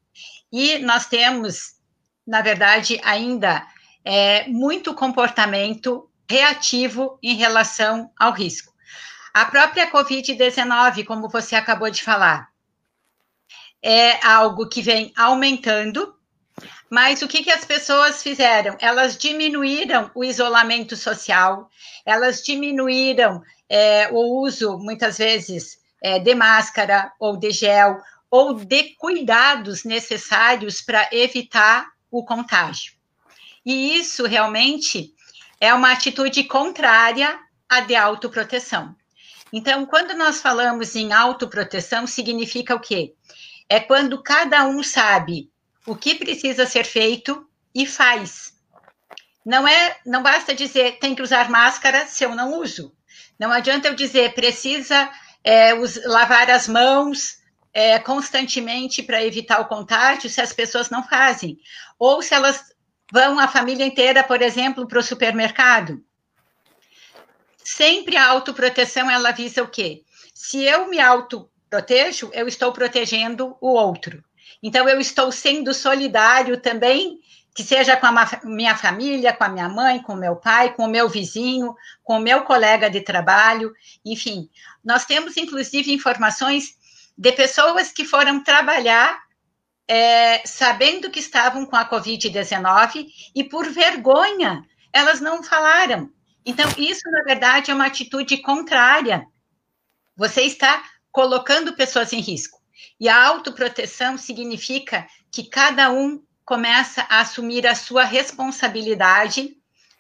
E 0.52 0.80
nós 0.80 1.08
temos, 1.08 1.76
na 2.26 2.42
verdade, 2.42 3.00
ainda 3.04 3.66
é, 4.04 4.48
muito 4.48 4.94
comportamento 4.94 6.10
reativo 6.30 7.20
em 7.22 7.36
relação 7.36 8.12
ao 8.18 8.32
risco. 8.32 8.74
A 9.34 9.46
própria 9.46 9.90
Covid-19, 9.92 11.06
como 11.06 11.30
você 11.30 11.56
acabou 11.56 11.90
de 11.90 12.02
falar, 12.02 12.50
é 13.84 14.26
algo 14.26 14.68
que 14.68 14.82
vem 14.82 15.14
aumentando, 15.16 16.17
mas 16.90 17.22
o 17.22 17.28
que, 17.28 17.44
que 17.44 17.52
as 17.52 17.66
pessoas 17.66 18.24
fizeram? 18.24 18.78
Elas 18.80 19.18
diminuíram 19.18 20.10
o 20.16 20.24
isolamento 20.24 20.96
social, 20.96 21.70
elas 22.06 22.42
diminuíram 22.42 23.42
é, 23.70 24.10
o 24.12 24.42
uso, 24.42 24.78
muitas 24.78 25.18
vezes, 25.18 25.80
é, 26.02 26.20
de 26.20 26.34
máscara 26.34 27.12
ou 27.20 27.36
de 27.36 27.52
gel, 27.52 28.00
ou 28.30 28.54
de 28.54 28.96
cuidados 28.96 29.84
necessários 29.84 30.82
para 30.82 31.08
evitar 31.12 31.88
o 32.10 32.24
contágio. 32.24 32.94
E 33.66 33.98
isso 33.98 34.26
realmente 34.26 35.14
é 35.60 35.74
uma 35.74 35.92
atitude 35.92 36.44
contrária 36.46 37.38
à 37.68 37.82
de 37.82 37.96
autoproteção. 37.96 38.96
Então, 39.52 39.86
quando 39.86 40.14
nós 40.14 40.42
falamos 40.42 40.96
em 40.96 41.14
autoproteção, 41.14 42.06
significa 42.06 42.76
o 42.76 42.80
quê? 42.80 43.14
É 43.70 43.80
quando 43.80 44.22
cada 44.22 44.66
um 44.66 44.84
sabe 44.84 45.50
o 45.88 45.96
que 45.96 46.16
precisa 46.16 46.66
ser 46.66 46.84
feito 46.84 47.50
e 47.74 47.88
faz. 47.88 48.54
Não 49.46 49.66
é, 49.66 49.98
não 50.06 50.22
basta 50.22 50.54
dizer 50.54 51.00
tem 51.00 51.16
que 51.16 51.22
usar 51.22 51.50
máscara 51.50 52.06
se 52.06 52.24
eu 52.26 52.36
não 52.36 52.60
uso. 52.60 52.94
Não 53.40 53.52
adianta 53.52 53.88
eu 53.88 53.96
dizer 53.96 54.34
precisa 54.34 55.10
é, 55.44 55.72
lavar 56.06 56.52
as 56.52 56.68
mãos 56.68 57.38
é, 57.74 57.98
constantemente 58.00 59.02
para 59.02 59.24
evitar 59.24 59.62
o 59.62 59.68
contágio 59.68 60.30
se 60.30 60.42
as 60.42 60.52
pessoas 60.52 60.90
não 60.90 61.08
fazem. 61.08 61.58
Ou 61.98 62.22
se 62.22 62.34
elas 62.34 62.76
vão 63.12 63.40
a 63.40 63.48
família 63.48 63.86
inteira, 63.86 64.24
por 64.24 64.42
exemplo, 64.42 64.86
para 64.88 65.00
o 65.00 65.04
supermercado. 65.04 66.04
Sempre 67.64 68.18
a 68.18 68.28
autoproteção 68.28 69.10
ela 69.10 69.32
visa 69.32 69.64
o 69.64 69.70
quê? 69.70 70.04
Se 70.34 70.64
eu 70.64 70.90
me 70.90 71.00
autoprotejo, 71.00 72.30
eu 72.34 72.48
estou 72.48 72.74
protegendo 72.74 73.56
o 73.62 73.70
outro. 73.70 74.22
Então, 74.62 74.88
eu 74.88 75.00
estou 75.00 75.32
sendo 75.32 75.74
solidário 75.74 76.60
também, 76.60 77.20
que 77.54 77.64
seja 77.64 77.98
com 77.98 78.06
a 78.06 78.40
minha 78.44 78.76
família, 78.76 79.34
com 79.34 79.44
a 79.44 79.50
minha 79.50 79.68
mãe, 79.68 80.02
com 80.02 80.14
o 80.14 80.18
meu 80.18 80.36
pai, 80.36 80.74
com 80.76 80.86
o 80.86 80.90
meu 80.90 81.10
vizinho, 81.10 81.76
com 82.04 82.18
o 82.18 82.22
meu 82.22 82.44
colega 82.44 82.90
de 82.90 83.02
trabalho, 83.02 83.74
enfim. 84.06 84.50
Nós 84.84 85.06
temos, 85.06 85.36
inclusive, 85.38 85.92
informações 85.92 86.78
de 87.18 87.32
pessoas 87.32 87.92
que 87.92 88.06
foram 88.06 88.44
trabalhar 88.44 89.20
é, 89.88 90.46
sabendo 90.46 91.10
que 91.10 91.20
estavam 91.20 91.66
com 91.66 91.76
a 91.76 91.90
Covid-19 91.90 93.08
e, 93.34 93.44
por 93.44 93.68
vergonha, 93.70 94.64
elas 94.92 95.22
não 95.22 95.42
falaram. 95.42 96.12
Então, 96.46 96.70
isso, 96.78 97.10
na 97.10 97.24
verdade, 97.24 97.72
é 97.72 97.74
uma 97.74 97.88
atitude 97.88 98.38
contrária. 98.38 99.26
Você 100.16 100.42
está 100.42 100.84
colocando 101.12 101.76
pessoas 101.76 102.14
em 102.14 102.20
risco. 102.20 102.57
E 103.00 103.08
a 103.08 103.26
autoproteção 103.26 104.18
significa 104.18 105.08
que 105.32 105.44
cada 105.44 105.92
um 105.92 106.22
começa 106.46 107.06
a 107.10 107.20
assumir 107.20 107.68
a 107.68 107.76
sua 107.76 108.04
responsabilidade 108.04 109.58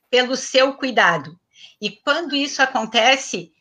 pelo 0.09 0.35
seu 0.35 0.73
cuidado. 0.73 1.37
E 1.81 1.91
quando 1.91 2.35
isso 2.35 2.61
acontece, 2.61 3.51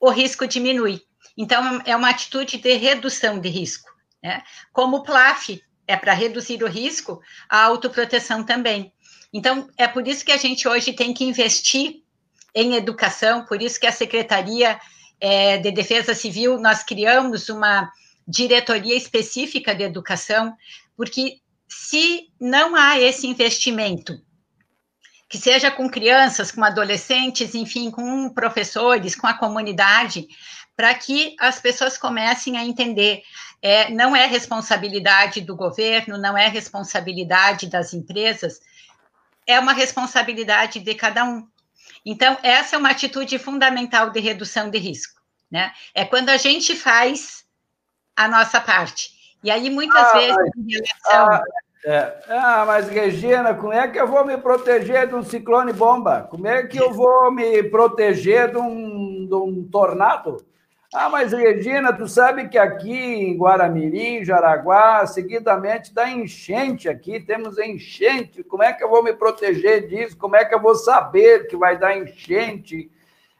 o 0.00 0.10
risco 0.10 0.46
diminui. 0.46 1.02
Então, 1.36 1.80
é 1.84 1.94
uma 1.94 2.10
atitude 2.10 2.58
de 2.58 2.74
redução 2.74 3.38
de 3.38 3.48
risco. 3.48 3.88
Né? 4.22 4.42
Como 4.72 4.96
o 4.96 5.02
PLAF 5.02 5.62
é 5.86 5.96
para 5.96 6.12
reduzir 6.12 6.62
o 6.62 6.68
risco, 6.68 7.20
a 7.48 7.62
autoproteção 7.62 8.44
também. 8.44 8.92
Então, 9.32 9.68
é 9.76 9.86
por 9.86 10.06
isso 10.06 10.24
que 10.24 10.32
a 10.32 10.36
gente 10.36 10.66
hoje 10.66 10.92
tem 10.92 11.14
que 11.14 11.24
investir 11.24 12.02
em 12.54 12.74
educação, 12.74 13.44
por 13.44 13.62
isso 13.62 13.78
que 13.78 13.86
a 13.86 13.92
Secretaria 13.92 14.80
é, 15.20 15.58
de 15.58 15.70
Defesa 15.70 16.14
Civil, 16.14 16.58
nós 16.58 16.82
criamos 16.82 17.48
uma 17.48 17.90
diretoria 18.28 18.94
específica 18.94 19.74
de 19.74 19.82
educação, 19.82 20.54
porque 20.94 21.40
se 21.66 22.30
não 22.38 22.76
há 22.76 23.00
esse 23.00 23.26
investimento, 23.26 24.20
que 25.28 25.38
seja 25.38 25.70
com 25.70 25.88
crianças, 25.88 26.50
com 26.50 26.62
adolescentes, 26.62 27.54
enfim, 27.54 27.90
com 27.90 28.28
professores, 28.30 29.14
com 29.14 29.26
a 29.26 29.34
comunidade, 29.34 30.26
para 30.76 30.94
que 30.94 31.34
as 31.40 31.60
pessoas 31.60 31.98
comecem 31.98 32.56
a 32.56 32.64
entender. 32.64 33.22
É, 33.60 33.90
não 33.90 34.14
é 34.14 34.26
responsabilidade 34.26 35.40
do 35.40 35.56
governo, 35.56 36.16
não 36.16 36.38
é 36.38 36.48
responsabilidade 36.48 37.66
das 37.66 37.92
empresas, 37.92 38.60
é 39.46 39.58
uma 39.58 39.72
responsabilidade 39.72 40.78
de 40.78 40.94
cada 40.94 41.24
um. 41.24 41.46
Então, 42.06 42.38
essa 42.42 42.76
é 42.76 42.78
uma 42.78 42.90
atitude 42.90 43.38
fundamental 43.38 44.10
de 44.10 44.20
redução 44.20 44.70
de 44.70 44.78
risco. 44.78 45.20
Né? 45.50 45.72
É 45.92 46.04
quando 46.04 46.28
a 46.28 46.36
gente 46.36 46.76
faz 46.76 47.44
a 48.18 48.26
nossa 48.26 48.60
parte. 48.60 49.10
E 49.44 49.50
aí, 49.50 49.70
muitas 49.70 50.02
ah, 50.02 50.12
vezes, 50.12 50.36
em 50.56 50.72
relação. 50.72 51.32
Ah, 51.32 51.42
é. 51.84 52.14
ah, 52.28 52.64
mas 52.66 52.88
Regina, 52.88 53.54
como 53.54 53.72
é 53.72 53.86
que 53.86 53.98
eu 53.98 54.08
vou 54.08 54.26
me 54.26 54.36
proteger 54.36 55.06
de 55.06 55.14
um 55.14 55.22
ciclone 55.22 55.72
bomba? 55.72 56.26
Como 56.28 56.48
é 56.48 56.66
que 56.66 56.76
eu 56.76 56.92
vou 56.92 57.30
me 57.30 57.62
proteger 57.62 58.50
de 58.50 58.58
um, 58.58 59.26
de 59.28 59.34
um 59.34 59.68
tornado? 59.70 60.44
Ah, 60.92 61.08
mas 61.08 61.32
Regina, 61.32 61.92
tu 61.92 62.08
sabe 62.08 62.48
que 62.48 62.58
aqui 62.58 62.92
em 62.92 63.36
Guaramirim, 63.36 64.24
Jaraguá, 64.24 65.06
seguidamente 65.06 65.94
dá 65.94 66.10
enchente 66.10 66.88
aqui, 66.88 67.20
temos 67.20 67.56
enchente. 67.58 68.42
Como 68.42 68.64
é 68.64 68.72
que 68.72 68.82
eu 68.82 68.88
vou 68.88 69.04
me 69.04 69.12
proteger 69.12 69.86
disso? 69.86 70.16
Como 70.16 70.34
é 70.34 70.44
que 70.44 70.54
eu 70.54 70.60
vou 70.60 70.74
saber 70.74 71.46
que 71.46 71.56
vai 71.56 71.78
dar 71.78 71.96
enchente? 71.96 72.90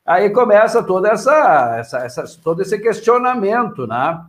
Aí 0.06 0.30
começa 0.30 0.82
toda 0.82 1.10
essa, 1.10 1.76
essa, 1.80 1.98
essa 1.98 2.24
todo 2.44 2.62
esse 2.62 2.78
questionamento, 2.78 3.84
né? 3.86 4.24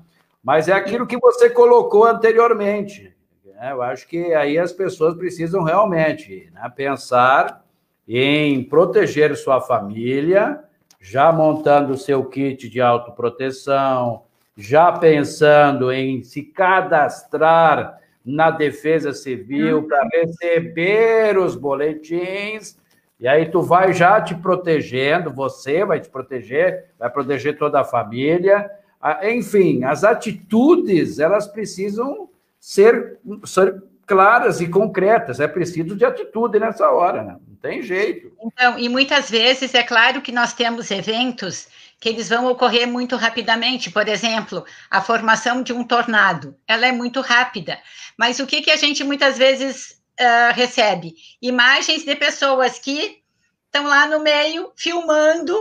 Mas 0.49 0.67
é 0.67 0.73
aquilo 0.73 1.05
que 1.05 1.19
você 1.19 1.47
colocou 1.47 2.05
anteriormente. 2.05 3.15
Né? 3.45 3.71
Eu 3.71 3.83
acho 3.83 4.07
que 4.07 4.33
aí 4.33 4.57
as 4.57 4.73
pessoas 4.73 5.13
precisam 5.13 5.61
realmente 5.61 6.49
né, 6.51 6.67
pensar 6.75 7.63
em 8.07 8.63
proteger 8.63 9.37
sua 9.37 9.61
família, 9.61 10.59
já 10.99 11.31
montando 11.31 11.93
o 11.93 11.97
seu 11.99 12.25
kit 12.25 12.67
de 12.67 12.81
autoproteção, 12.81 14.23
já 14.57 14.91
pensando 14.91 15.91
em 15.91 16.23
se 16.23 16.41
cadastrar 16.41 17.99
na 18.25 18.49
Defesa 18.49 19.13
Civil 19.13 19.83
para 19.83 20.01
uhum. 20.01 20.09
receber 20.11 21.37
os 21.37 21.55
boletins. 21.55 22.75
E 23.19 23.27
aí 23.27 23.45
tu 23.51 23.61
vai 23.61 23.93
já 23.93 24.19
te 24.19 24.33
protegendo, 24.33 25.31
você 25.31 25.85
vai 25.85 25.99
te 25.99 26.09
proteger, 26.09 26.85
vai 26.97 27.11
proteger 27.11 27.55
toda 27.55 27.81
a 27.81 27.85
família. 27.85 28.78
Enfim, 29.23 29.83
as 29.83 30.03
atitudes, 30.03 31.19
elas 31.19 31.47
precisam 31.47 32.29
ser, 32.59 33.17
ser 33.45 33.81
claras 34.05 34.59
e 34.59 34.67
concretas. 34.67 35.39
É 35.39 35.47
preciso 35.47 35.95
de 35.95 36.03
atitude 36.03 36.59
nessa 36.59 36.89
hora, 36.91 37.23
né? 37.23 37.37
Não 37.47 37.55
tem 37.55 37.81
jeito. 37.81 38.31
Então, 38.41 38.77
e 38.77 38.89
muitas 38.89 39.29
vezes 39.29 39.73
é 39.73 39.83
claro 39.83 40.21
que 40.21 40.31
nós 40.31 40.53
temos 40.53 40.91
eventos 40.91 41.67
que 41.99 42.09
eles 42.09 42.29
vão 42.29 42.47
ocorrer 42.47 42.87
muito 42.87 43.15
rapidamente. 43.15 43.91
Por 43.91 44.07
exemplo, 44.07 44.65
a 44.89 45.01
formação 45.01 45.61
de 45.61 45.73
um 45.73 45.83
tornado, 45.83 46.55
ela 46.67 46.87
é 46.87 46.91
muito 46.91 47.21
rápida. 47.21 47.77
Mas 48.17 48.39
o 48.39 48.47
que, 48.47 48.61
que 48.61 48.71
a 48.71 48.77
gente 48.77 49.03
muitas 49.03 49.37
vezes 49.37 50.01
uh, 50.19 50.53
recebe? 50.53 51.13
Imagens 51.41 52.03
de 52.03 52.15
pessoas 52.15 52.79
que 52.79 53.21
estão 53.65 53.85
lá 53.85 54.07
no 54.07 54.21
meio 54.21 54.71
filmando, 54.75 55.55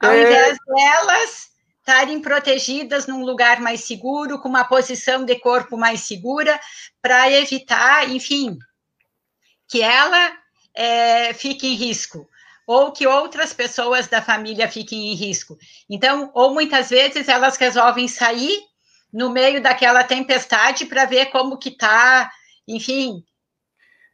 ao 0.00 0.10
é... 0.10 0.22
invés 0.22 0.58
delas 0.66 1.53
estarem 1.84 2.18
protegidas 2.18 3.06
num 3.06 3.22
lugar 3.22 3.60
mais 3.60 3.84
seguro, 3.84 4.38
com 4.40 4.48
uma 4.48 4.64
posição 4.64 5.22
de 5.22 5.38
corpo 5.38 5.76
mais 5.76 6.00
segura, 6.00 6.58
para 7.02 7.30
evitar, 7.30 8.10
enfim, 8.10 8.58
que 9.68 9.82
ela 9.82 10.32
é, 10.74 11.34
fique 11.34 11.66
em 11.66 11.74
risco, 11.74 12.26
ou 12.66 12.90
que 12.90 13.06
outras 13.06 13.52
pessoas 13.52 14.08
da 14.08 14.22
família 14.22 14.66
fiquem 14.66 15.12
em 15.12 15.14
risco. 15.14 15.58
Então, 15.88 16.30
ou 16.32 16.54
muitas 16.54 16.88
vezes 16.88 17.28
elas 17.28 17.58
resolvem 17.58 18.08
sair 18.08 18.58
no 19.12 19.28
meio 19.28 19.62
daquela 19.62 20.02
tempestade 20.02 20.86
para 20.86 21.04
ver 21.04 21.26
como 21.26 21.58
que 21.58 21.68
está, 21.68 22.30
enfim. 22.66 23.22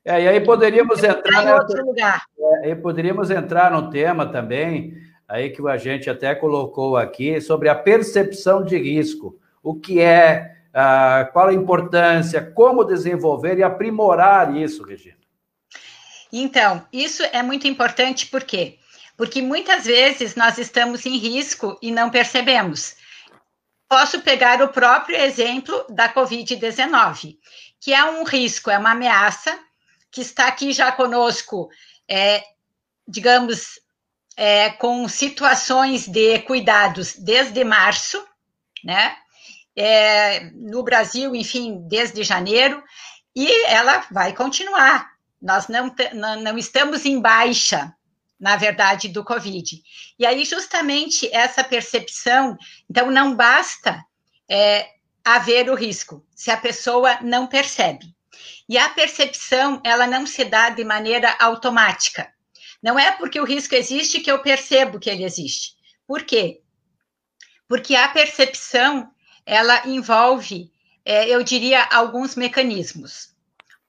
É, 0.04 0.22
e 0.22 0.28
aí 0.28 0.40
poderíamos 0.40 1.04
entrar 1.04 1.44
em 1.44 1.52
outro 1.52 1.86
lugar. 1.86 2.24
É, 2.36 2.66
aí 2.66 2.74
poderíamos 2.74 3.30
entrar 3.30 3.70
no 3.70 3.90
tema 3.90 4.26
também 4.26 4.92
aí 5.30 5.48
que 5.50 5.66
a 5.66 5.76
gente 5.76 6.10
até 6.10 6.34
colocou 6.34 6.96
aqui 6.96 7.40
sobre 7.40 7.68
a 7.68 7.74
percepção 7.74 8.64
de 8.64 8.76
risco. 8.76 9.38
O 9.62 9.74
que 9.76 10.00
é, 10.00 10.56
uh, 10.70 11.32
qual 11.32 11.48
a 11.48 11.54
importância, 11.54 12.42
como 12.42 12.84
desenvolver 12.84 13.56
e 13.56 13.62
aprimorar 13.62 14.56
isso, 14.56 14.82
Regina? 14.82 15.16
Então, 16.32 16.84
isso 16.92 17.22
é 17.22 17.42
muito 17.42 17.68
importante 17.68 18.26
porque 18.26 18.76
porque 19.16 19.42
muitas 19.42 19.84
vezes 19.84 20.34
nós 20.34 20.56
estamos 20.56 21.04
em 21.04 21.18
risco 21.18 21.78
e 21.82 21.92
não 21.92 22.08
percebemos. 22.08 22.96
Posso 23.86 24.22
pegar 24.22 24.62
o 24.62 24.68
próprio 24.68 25.14
exemplo 25.14 25.84
da 25.90 26.10
Covid-19, 26.10 27.36
que 27.78 27.92
é 27.92 28.02
um 28.02 28.24
risco, 28.24 28.70
é 28.70 28.78
uma 28.78 28.92
ameaça 28.92 29.58
que 30.10 30.22
está 30.22 30.46
aqui 30.46 30.72
já 30.72 30.90
conosco, 30.90 31.68
é, 32.08 32.42
digamos, 33.06 33.78
é, 34.40 34.70
com 34.70 35.06
situações 35.06 36.08
de 36.08 36.38
cuidados 36.38 37.14
desde 37.14 37.62
março, 37.62 38.26
né? 38.82 39.14
É, 39.76 40.50
no 40.54 40.82
Brasil, 40.82 41.36
enfim, 41.36 41.86
desde 41.86 42.22
janeiro, 42.22 42.82
e 43.36 43.66
ela 43.66 44.06
vai 44.10 44.32
continuar. 44.32 45.10
Nós 45.42 45.68
não, 45.68 45.94
não 46.42 46.56
estamos 46.56 47.04
em 47.04 47.20
baixa, 47.20 47.94
na 48.40 48.56
verdade, 48.56 49.08
do 49.08 49.22
Covid. 49.22 49.82
E 50.18 50.24
aí, 50.24 50.42
justamente, 50.46 51.28
essa 51.34 51.62
percepção, 51.62 52.56
então, 52.88 53.10
não 53.10 53.36
basta 53.36 54.02
é, 54.48 54.88
haver 55.22 55.68
o 55.68 55.74
risco, 55.74 56.24
se 56.34 56.50
a 56.50 56.56
pessoa 56.56 57.20
não 57.20 57.46
percebe. 57.46 58.06
E 58.66 58.78
a 58.78 58.88
percepção, 58.88 59.82
ela 59.84 60.06
não 60.06 60.24
se 60.24 60.46
dá 60.46 60.70
de 60.70 60.82
maneira 60.82 61.36
automática. 61.38 62.32
Não 62.82 62.98
é 62.98 63.12
porque 63.12 63.40
o 63.40 63.44
risco 63.44 63.74
existe 63.74 64.20
que 64.20 64.30
eu 64.30 64.40
percebo 64.40 64.98
que 64.98 65.10
ele 65.10 65.24
existe. 65.24 65.76
Por 66.06 66.22
quê? 66.24 66.62
Porque 67.68 67.94
a 67.94 68.08
percepção, 68.08 69.10
ela 69.44 69.86
envolve, 69.86 70.72
é, 71.04 71.28
eu 71.28 71.42
diria, 71.42 71.84
alguns 71.84 72.34
mecanismos. 72.34 73.34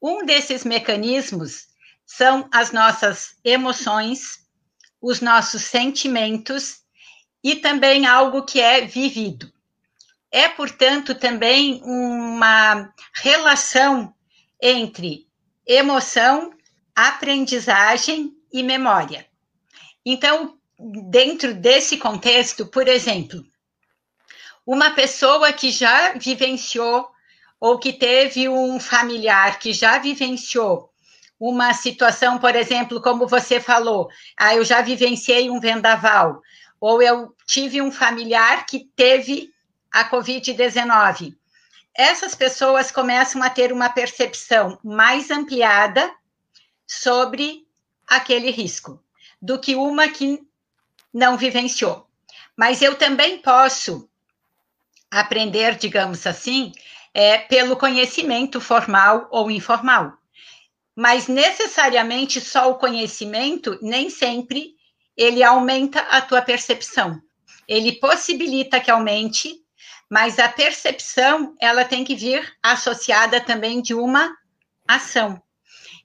Um 0.02 0.26
desses 0.26 0.66
mecanismos 0.66 1.68
são 2.06 2.50
as 2.52 2.72
nossas 2.72 3.36
emoções, 3.44 4.42
os 5.02 5.22
nossos 5.22 5.64
sentimentos 5.64 6.82
e 7.44 7.56
também 7.56 8.06
algo 8.06 8.44
que 8.44 8.60
é 8.60 8.82
vivido. 8.82 9.52
É, 10.30 10.48
portanto, 10.50 11.16
também 11.16 11.82
uma 11.84 12.94
relação 13.14 14.14
entre 14.62 15.28
emoção, 15.66 16.54
aprendizagem 16.96 18.36
e 18.52 18.64
memória. 18.64 19.26
Então, 20.06 20.58
dentro 21.10 21.54
desse 21.54 21.97
contexto, 21.97 22.66
por 22.66 22.88
exemplo, 22.88 23.43
uma 24.66 24.91
pessoa 24.91 25.54
que 25.54 25.72
já 25.72 26.14
vivenciou 26.14 27.10
ou 27.60 27.78
que 27.78 27.93
teve 27.93 28.49
um 28.49 28.80
familiar 28.80 29.60
que 29.60 29.72
já 29.74 29.99
vivenciou 29.99 30.91
uma 31.39 31.74
situação, 31.74 32.38
por 32.38 32.56
exemplo, 32.56 33.02
como 33.02 33.28
você 33.28 33.60
falou, 33.60 34.08
ah, 34.38 34.56
eu 34.56 34.64
já 34.64 34.82
vivenciei 34.82 35.49
um 35.49 35.60
vendaval, 35.60 36.39
ou 36.80 37.02
eu 37.02 37.36
tive 37.47 37.82
um 37.82 37.91
familiar 37.91 38.68
que 38.68 38.88
teve 38.95 39.49
a 39.91 40.08
Covid-19. 40.08 41.36
Essas 41.95 42.36
pessoas 42.36 42.91
começam 42.91 43.41
a 43.41 43.49
ter 43.49 43.74
uma 43.74 43.89
percepção 43.89 44.80
mais 44.84 45.32
ampliada 45.32 46.14
sobre 46.86 47.66
aquele 48.16 48.51
risco 48.51 49.03
do 49.41 49.59
que 49.59 49.76
uma 49.76 50.07
que 50.07 50.39
não 51.14 51.38
vivenciou. 51.38 52.07
Mas 52.55 52.82
eu 52.82 52.95
também 52.95 53.39
posso 53.39 54.09
aprender, 55.09 55.76
digamos 55.76 56.26
assim, 56.28 56.72
é, 57.14 57.38
pelo 57.38 57.76
conhecimento 57.76 58.62
formal 58.62 59.28
ou 59.32 59.49
informal 59.51 60.22
mas 60.95 61.28
necessariamente 61.28 62.41
só 62.41 62.70
o 62.70 62.76
conhecimento 62.76 63.78
nem 63.82 64.09
sempre 64.09 64.76
ele 65.16 65.43
aumenta 65.43 66.01
a 66.01 66.22
tua 66.22 66.41
percepção. 66.41 67.22
Ele 67.68 67.93
possibilita 67.93 68.80
que 68.80 68.91
aumente, 68.91 69.55
mas 70.09 70.39
a 70.39 70.49
percepção 70.49 71.55
ela 71.59 71.86
tem 71.86 72.03
que 72.03 72.16
vir 72.16 72.55
associada 72.62 73.39
também 73.39 73.82
de 73.82 73.93
uma 73.93 74.36
ação. 74.88 75.41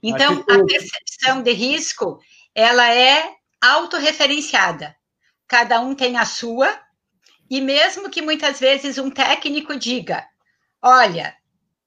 Então, 0.08 0.44
a 0.48 0.64
percepção 0.64 1.42
de 1.42 1.52
risco 1.52 2.20
ela 2.54 2.94
é 2.94 3.34
autorreferenciada. 3.60 4.96
Cada 5.48 5.80
um 5.80 5.94
tem 5.94 6.16
a 6.16 6.24
sua, 6.24 6.80
e 7.50 7.60
mesmo 7.60 8.08
que 8.08 8.22
muitas 8.22 8.60
vezes 8.60 8.98
um 8.98 9.10
técnico 9.10 9.76
diga: 9.76 10.24
olha, 10.80 11.36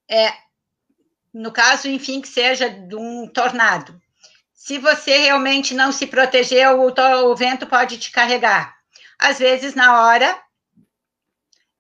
é, 0.10 0.34
no 1.34 1.52
caso, 1.52 1.88
enfim, 1.88 2.20
que 2.20 2.28
seja 2.28 2.70
de 2.70 2.96
um 2.96 3.28
tornado. 3.28 4.00
Se 4.54 4.78
você 4.78 5.18
realmente 5.18 5.74
não 5.74 5.92
se 5.92 6.06
proteger, 6.06 6.70
o, 6.72 6.94
o 7.26 7.36
vento 7.36 7.66
pode 7.68 7.98
te 7.98 8.12
carregar. 8.12 8.76
Às 9.18 9.40
vezes, 9.40 9.74
na 9.74 10.02
hora, 10.02 10.42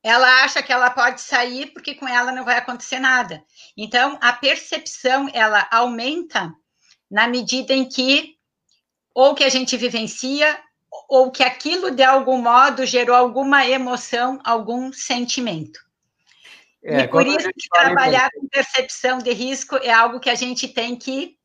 ela 0.01 0.43
acha 0.43 0.63
que 0.63 0.71
ela 0.71 0.89
pode 0.89 1.19
sair 1.19 1.67
porque 1.73 1.95
com 1.95 2.07
ela 2.07 2.31
não 2.31 2.45
vai 2.45 2.57
acontecer 2.57 2.99
nada. 2.99 3.43
Então, 3.81 4.17
a 4.19 4.33
percepção 4.33 5.29
ela 5.33 5.65
aumenta 5.71 6.53
na 7.09 7.29
medida 7.29 7.73
em 7.73 7.87
que 7.87 8.35
ou 9.15 9.33
que 9.33 9.45
a 9.45 9.47
gente 9.47 9.77
vivencia 9.77 10.59
ou 11.07 11.31
que 11.31 11.41
aquilo 11.41 11.89
de 11.89 12.03
algum 12.03 12.41
modo 12.41 12.85
gerou 12.85 13.15
alguma 13.15 13.65
emoção, 13.65 14.37
algum 14.43 14.91
sentimento. 14.91 15.79
É, 16.83 17.03
e 17.03 17.07
por 17.07 17.25
isso 17.25 17.47
que 17.57 17.69
trabalhar 17.71 18.29
com 18.31 18.49
percepção 18.49 19.19
de 19.19 19.31
risco 19.31 19.77
é 19.77 19.93
algo 19.93 20.19
que 20.19 20.29
a 20.29 20.35
gente 20.35 20.67
tem 20.67 20.97
que, 20.97 21.37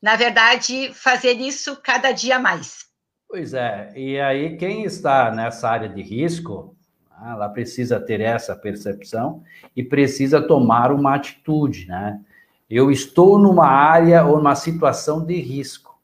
na 0.00 0.14
verdade, 0.14 0.94
fazer 0.94 1.40
isso 1.40 1.76
cada 1.82 2.12
dia 2.12 2.38
mais. 2.38 2.86
Pois 3.28 3.52
é, 3.52 3.92
e 3.96 4.20
aí 4.20 4.56
quem 4.56 4.84
está 4.84 5.32
nessa 5.32 5.68
área 5.68 5.88
de 5.88 6.02
risco, 6.02 6.75
ela 7.24 7.48
precisa 7.48 7.98
ter 7.98 8.20
essa 8.20 8.54
percepção 8.54 9.42
e 9.74 9.82
precisa 9.82 10.40
tomar 10.40 10.92
uma 10.92 11.14
atitude, 11.14 11.86
né? 11.86 12.20
Eu 12.68 12.90
estou 12.90 13.38
numa 13.38 13.66
área 13.66 14.24
ou 14.24 14.38
numa 14.38 14.54
situação 14.56 15.24
de 15.24 15.40
risco. 15.40 15.98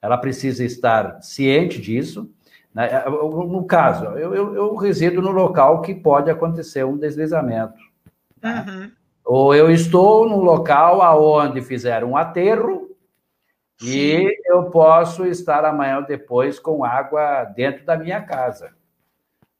Ela 0.00 0.18
precisa 0.18 0.64
estar 0.64 1.20
ciente 1.22 1.80
disso, 1.80 2.30
né? 2.74 2.88
É, 2.92 3.10
no 3.10 3.64
caso, 3.64 4.04
eu, 4.04 4.34
eu, 4.34 4.54
eu, 4.54 4.76
resido 4.76 5.20
no 5.20 5.30
local 5.30 5.80
que 5.80 5.94
pode 5.94 6.30
acontecer 6.30 6.84
um 6.84 6.96
deslizamento. 6.96 7.78
Tá? 8.40 8.64
Uhum. 8.68 8.92
Ou 9.24 9.54
eu 9.54 9.70
estou 9.70 10.28
no 10.28 10.38
local 10.38 11.02
aonde 11.02 11.60
fizeram 11.60 12.10
um 12.10 12.16
aterro 12.16 12.96
Sim. 13.78 13.88
e 13.88 14.42
eu 14.46 14.70
posso 14.70 15.26
estar 15.26 15.64
amanhã 15.64 15.98
ou 15.98 16.06
depois 16.06 16.58
com 16.58 16.84
água 16.84 17.44
dentro 17.44 17.84
da 17.84 17.96
minha 17.96 18.22
casa. 18.22 18.70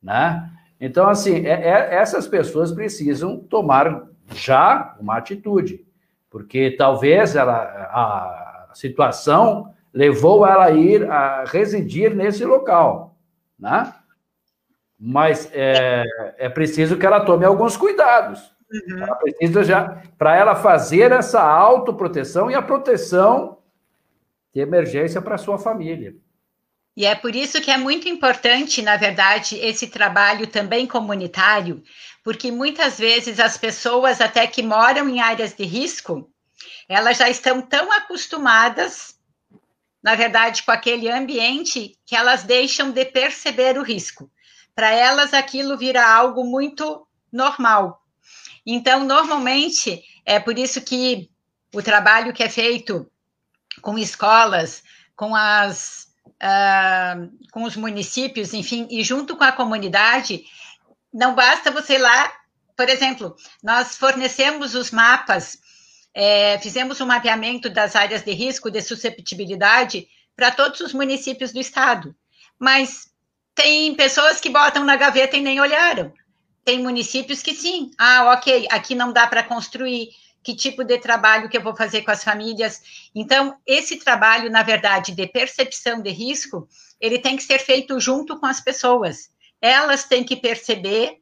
Né? 0.03 0.51
Então, 0.81 1.09
assim, 1.09 1.45
é, 1.47 1.69
é, 1.69 1.95
essas 1.95 2.29
pessoas 2.29 2.73
precisam 2.73 3.39
tomar 3.39 4.07
já 4.33 4.97
uma 5.01 5.17
atitude, 5.17 5.85
porque 6.31 6.73
talvez 6.73 7.35
ela, 7.35 7.55
a 7.59 8.71
situação 8.75 9.75
levou 9.93 10.47
ela 10.47 10.67
a 10.67 10.71
ir 10.71 11.11
a 11.11 11.45
residir 11.45 12.15
nesse 12.15 12.45
local, 12.45 13.17
né? 13.59 13.93
Mas 14.99 15.51
é, 15.53 16.05
é 16.39 16.49
preciso 16.49 16.97
que 16.97 17.07
ela 17.07 17.25
tome 17.25 17.45
alguns 17.45 17.77
cuidados. 17.77 18.53
Uhum. 18.71 19.03
Ela 19.03 19.15
precisa 19.17 19.65
já, 19.65 20.03
para 20.19 20.37
ela 20.37 20.55
fazer 20.55 21.13
essa 21.13 21.41
autoproteção 21.41 22.51
e 22.51 22.55
a 22.55 22.63
proteção 22.63 23.59
de 24.53 24.61
emergência 24.61 25.23
para 25.23 25.39
sua 25.39 25.59
família. 25.59 26.17
E 26.99 27.07
é 27.07 27.15
por 27.15 27.37
isso 27.37 27.61
que 27.61 27.71
é 27.71 27.79
muito 27.79 28.09
importante, 28.09 28.83
na 28.83 28.97
verdade, 28.97 29.57
esse 29.57 29.87
trabalho 29.87 30.49
também 30.49 30.85
comunitário, 30.85 31.81
porque 32.25 32.51
muitas 32.51 32.99
vezes 32.99 33.39
as 33.39 33.57
pessoas, 33.57 34.21
até 34.21 34.45
que 34.49 34.65
moram 34.65 35.09
em 35.09 35.21
áreas 35.21 35.55
de 35.55 35.63
risco, 35.65 36.29
elas 36.89 37.19
já 37.19 37.31
estão 37.31 37.63
tão 37.63 37.93
acostumadas 37.93 39.17
na 40.03 40.15
verdade, 40.15 40.63
com 40.63 40.71
aquele 40.71 41.09
ambiente 41.09 41.97
que 42.07 42.17
elas 42.17 42.43
deixam 42.43 42.91
de 42.91 43.05
perceber 43.05 43.79
o 43.79 43.83
risco. 43.83 44.31
Para 44.75 44.91
elas, 44.91 45.35
aquilo 45.35 45.77
vira 45.77 46.05
algo 46.05 46.45
muito 46.45 47.07
normal. 47.33 48.03
Então, 48.65 49.05
normalmente, 49.05 50.03
é 50.25 50.41
por 50.41 50.59
isso 50.59 50.81
que 50.81 51.31
o 51.75 51.83
trabalho 51.83 52.33
que 52.33 52.43
é 52.43 52.49
feito 52.49 53.09
com 53.83 53.99
escolas, 53.99 54.83
com 55.15 55.35
as 55.35 56.08
uh, 56.43 57.31
com 57.51 57.65
os 57.65 57.77
municípios, 57.77 58.53
enfim, 58.55 58.87
e 58.91 59.03
junto 59.03 59.37
com 59.37 59.45
a 59.45 59.53
comunidade, 59.53 60.45
não 61.13 61.35
basta 61.35 61.71
você 61.71 61.95
ir 61.95 61.99
lá, 61.99 62.33
por 62.77 62.89
exemplo, 62.89 63.37
nós 63.63 63.97
fornecemos 63.97 64.75
os 64.75 64.91
mapas 64.91 65.59
é, 66.21 66.59
fizemos 66.59 67.01
um 67.01 67.07
mapeamento 67.07 67.71
das 67.71 67.95
áreas 67.95 68.23
de 68.23 68.33
risco 68.33 68.73
de 68.73 68.83
susceptibilidade 68.83 70.09
para 70.35 70.51
todos 70.51 70.81
os 70.81 70.93
municípios 70.93 71.53
do 71.53 71.61
estado. 71.61 72.13
Mas 72.59 73.09
tem 73.55 73.95
pessoas 73.95 74.41
que 74.41 74.51
botam 74.51 74.85
na 74.85 74.97
gaveta 74.97 75.37
e 75.37 75.41
nem 75.41 75.61
olharam. 75.61 76.13
Tem 76.65 76.83
municípios 76.83 77.41
que 77.41 77.55
sim. 77.55 77.93
Ah, 77.97 78.33
ok, 78.33 78.67
aqui 78.69 78.97
não 78.97 79.13
dá 79.13 79.29
para 79.29 79.45
construir. 79.45 80.09
Que 80.49 80.55
tipo 80.55 80.83
de 80.83 80.97
trabalho 80.97 81.47
que 81.47 81.59
eu 81.59 81.63
vou 81.63 81.77
fazer 81.77 82.01
com 82.01 82.11
as 82.11 82.25
famílias. 82.25 82.81
Então, 83.15 83.59
esse 83.67 83.99
trabalho, 83.99 84.51
na 84.51 84.63
verdade, 84.63 85.13
de 85.13 85.27
percepção 85.27 86.01
de 86.01 86.09
risco, 86.09 86.67
ele 86.99 87.19
tem 87.19 87.37
que 87.37 87.43
ser 87.43 87.59
feito 87.59 88.01
junto 88.01 88.41
com 88.41 88.47
as 88.47 88.59
pessoas. 88.59 89.29
Elas 89.61 90.05
têm 90.05 90.25
que 90.25 90.35
perceber 90.35 91.19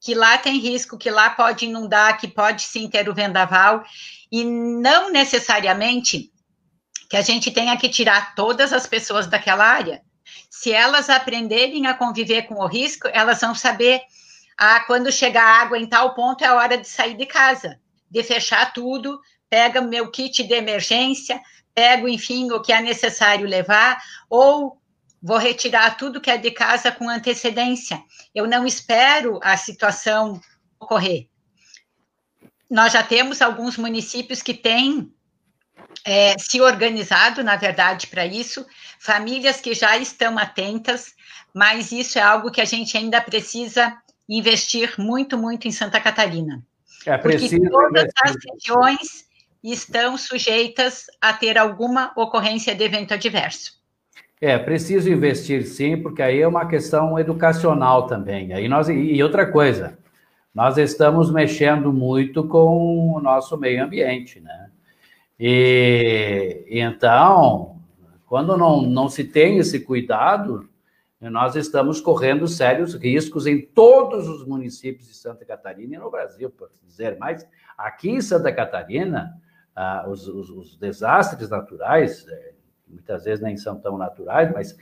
que 0.00 0.14
lá 0.14 0.38
tem 0.38 0.60
risco, 0.60 0.96
que 0.96 1.10
lá 1.10 1.28
pode 1.28 1.66
inundar, 1.66 2.20
que 2.20 2.28
pode 2.28 2.62
sim 2.62 2.88
ter 2.88 3.08
o 3.08 3.14
vendaval, 3.14 3.82
e 4.30 4.44
não 4.44 5.10
necessariamente 5.10 6.30
que 7.10 7.16
a 7.16 7.20
gente 7.20 7.50
tenha 7.50 7.76
que 7.76 7.88
tirar 7.88 8.36
todas 8.36 8.72
as 8.72 8.86
pessoas 8.86 9.26
daquela 9.26 9.64
área. 9.64 10.02
Se 10.48 10.72
elas 10.72 11.10
aprenderem 11.10 11.88
a 11.88 11.94
conviver 11.94 12.42
com 12.42 12.54
o 12.54 12.66
risco, 12.68 13.08
elas 13.12 13.40
vão 13.40 13.56
saber, 13.56 14.02
ah, 14.56 14.78
quando 14.86 15.10
chegar 15.10 15.62
água 15.62 15.76
em 15.76 15.86
tal 15.88 16.14
ponto 16.14 16.44
é 16.44 16.52
hora 16.52 16.78
de 16.78 16.86
sair 16.86 17.16
de 17.16 17.26
casa, 17.26 17.80
de 18.10 18.22
fechar 18.22 18.72
tudo, 18.72 19.20
pega 19.48 19.80
meu 19.80 20.10
kit 20.10 20.42
de 20.42 20.54
emergência, 20.54 21.40
pego, 21.74 22.08
enfim, 22.08 22.50
o 22.50 22.60
que 22.60 22.72
é 22.72 22.80
necessário 22.80 23.46
levar, 23.46 24.02
ou 24.28 24.80
vou 25.22 25.38
retirar 25.38 25.96
tudo 25.96 26.20
que 26.20 26.30
é 26.30 26.36
de 26.36 26.50
casa 26.50 26.90
com 26.90 27.08
antecedência. 27.08 28.02
Eu 28.34 28.46
não 28.46 28.66
espero 28.66 29.38
a 29.42 29.56
situação 29.56 30.40
ocorrer. 30.78 31.28
Nós 32.70 32.92
já 32.92 33.02
temos 33.02 33.40
alguns 33.40 33.76
municípios 33.76 34.42
que 34.42 34.54
têm 34.54 35.12
é, 36.04 36.36
se 36.38 36.60
organizado, 36.60 37.42
na 37.42 37.56
verdade, 37.56 38.06
para 38.06 38.26
isso, 38.26 38.66
famílias 38.98 39.60
que 39.60 39.74
já 39.74 39.96
estão 39.96 40.38
atentas, 40.38 41.14
mas 41.54 41.92
isso 41.92 42.18
é 42.18 42.22
algo 42.22 42.50
que 42.50 42.60
a 42.60 42.64
gente 42.64 42.96
ainda 42.96 43.20
precisa 43.20 43.96
investir 44.28 44.94
muito, 44.98 45.38
muito 45.38 45.66
em 45.66 45.72
Santa 45.72 46.00
Catarina. 46.00 46.62
É 47.08 47.16
preciso 47.16 47.56
porque 47.56 47.70
todas 47.70 48.10
as 48.22 48.36
regiões 48.44 49.28
estão 49.64 50.16
sujeitas 50.18 51.06
a 51.20 51.32
ter 51.32 51.56
alguma 51.56 52.12
ocorrência 52.14 52.74
de 52.74 52.84
evento 52.84 53.14
adverso. 53.14 53.78
É, 54.40 54.56
preciso 54.58 55.10
investir 55.10 55.66
sim, 55.66 55.96
porque 55.96 56.22
aí 56.22 56.40
é 56.40 56.46
uma 56.46 56.66
questão 56.66 57.18
educacional 57.18 58.06
também. 58.06 58.52
Aí 58.52 58.68
nós, 58.68 58.88
e 58.88 59.20
outra 59.22 59.50
coisa, 59.50 59.98
nós 60.54 60.76
estamos 60.76 61.32
mexendo 61.32 61.92
muito 61.92 62.44
com 62.44 63.14
o 63.14 63.20
nosso 63.20 63.56
meio 63.56 63.82
ambiente, 63.82 64.38
né? 64.38 64.70
E, 65.40 66.64
então, 66.68 67.80
quando 68.26 68.56
não, 68.56 68.82
não 68.82 69.08
se 69.08 69.24
tem 69.24 69.58
esse 69.58 69.80
cuidado, 69.80 70.67
nós 71.20 71.56
estamos 71.56 72.00
correndo 72.00 72.46
sérios 72.46 72.94
riscos 72.94 73.46
em 73.46 73.60
todos 73.60 74.28
os 74.28 74.46
municípios 74.46 75.08
de 75.08 75.14
Santa 75.14 75.44
Catarina 75.44 75.96
e 75.96 75.98
no 75.98 76.10
Brasil, 76.10 76.48
por 76.48 76.70
dizer. 76.84 77.16
Mas 77.18 77.44
aqui 77.76 78.10
em 78.10 78.20
Santa 78.20 78.52
Catarina, 78.52 79.34
ah, 79.74 80.06
os, 80.08 80.28
os, 80.28 80.48
os 80.50 80.76
desastres 80.76 81.50
naturais, 81.50 82.24
é, 82.28 82.52
muitas 82.86 83.24
vezes 83.24 83.42
nem 83.42 83.56
são 83.56 83.80
tão 83.80 83.98
naturais, 83.98 84.52
mas, 84.52 84.76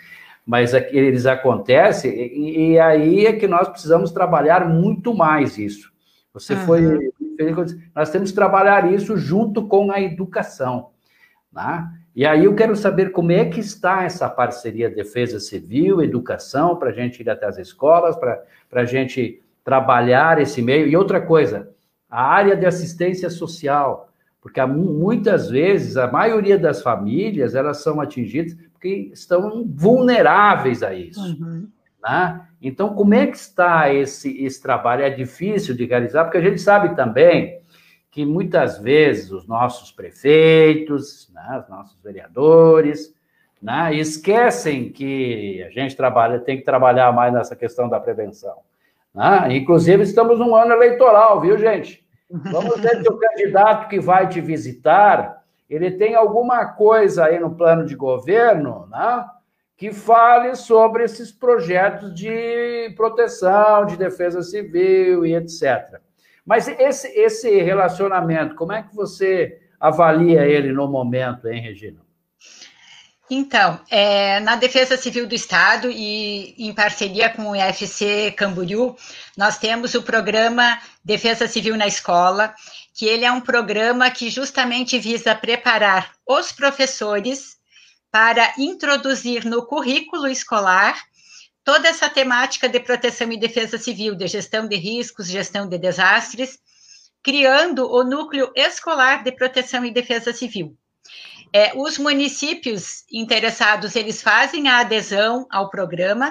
mas 0.45 0.75
eles 0.75 1.25
acontecem, 1.25 2.13
e, 2.13 2.73
e 2.73 2.79
aí 2.79 3.27
é 3.27 3.33
que 3.33 3.49
nós 3.49 3.69
precisamos 3.69 4.11
trabalhar 4.11 4.69
muito 4.69 5.15
mais 5.15 5.57
isso. 5.57 5.91
Você 6.35 6.53
uhum. 6.53 6.61
foi. 6.61 7.13
Nós 7.95 8.11
temos 8.11 8.31
que 8.31 8.37
trabalhar 8.37 8.93
isso 8.93 9.17
junto 9.17 9.67
com 9.67 9.91
a 9.91 10.01
educação. 10.03 10.91
Né? 11.51 11.91
E 12.17 12.27
aí 12.27 12.47
eu 12.47 12.55
quero 12.55 12.75
saber 12.75 13.13
como 13.13 13.31
é 13.31 13.45
que 13.45 13.61
está 13.61 14.03
essa 14.03 14.29
parceria 14.29 14.91
Defesa 14.91 15.39
Civil, 15.39 16.03
Educação, 16.03 16.75
para 16.75 16.89
a 16.89 16.93
gente 16.93 17.21
ir 17.21 17.29
até 17.29 17.47
as 17.47 17.59
escolas, 17.59 18.17
para 18.17 18.43
a 18.73 18.85
gente 18.87 19.43
trabalhar 19.63 20.41
esse 20.41 20.63
meio. 20.63 20.89
E 20.89 20.97
outra 20.97 21.21
coisa, 21.21 21.71
a 22.09 22.25
área 22.25 22.57
de 22.57 22.65
assistência 22.65 23.29
social 23.29 24.07
porque 24.47 24.65
muitas 24.65 25.51
vezes 25.51 25.97
a 25.97 26.07
maioria 26.07 26.57
das 26.57 26.81
famílias 26.81 27.57
elas 27.57 27.83
são 27.83 28.01
atingidas 28.01 28.57
porque 28.73 29.11
estão 29.13 29.67
vulneráveis 29.69 30.85
a 30.85 30.95
isso. 30.95 31.21
Uhum. 31.21 31.69
Né? 32.01 32.41
Então, 32.63 32.95
como 32.95 33.13
é 33.13 33.27
que 33.27 33.37
está 33.37 33.93
esse, 33.93 34.41
esse 34.45 34.63
trabalho? 34.63 35.03
É 35.03 35.11
difícil 35.11 35.75
de 35.75 35.85
realizar, 35.85 36.23
porque 36.23 36.39
a 36.39 36.43
gente 36.43 36.61
sabe 36.61 36.95
também 36.95 37.59
que 38.17 38.25
muitas 38.25 38.79
vezes 38.79 39.31
os 39.31 39.47
nossos 39.47 39.93
prefeitos, 39.93 41.31
né, 41.35 41.61
os 41.63 41.69
nossos 41.69 42.01
vereadores, 42.01 43.15
né, 43.61 43.95
esquecem 43.95 44.91
que 44.91 45.63
a 45.63 45.69
gente 45.69 45.95
trabalha, 45.95 46.39
tem 46.39 46.57
que 46.57 46.65
trabalhar 46.65 47.13
mais 47.13 47.31
nessa 47.31 47.55
questão 47.55 47.91
da 47.91 48.01
prevenção. 48.01 48.57
Né? 49.15 49.59
Inclusive, 49.59 50.03
estamos 50.03 50.39
num 50.39 50.57
ano 50.57 50.73
eleitoral, 50.73 51.43
viu, 51.43 51.59
gente? 51.59 52.09
Vamos 52.31 52.81
ver 52.81 53.03
se 53.03 53.07
o 53.07 53.19
candidato 53.19 53.87
que 53.87 54.01
vai 54.01 54.27
te 54.27 54.41
visitar, 54.41 55.45
ele 55.69 55.91
tem 55.91 56.15
alguma 56.15 56.65
coisa 56.65 57.27
aí 57.27 57.39
no 57.39 57.55
plano 57.55 57.85
de 57.85 57.95
governo, 57.95 58.89
né? 58.91 59.27
Que 59.77 59.93
fale 59.93 60.57
sobre 60.57 61.05
esses 61.05 61.31
projetos 61.31 62.15
de 62.15 62.95
proteção, 62.97 63.85
de 63.85 63.99
defesa 63.99 64.41
civil 64.41 65.27
e 65.27 65.35
etc. 65.35 66.01
Mas 66.47 66.69
esse, 66.69 67.09
esse 67.09 67.61
relacionamento, 67.61 68.55
como 68.55 68.73
é 68.73 68.83
que 68.83 68.95
você 68.95 69.61
avalia 69.81 70.47
ele 70.47 70.73
no 70.73 70.87
momento, 70.87 71.49
hein, 71.49 71.61
Regina? 71.61 72.07
Então, 73.29 73.81
é, 73.91 74.39
na 74.39 74.55
Defesa 74.55 74.97
Civil 74.97 75.27
do 75.27 75.35
Estado 75.35 75.91
e 75.91 76.55
em 76.57 76.73
parceria 76.73 77.29
com 77.29 77.51
o 77.51 77.57
IFC 77.57 78.33
Camboriú, 78.37 78.95
nós 79.37 79.59
temos 79.59 79.97
o 79.97 80.03
programa 80.03 80.79
Defesa 81.05 81.49
Civil 81.49 81.77
na 81.77 81.89
Escola, 81.89 82.55
que 82.95 83.05
ele 83.07 83.25
é 83.25 83.33
um 83.33 83.41
programa 83.41 84.09
que 84.13 84.31
justamente 84.31 84.97
visa 85.01 85.35
preparar 85.35 86.13
os 86.25 86.53
professores 86.53 87.57
para 88.13 88.55
introduzir 88.57 89.45
no 89.45 89.67
currículo 89.67 90.29
escolar 90.29 90.97
toda 91.67 91.89
essa 91.89 92.09
temática 92.09 92.69
de 92.69 92.79
proteção 92.79 93.33
e 93.33 93.37
defesa 93.37 93.77
civil, 93.77 94.15
de 94.15 94.29
gestão 94.29 94.69
de 94.69 94.77
riscos, 94.77 95.27
gestão 95.27 95.69
de 95.69 95.77
desastres, 95.77 96.61
criando 97.21 97.91
o 97.91 98.05
núcleo 98.05 98.53
escolar 98.55 99.25
de 99.25 99.33
proteção 99.33 99.85
e 99.85 99.91
defesa 99.91 100.33
civil. 100.33 100.79
É, 101.53 101.73
os 101.75 101.99
municípios 101.99 103.03
interessados, 103.11 103.97
eles 103.97 104.23
fazem 104.23 104.69
a 104.69 104.79
adesão 104.79 105.45
ao 105.51 105.69
programa. 105.69 106.31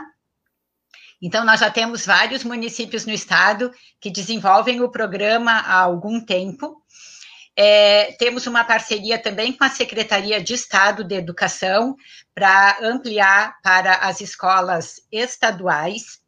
Então, 1.22 1.44
nós 1.44 1.60
já 1.60 1.70
temos 1.70 2.06
vários 2.06 2.46
municípios 2.46 3.06
no 3.06 3.12
estado 3.12 3.72
que 4.00 4.10
desenvolvem 4.10 4.80
o 4.80 4.90
programa 4.90 5.52
há 5.52 5.82
algum 5.82 6.22
tempo. 6.22 6.82
É, 7.58 8.14
temos 8.20 8.48
uma 8.48 8.64
parceria 8.64 9.18
também 9.18 9.54
com 9.54 9.64
a 9.64 9.70
Secretaria 9.70 10.44
de 10.44 10.54
Estado 10.54 11.04
de 11.04 11.16
Educação 11.16 11.96
para 12.34 12.78
ampliar 12.82 13.56
para 13.64 13.96
as 13.96 14.20
escolas 14.20 15.02
estaduais. 15.12 16.20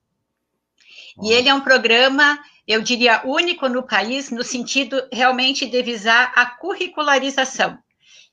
E 1.22 1.32
ele 1.32 1.50
é 1.50 1.54
um 1.54 1.62
programa, 1.62 2.40
eu 2.68 2.82
diria, 2.82 3.22
único 3.26 3.68
no 3.68 3.84
país, 3.84 4.30
no 4.32 4.44
sentido 4.44 5.06
realmente 5.12 5.66
de 5.66 5.84
visar 5.84 6.32
a 6.36 6.46
curricularização. 6.46 7.78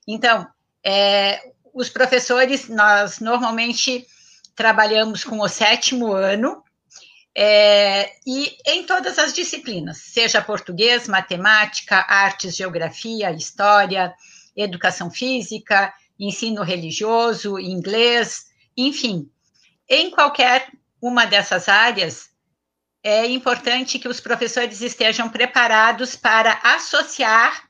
Então, 0.07 0.47
é, 0.85 1.51
os 1.73 1.89
professores, 1.89 2.69
nós 2.69 3.19
normalmente 3.19 4.07
trabalhamos 4.55 5.25
com 5.25 5.41
o 5.41 5.49
sétimo 5.49 6.13
ano, 6.13 6.63
é, 7.37 8.15
e 8.25 8.57
em 8.65 8.85
todas 8.85 9.19
as 9.19 9.33
disciplinas, 9.33 9.99
seja 9.99 10.41
português, 10.41 11.09
matemática, 11.09 11.97
artes, 12.09 12.57
geografia, 12.57 13.33
história, 13.33 14.15
educação 14.57 15.11
física, 15.11 15.93
ensino 16.19 16.63
religioso, 16.63 17.59
inglês, 17.59 18.47
enfim, 18.77 19.29
em 19.89 20.11
qualquer 20.11 20.71
uma 21.01 21.27
dessas 21.27 21.69
áreas, 21.69 22.31
é 23.03 23.27
importante 23.27 23.99
que 23.99 24.09
os 24.09 24.21
professores 24.21 24.81
estejam 24.81 25.29
preparados 25.29 26.17
para 26.17 26.59
associar 26.63 27.69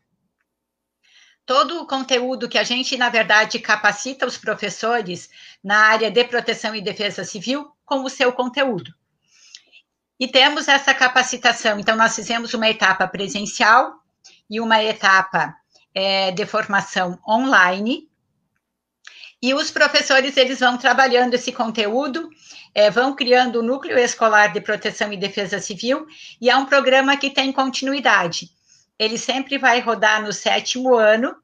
todo 1.44 1.80
o 1.80 1.86
conteúdo 1.86 2.48
que 2.48 2.58
a 2.58 2.62
gente, 2.62 2.96
na 2.96 3.08
verdade, 3.08 3.58
capacita 3.58 4.26
os 4.26 4.36
professores 4.36 5.28
na 5.62 5.78
área 5.86 6.10
de 6.10 6.22
proteção 6.24 6.74
e 6.74 6.80
defesa 6.80 7.24
civil 7.24 7.70
com 7.84 8.04
o 8.04 8.10
seu 8.10 8.32
conteúdo. 8.32 8.94
E 10.24 10.28
temos 10.28 10.68
essa 10.68 10.94
capacitação. 10.94 11.78
Então, 11.78 11.96
nós 11.96 12.14
fizemos 12.14 12.54
uma 12.54 12.68
etapa 12.68 13.06
presencial 13.06 13.94
e 14.48 14.58
uma 14.60 14.82
etapa 14.82 15.54
é, 15.94 16.30
de 16.30 16.46
formação 16.46 17.18
online. 17.28 18.08
E 19.42 19.52
os 19.52 19.70
professores 19.70 20.36
eles 20.36 20.60
vão 20.60 20.78
trabalhando 20.78 21.34
esse 21.34 21.52
conteúdo, 21.52 22.30
é, 22.74 22.90
vão 22.90 23.14
criando 23.14 23.56
o 23.60 23.62
núcleo 23.62 23.98
escolar 23.98 24.52
de 24.52 24.60
proteção 24.60 25.12
e 25.12 25.16
defesa 25.16 25.58
civil, 25.58 26.06
e 26.40 26.48
é 26.48 26.56
um 26.56 26.64
programa 26.64 27.16
que 27.16 27.28
tem 27.28 27.52
continuidade 27.52 28.48
ele 28.98 29.18
sempre 29.18 29.58
vai 29.58 29.80
rodar 29.80 30.22
no 30.22 30.32
sétimo 30.32 30.94
ano 30.94 31.34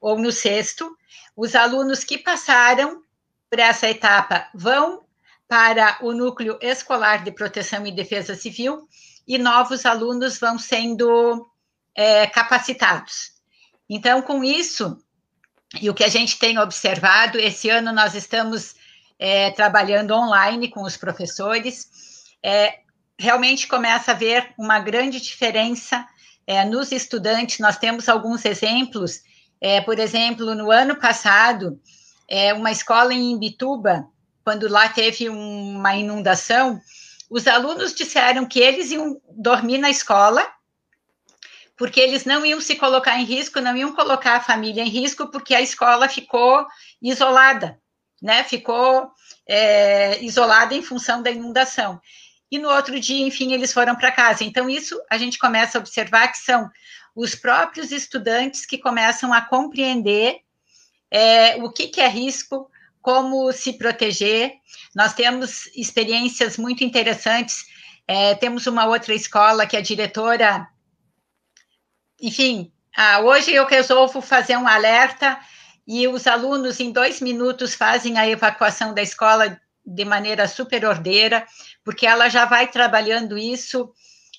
ou 0.00 0.18
no 0.18 0.30
sexto. 0.30 0.96
Os 1.36 1.54
alunos 1.54 2.04
que 2.04 2.18
passaram 2.18 3.02
por 3.50 3.58
essa 3.58 3.88
etapa 3.88 4.48
vão 4.54 5.03
para 5.48 5.98
o 6.02 6.12
núcleo 6.12 6.58
escolar 6.60 7.22
de 7.22 7.30
proteção 7.30 7.86
e 7.86 7.92
defesa 7.92 8.34
civil 8.34 8.88
e 9.26 9.38
novos 9.38 9.86
alunos 9.86 10.38
vão 10.38 10.58
sendo 10.58 11.46
é, 11.94 12.26
capacitados. 12.26 13.32
Então, 13.88 14.22
com 14.22 14.42
isso, 14.42 14.98
e 15.80 15.90
o 15.90 15.94
que 15.94 16.04
a 16.04 16.08
gente 16.08 16.38
tem 16.38 16.58
observado, 16.58 17.38
esse 17.38 17.68
ano 17.68 17.92
nós 17.92 18.14
estamos 18.14 18.74
é, 19.18 19.50
trabalhando 19.50 20.12
online 20.12 20.68
com 20.68 20.82
os 20.82 20.96
professores, 20.96 21.88
é, 22.42 22.80
realmente 23.18 23.66
começa 23.66 24.12
a 24.12 24.14
ver 24.14 24.52
uma 24.58 24.80
grande 24.80 25.20
diferença 25.20 26.06
é, 26.46 26.64
nos 26.64 26.92
estudantes. 26.92 27.58
Nós 27.58 27.78
temos 27.78 28.08
alguns 28.08 28.44
exemplos, 28.44 29.22
é, 29.60 29.80
por 29.80 29.98
exemplo, 29.98 30.54
no 30.54 30.70
ano 30.70 30.96
passado, 30.96 31.80
é, 32.28 32.52
uma 32.52 32.70
escola 32.70 33.12
em 33.12 33.32
Imbituba, 33.32 34.08
quando 34.44 34.68
lá 34.68 34.88
teve 34.88 35.28
uma 35.28 35.96
inundação, 35.96 36.80
os 37.30 37.48
alunos 37.48 37.94
disseram 37.94 38.46
que 38.46 38.60
eles 38.60 38.90
iam 38.90 39.20
dormir 39.30 39.78
na 39.78 39.88
escola, 39.88 40.46
porque 41.76 41.98
eles 41.98 42.24
não 42.24 42.44
iam 42.44 42.60
se 42.60 42.76
colocar 42.76 43.18
em 43.18 43.24
risco, 43.24 43.60
não 43.60 43.76
iam 43.76 43.92
colocar 43.92 44.36
a 44.36 44.40
família 44.40 44.82
em 44.82 44.88
risco, 44.88 45.28
porque 45.28 45.54
a 45.54 45.62
escola 45.62 46.08
ficou 46.08 46.64
isolada, 47.02 47.80
né? 48.22 48.44
Ficou 48.44 49.10
é, 49.48 50.22
isolada 50.22 50.74
em 50.74 50.82
função 50.82 51.22
da 51.22 51.30
inundação. 51.30 52.00
E 52.50 52.58
no 52.58 52.68
outro 52.68 53.00
dia, 53.00 53.26
enfim, 53.26 53.52
eles 53.52 53.72
foram 53.72 53.96
para 53.96 54.12
casa. 54.12 54.44
Então, 54.44 54.70
isso 54.70 55.00
a 55.10 55.18
gente 55.18 55.38
começa 55.38 55.78
a 55.78 55.80
observar 55.80 56.28
que 56.28 56.38
são 56.38 56.70
os 57.16 57.34
próprios 57.34 57.90
estudantes 57.90 58.66
que 58.66 58.78
começam 58.78 59.32
a 59.32 59.40
compreender 59.40 60.40
é, 61.10 61.56
o 61.56 61.70
que, 61.70 61.88
que 61.88 62.00
é 62.00 62.08
risco, 62.08 62.70
como 63.04 63.52
se 63.52 63.74
proteger. 63.74 64.54
Nós 64.96 65.12
temos 65.12 65.66
experiências 65.76 66.56
muito 66.56 66.82
interessantes. 66.82 67.66
É, 68.08 68.34
temos 68.34 68.66
uma 68.66 68.86
outra 68.86 69.14
escola 69.14 69.66
que 69.66 69.76
a 69.76 69.80
diretora 69.80 70.66
enfim, 72.20 72.72
ah, 72.96 73.20
hoje 73.20 73.52
eu 73.52 73.66
resolvo 73.66 74.22
fazer 74.22 74.56
um 74.56 74.66
alerta 74.66 75.38
e 75.86 76.08
os 76.08 76.26
alunos, 76.26 76.80
em 76.80 76.90
dois 76.90 77.20
minutos, 77.20 77.74
fazem 77.74 78.16
a 78.18 78.26
evacuação 78.26 78.94
da 78.94 79.02
escola 79.02 79.60
de 79.84 80.04
maneira 80.06 80.48
super 80.48 80.86
ordeira, 80.86 81.46
porque 81.84 82.06
ela 82.06 82.30
já 82.30 82.46
vai 82.46 82.66
trabalhando 82.66 83.36
isso, 83.36 83.92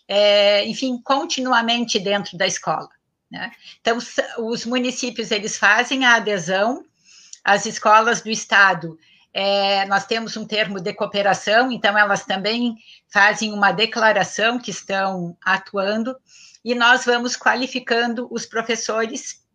é, 0.08 0.66
enfim, 0.66 1.00
continuamente 1.04 2.00
dentro 2.00 2.36
da 2.36 2.48
escola. 2.48 2.90
Né? 3.30 3.52
Então, 3.80 4.00
os 4.40 4.66
municípios, 4.66 5.30
eles 5.30 5.58
fazem 5.58 6.04
a 6.04 6.16
adesão, 6.16 6.84
as 7.46 7.68
escolas 7.68 8.22
do 8.22 8.32
Estado, 8.32 8.98
é, 9.32 9.86
nós 9.86 10.06
temos 10.06 10.36
um 10.36 10.48
termo 10.48 10.80
de 10.80 10.92
cooperação, 10.94 11.72
então 11.72 11.96
elas 11.96 12.26
também 12.26 12.76
fazem 13.08 13.54
uma 13.54 13.72
declaração 13.72 14.58
que 14.58 14.72
estão 14.72 15.38
atuando, 15.44 16.18
e 16.64 16.74
nós 16.74 17.06
vamos 17.06 17.38
qualificando 17.38 18.28
os 18.32 18.48
professores 18.48 19.46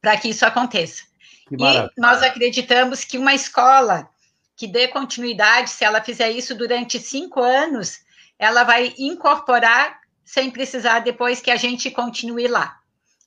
para 0.00 0.16
que 0.16 0.28
isso 0.28 0.44
aconteça. 0.44 1.04
Que 1.48 1.54
e 1.54 2.00
nós 2.00 2.20
acreditamos 2.22 3.04
que 3.04 3.16
uma 3.16 3.32
escola 3.32 4.10
que 4.56 4.66
dê 4.66 4.88
continuidade, 4.88 5.70
se 5.70 5.84
ela 5.84 6.02
fizer 6.02 6.30
isso 6.30 6.52
durante 6.56 6.98
cinco 6.98 7.40
anos, 7.40 8.00
ela 8.36 8.64
vai 8.64 8.92
incorporar 8.98 10.00
sem 10.24 10.50
precisar 10.50 10.98
depois 10.98 11.40
que 11.40 11.50
a 11.50 11.56
gente 11.56 11.90
continue 11.92 12.48
lá. 12.48 12.77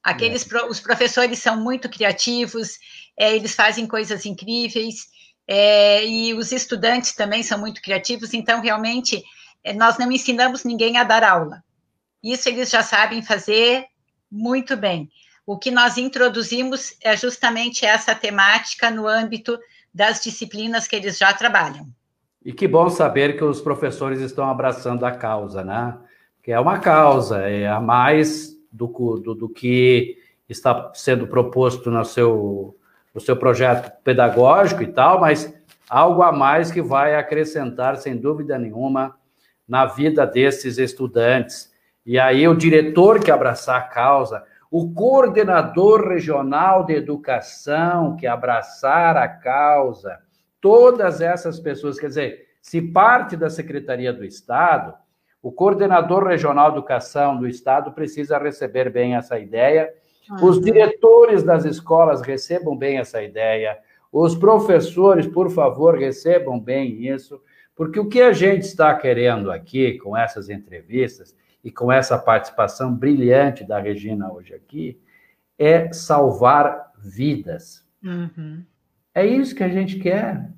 Aqueles 0.04 0.48
os 0.70 0.80
professores 0.80 1.40
são 1.40 1.62
muito 1.62 1.88
criativos, 1.90 2.80
é, 3.18 3.36
eles 3.36 3.54
fazem 3.54 3.86
coisas 3.86 4.26
incríveis, 4.26 5.08
é, 5.48 6.06
e 6.06 6.34
os 6.34 6.52
estudantes 6.52 7.14
também 7.14 7.44
são 7.44 7.60
muito 7.60 7.82
criativos, 7.82 8.34
então 8.34 8.62
realmente 8.62 9.24
é, 9.64 9.74
nós 9.74 9.98
não 9.98 10.12
ensinamos 10.12 10.64
ninguém 10.64 10.98
a 10.98 11.04
dar 11.04 11.24
aula. 11.24 11.64
Isso 12.24 12.50
eles 12.50 12.70
já 12.70 12.82
sabem 12.82 13.22
fazer 13.22 13.86
muito 14.32 14.76
bem. 14.78 15.10
O 15.46 15.58
que 15.58 15.70
nós 15.72 15.98
introduzimos 15.98 16.96
é 17.02 17.18
justamente 17.18 17.86
essa 17.86 18.16
temática 18.16 18.90
no 18.90 19.08
âmbito 19.08 19.60
das 19.94 20.22
disciplinas 20.24 20.88
que 20.88 20.96
eles 20.96 21.18
já 21.18 21.34
trabalham. 21.34 21.88
E 22.44 22.54
que 22.54 22.68
bom 22.68 22.90
saber 22.90 23.38
que 23.38 23.44
os 23.44 23.60
professores 23.60 24.22
estão 24.22 24.50
abraçando 24.50 25.06
a 25.06 25.12
causa, 25.12 25.64
né? 25.64 25.98
Que 26.42 26.52
é 26.52 26.60
uma 26.60 26.80
causa, 26.80 27.42
é 27.42 27.68
a 27.68 27.80
mais 27.80 28.52
do, 28.72 28.88
do, 29.20 29.36
do 29.36 29.50
que 29.50 30.18
está 30.48 30.92
sendo 30.94 31.28
proposto 31.28 31.90
no 31.90 32.04
seu, 32.06 32.78
no 33.14 33.22
seu 33.22 33.36
projeto 33.36 33.92
pedagógico 34.04 34.84
e 34.84 34.88
tal, 34.88 35.20
mas 35.20 35.54
algo 35.90 36.22
a 36.22 36.32
mais 36.32 36.72
que 36.72 36.82
vai 36.82 37.16
acrescentar, 37.16 37.98
sem 37.98 38.16
dúvida 38.16 38.58
nenhuma, 38.58 39.16
na 39.68 39.86
vida 39.86 40.26
desses 40.26 40.78
estudantes. 40.78 41.72
E 42.06 42.18
aí 42.18 42.48
o 42.48 42.56
diretor 42.56 43.24
que 43.24 43.32
abraçar 43.32 43.78
a 43.78 43.84
causa, 43.84 44.44
o 44.70 44.94
coordenador 44.94 46.08
regional 46.08 46.86
de 46.86 46.94
educação 46.94 48.16
que 48.16 48.26
abraçar 48.26 49.18
a 49.18 49.28
causa, 49.28 50.20
todas 50.62 51.20
essas 51.20 51.60
pessoas, 51.60 52.00
quer 52.00 52.08
dizer, 52.08 52.48
se 52.62 52.82
parte 52.82 53.36
da 53.36 53.50
Secretaria 53.50 54.14
do 54.14 54.24
Estado, 54.24 54.94
o 55.42 55.52
coordenador 55.52 56.26
regional 56.26 56.72
de 56.72 56.78
educação 56.78 57.38
do 57.38 57.48
Estado 57.48 57.92
precisa 57.92 58.38
receber 58.38 58.92
bem 58.92 59.16
essa 59.16 59.40
ideia, 59.40 59.92
uhum. 60.30 60.46
os 60.46 60.62
diretores 60.62 61.44
das 61.44 61.66
escolas 61.66 62.22
recebam 62.22 62.76
bem 62.76 63.00
essa 63.00 63.22
ideia, 63.24 63.78
os 64.12 64.36
professores, 64.36 65.26
por 65.26 65.50
favor, 65.50 65.98
recebam 65.98 66.60
bem 66.60 67.08
isso, 67.08 67.42
porque 67.76 68.00
o 68.00 68.08
que 68.08 68.22
a 68.22 68.34
gente 68.34 68.64
está 68.64 68.94
querendo 68.94 69.52
aqui 69.52 69.98
com 70.00 70.16
essas 70.16 70.50
entrevistas 70.50 71.36
e 71.64 71.72
com 71.72 71.92
essa 71.92 72.18
participação 72.18 72.94
brilhante 72.94 73.64
da 73.64 73.80
Regina 73.80 74.32
hoje 74.32 74.54
aqui, 74.54 75.00
é 75.58 75.94
salvar 75.94 76.92
vidas. 76.98 77.86
Uhum. 78.04 78.64
É 79.14 79.26
isso 79.26 79.56
que 79.56 79.64
a 79.64 79.70
gente 79.70 80.00
quer. 80.00 80.50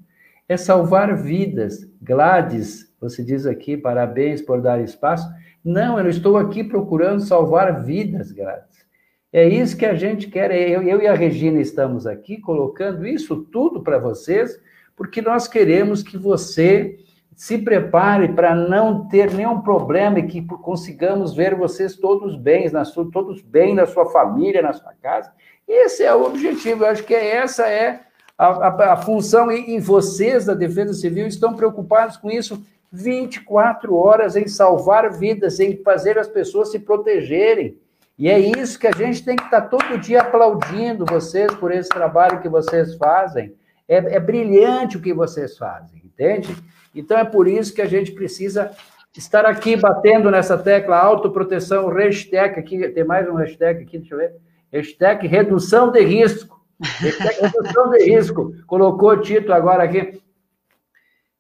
É 0.48 0.58
salvar 0.58 1.16
vidas. 1.16 1.90
Gladys, 2.02 2.93
você 3.04 3.22
diz 3.22 3.45
aqui, 3.45 3.76
parabéns 3.76 4.41
por 4.41 4.62
dar 4.62 4.82
espaço. 4.82 5.30
Não, 5.64 5.99
eu 5.99 6.10
estou 6.10 6.38
aqui 6.38 6.64
procurando 6.64 7.22
salvar 7.22 7.84
vidas, 7.84 8.32
Gladys. 8.32 8.84
É 9.32 9.47
isso 9.47 9.76
que 9.76 9.86
a 9.86 9.93
gente 9.93 10.28
quer. 10.28 10.51
Eu, 10.51 10.84
eu 10.84 11.01
e 11.01 11.08
a 11.08 11.14
Regina 11.14 11.60
estamos 11.60 12.08
aqui 12.08 12.38
colocando 12.38 13.06
isso 13.06 13.43
tudo 13.51 13.82
para 13.82 13.97
vocês, 13.97 14.60
porque 14.95 15.22
nós 15.22 15.47
queremos 15.47 16.01
que 16.01 16.18
você 16.18 16.97
se 17.36 17.58
prepare 17.58 18.30
para 18.30 18.56
não 18.56 19.08
ter 19.08 19.34
nenhum 19.34 19.60
problema 19.62 20.20
e 20.20 20.28
que 20.28 20.41
consigamos 20.45 21.36
ver 21.36 21.56
vocês 21.56 21.95
todos 21.95 22.36
bem, 22.36 22.70
na 22.70 22.86
sua, 22.86 23.10
todos 23.12 23.41
bem 23.41 23.74
na 23.74 23.86
sua 23.86 24.06
família, 24.12 24.62
na 24.62 24.72
sua 24.72 24.93
casa. 25.01 25.32
Esse 25.68 26.04
é 26.04 26.14
o 26.14 26.26
objetivo. 26.26 26.84
Eu 26.84 26.89
acho 26.89 27.04
que 27.04 27.16
essa 27.16 27.68
é 27.68 28.01
a, 28.38 28.47
a, 28.47 28.93
a 28.93 28.97
função 28.97 29.51
e, 29.51 29.76
e 29.76 29.80
vocês 29.80 30.45
da 30.45 30.54
Defesa 30.54 30.93
Civil 30.93 31.28
estão 31.28 31.56
preocupados 31.56 32.18
com 32.18 32.30
isso 32.30 32.64
24 32.94 33.96
horas 33.96 34.36
em 34.36 34.48
salvar 34.48 35.12
vidas, 35.12 35.60
em 35.60 35.76
fazer 35.78 36.20
as 36.20 36.28
pessoas 36.28 36.70
se 36.70 36.78
protegerem. 36.78 37.76
E 38.20 38.30
é 38.30 38.38
isso 38.38 38.78
que 38.78 38.86
a 38.86 38.91
gente 38.91 39.26
tem 39.26 39.36
que 39.36 39.46
estar 39.46 39.62
todo 39.62 39.98
dia 39.98 40.22
aplaudindo 40.22 41.04
vocês 41.04 41.52
por 41.56 41.72
esse 41.72 41.89
trabalho 41.89 42.39
que 42.39 42.48
vocês 42.48 42.96
fazem. 42.96 43.56
É, 43.89 43.96
é 43.96 44.20
brilhante 44.20 44.98
o 44.98 45.02
que 45.02 45.12
vocês 45.12 45.58
fazem, 45.58 46.04
entende? 46.06 46.56
Então 46.94 47.18
é 47.18 47.26
por 47.26 47.48
isso 47.48 47.74
que 47.74 47.82
a 47.82 47.88
gente 47.88 48.12
precisa 48.12 48.72
estar 49.18 49.44
aqui 49.48 49.76
batendo 49.76 50.30
nessa 50.30 50.56
tecla 50.56 50.98
autoproteção, 50.98 51.88
hashtag 51.88 52.60
aqui, 52.60 52.88
tem 52.89 53.04
mais 53.04 53.28
um 53.28 53.34
hashtag 53.34 53.82
aqui, 53.82 53.98
deixa 53.98 54.14
eu 54.14 54.20
ver, 54.20 54.36
hashtag 54.72 55.28
redução 55.28 55.91
de 55.91 56.02
risco. 56.02 56.62
Hashtag 56.80 57.41
redução 57.41 57.89
de 57.89 58.04
risco. 58.04 58.54
Colocou 58.68 59.10
o 59.10 59.18
título 59.18 59.54
agora 59.54 59.84
aqui. 59.84 60.22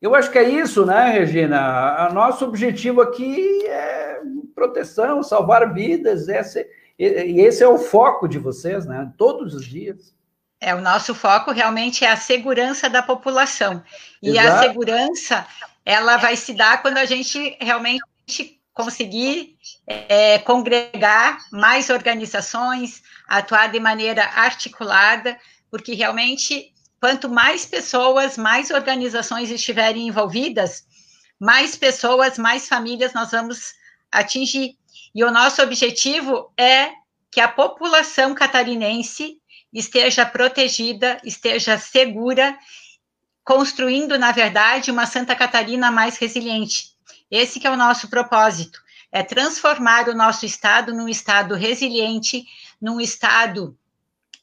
Eu 0.03 0.13
acho 0.13 0.29
que 0.29 0.37
é 0.37 0.49
isso, 0.49 0.85
né, 0.85 1.11
Regina? 1.11 2.09
O 2.11 2.13
nosso 2.13 2.43
objetivo 2.43 2.99
aqui 3.01 3.65
é 3.67 4.19
proteção, 4.53 5.23
salvar 5.23 5.73
vidas, 5.73 6.27
esse, 6.27 6.67
e 6.99 7.39
esse 7.39 7.63
é 7.63 7.67
o 7.69 7.77
foco 7.77 8.27
de 8.27 8.37
vocês, 8.37 8.85
né? 8.85 9.09
Todos 9.17 9.55
os 9.55 9.65
dias. 9.65 10.13
É, 10.59 10.75
o 10.75 10.81
nosso 10.81 11.15
foco 11.15 11.51
realmente 11.51 12.03
é 12.03 12.11
a 12.11 12.17
segurança 12.17 12.89
da 12.89 13.01
população. 13.01 13.81
E 14.21 14.31
Exato. 14.31 14.49
a 14.49 14.59
segurança, 14.63 15.47
ela 15.85 16.17
vai 16.17 16.35
se 16.35 16.53
dar 16.53 16.81
quando 16.81 16.97
a 16.97 17.05
gente 17.05 17.55
realmente 17.61 18.59
conseguir 18.73 19.55
é, 19.87 20.37
congregar 20.39 21.37
mais 21.49 21.89
organizações, 21.89 23.01
atuar 23.25 23.71
de 23.71 23.79
maneira 23.79 24.25
articulada, 24.35 25.37
porque 25.71 25.93
realmente, 25.93 26.72
quanto 27.03 27.27
mais 27.27 27.65
pessoas, 27.65 28.37
mais 28.37 28.71
organizações 28.71 29.51
estiverem 29.51 30.07
envolvidas, 30.07 30.85
mais 31.37 31.75
pessoas, 31.75 32.37
mais 32.37 32.69
famílias 32.69 33.11
nós 33.11 33.31
vamos 33.31 33.73
atingir. 34.09 34.77
E 35.13 35.21
o 35.21 35.29
nosso 35.29 35.61
objetivo 35.61 36.53
é 36.57 36.91
que 37.29 37.41
a 37.41 37.47
população 37.49 38.33
catarinense 38.33 39.35
esteja 39.73 40.25
protegida, 40.25 41.19
esteja 41.25 41.77
segura, 41.77 42.57
construindo, 43.43 44.17
na 44.17 44.31
verdade, 44.31 44.89
uma 44.89 45.05
Santa 45.05 45.35
Catarina 45.35 45.91
mais 45.91 46.15
resiliente. 46.15 46.93
Esse 47.29 47.59
que 47.59 47.67
é 47.67 47.69
o 47.69 47.75
nosso 47.75 48.07
propósito. 48.07 48.81
é 49.11 49.21
transformar 49.21 50.07
o 50.07 50.15
nosso 50.15 50.45
Estado 50.45 50.93
num 50.93 51.09
Estado 51.09 51.53
resiliente, 51.53 52.45
num 52.81 53.01
Estado 53.01 53.77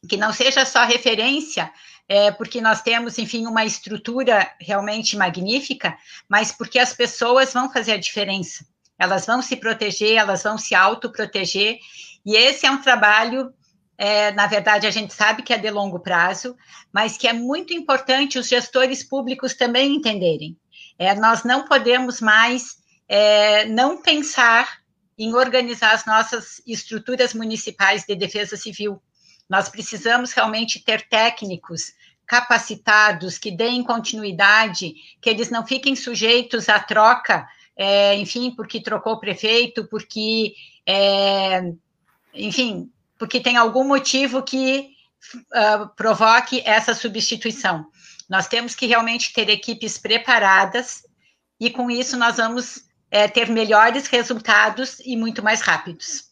que 0.08 0.16
não 0.16 0.32
seja 0.32 0.64
só 0.64 0.84
referência, 0.84 1.70
é, 2.11 2.32
porque 2.32 2.61
nós 2.61 2.82
temos, 2.82 3.18
enfim, 3.18 3.46
uma 3.46 3.64
estrutura 3.64 4.50
realmente 4.61 5.16
magnífica, 5.16 5.96
mas 6.28 6.50
porque 6.50 6.80
as 6.80 6.92
pessoas 6.92 7.52
vão 7.52 7.72
fazer 7.72 7.92
a 7.92 7.96
diferença. 7.96 8.66
Elas 8.98 9.26
vão 9.26 9.40
se 9.40 9.54
proteger, 9.54 10.16
elas 10.16 10.42
vão 10.42 10.58
se 10.58 10.74
autoproteger, 10.74 11.78
e 12.26 12.36
esse 12.36 12.66
é 12.66 12.70
um 12.70 12.82
trabalho, 12.82 13.54
é, 13.96 14.32
na 14.32 14.48
verdade, 14.48 14.88
a 14.88 14.90
gente 14.90 15.14
sabe 15.14 15.44
que 15.44 15.52
é 15.52 15.56
de 15.58 15.70
longo 15.70 16.00
prazo, 16.00 16.56
mas 16.92 17.16
que 17.16 17.28
é 17.28 17.32
muito 17.32 17.72
importante 17.72 18.40
os 18.40 18.48
gestores 18.48 19.04
públicos 19.04 19.54
também 19.54 19.94
entenderem. 19.94 20.58
É, 20.98 21.14
nós 21.14 21.44
não 21.44 21.64
podemos 21.64 22.20
mais 22.20 22.78
é, 23.08 23.66
não 23.66 24.02
pensar 24.02 24.80
em 25.16 25.32
organizar 25.32 25.92
as 25.92 26.04
nossas 26.04 26.61
estruturas 26.66 27.34
municipais 27.34 28.02
de 28.04 28.16
defesa 28.16 28.56
civil. 28.56 29.00
Nós 29.48 29.68
precisamos 29.68 30.32
realmente 30.32 30.84
ter 30.84 31.08
técnicos 31.08 31.92
capacitados 32.30 33.38
que 33.38 33.50
deem 33.50 33.82
continuidade, 33.82 34.94
que 35.20 35.28
eles 35.28 35.50
não 35.50 35.66
fiquem 35.66 35.96
sujeitos 35.96 36.68
à 36.68 36.78
troca, 36.78 37.44
é, 37.76 38.14
enfim, 38.14 38.52
porque 38.52 38.80
trocou 38.80 39.18
prefeito, 39.18 39.84
porque, 39.88 40.54
é, 40.86 41.72
enfim, 42.32 42.88
porque 43.18 43.40
tem 43.40 43.56
algum 43.56 43.82
motivo 43.82 44.44
que 44.44 44.90
uh, 45.34 45.88
provoque 45.96 46.62
essa 46.64 46.94
substituição. 46.94 47.86
Nós 48.28 48.46
temos 48.46 48.76
que 48.76 48.86
realmente 48.86 49.32
ter 49.32 49.50
equipes 49.50 49.98
preparadas 49.98 51.02
e 51.58 51.68
com 51.68 51.90
isso 51.90 52.16
nós 52.16 52.36
vamos 52.36 52.84
é, 53.10 53.26
ter 53.26 53.48
melhores 53.48 54.06
resultados 54.06 55.00
e 55.00 55.16
muito 55.16 55.42
mais 55.42 55.62
rápidos. 55.62 56.29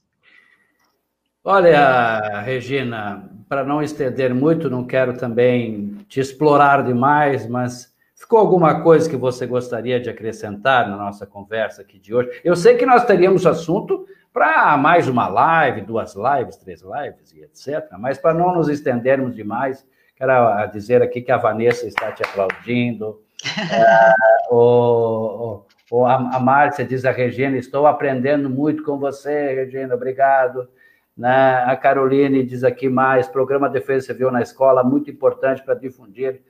Olha, 1.50 2.42
Regina, 2.42 3.26
para 3.48 3.64
não 3.64 3.82
estender 3.82 4.34
muito, 4.34 4.68
não 4.68 4.84
quero 4.84 5.16
também 5.16 5.96
te 6.06 6.20
explorar 6.20 6.84
demais, 6.84 7.48
mas 7.48 7.90
ficou 8.14 8.38
alguma 8.38 8.82
coisa 8.82 9.08
que 9.08 9.16
você 9.16 9.46
gostaria 9.46 9.98
de 9.98 10.10
acrescentar 10.10 10.86
na 10.86 10.94
nossa 10.98 11.26
conversa 11.26 11.80
aqui 11.80 11.98
de 11.98 12.14
hoje? 12.14 12.38
Eu 12.44 12.54
sei 12.54 12.76
que 12.76 12.84
nós 12.84 13.06
teríamos 13.06 13.46
assunto 13.46 14.04
para 14.30 14.76
mais 14.76 15.08
uma 15.08 15.26
live, 15.26 15.80
duas 15.80 16.14
lives, 16.14 16.58
três 16.58 16.82
lives 16.82 17.32
e 17.32 17.40
etc., 17.40 17.92
mas 17.98 18.18
para 18.18 18.34
não 18.34 18.54
nos 18.54 18.68
estendermos 18.68 19.34
demais, 19.34 19.86
quero 20.16 20.70
dizer 20.70 21.00
aqui 21.00 21.22
que 21.22 21.32
a 21.32 21.38
Vanessa 21.38 21.86
está 21.86 22.12
te 22.12 22.22
aplaudindo. 22.22 23.22
é, 23.72 24.12
o, 24.50 25.62
o, 25.90 26.04
a, 26.04 26.14
a 26.14 26.40
Márcia 26.40 26.84
diz 26.84 27.06
a 27.06 27.10
Regina, 27.10 27.56
estou 27.56 27.86
aprendendo 27.86 28.50
muito 28.50 28.82
com 28.82 28.98
você, 28.98 29.54
Regina, 29.54 29.94
obrigado. 29.94 30.68
Né? 31.18 31.64
A 31.66 31.76
Caroline 31.76 32.44
diz 32.44 32.62
aqui 32.62 32.88
mais, 32.88 33.26
programa 33.26 33.68
Defesa 33.68 34.06
Civil 34.06 34.30
na 34.30 34.40
escola, 34.40 34.84
muito 34.84 35.10
importante 35.10 35.64
para 35.64 35.74
difundir 35.74 36.40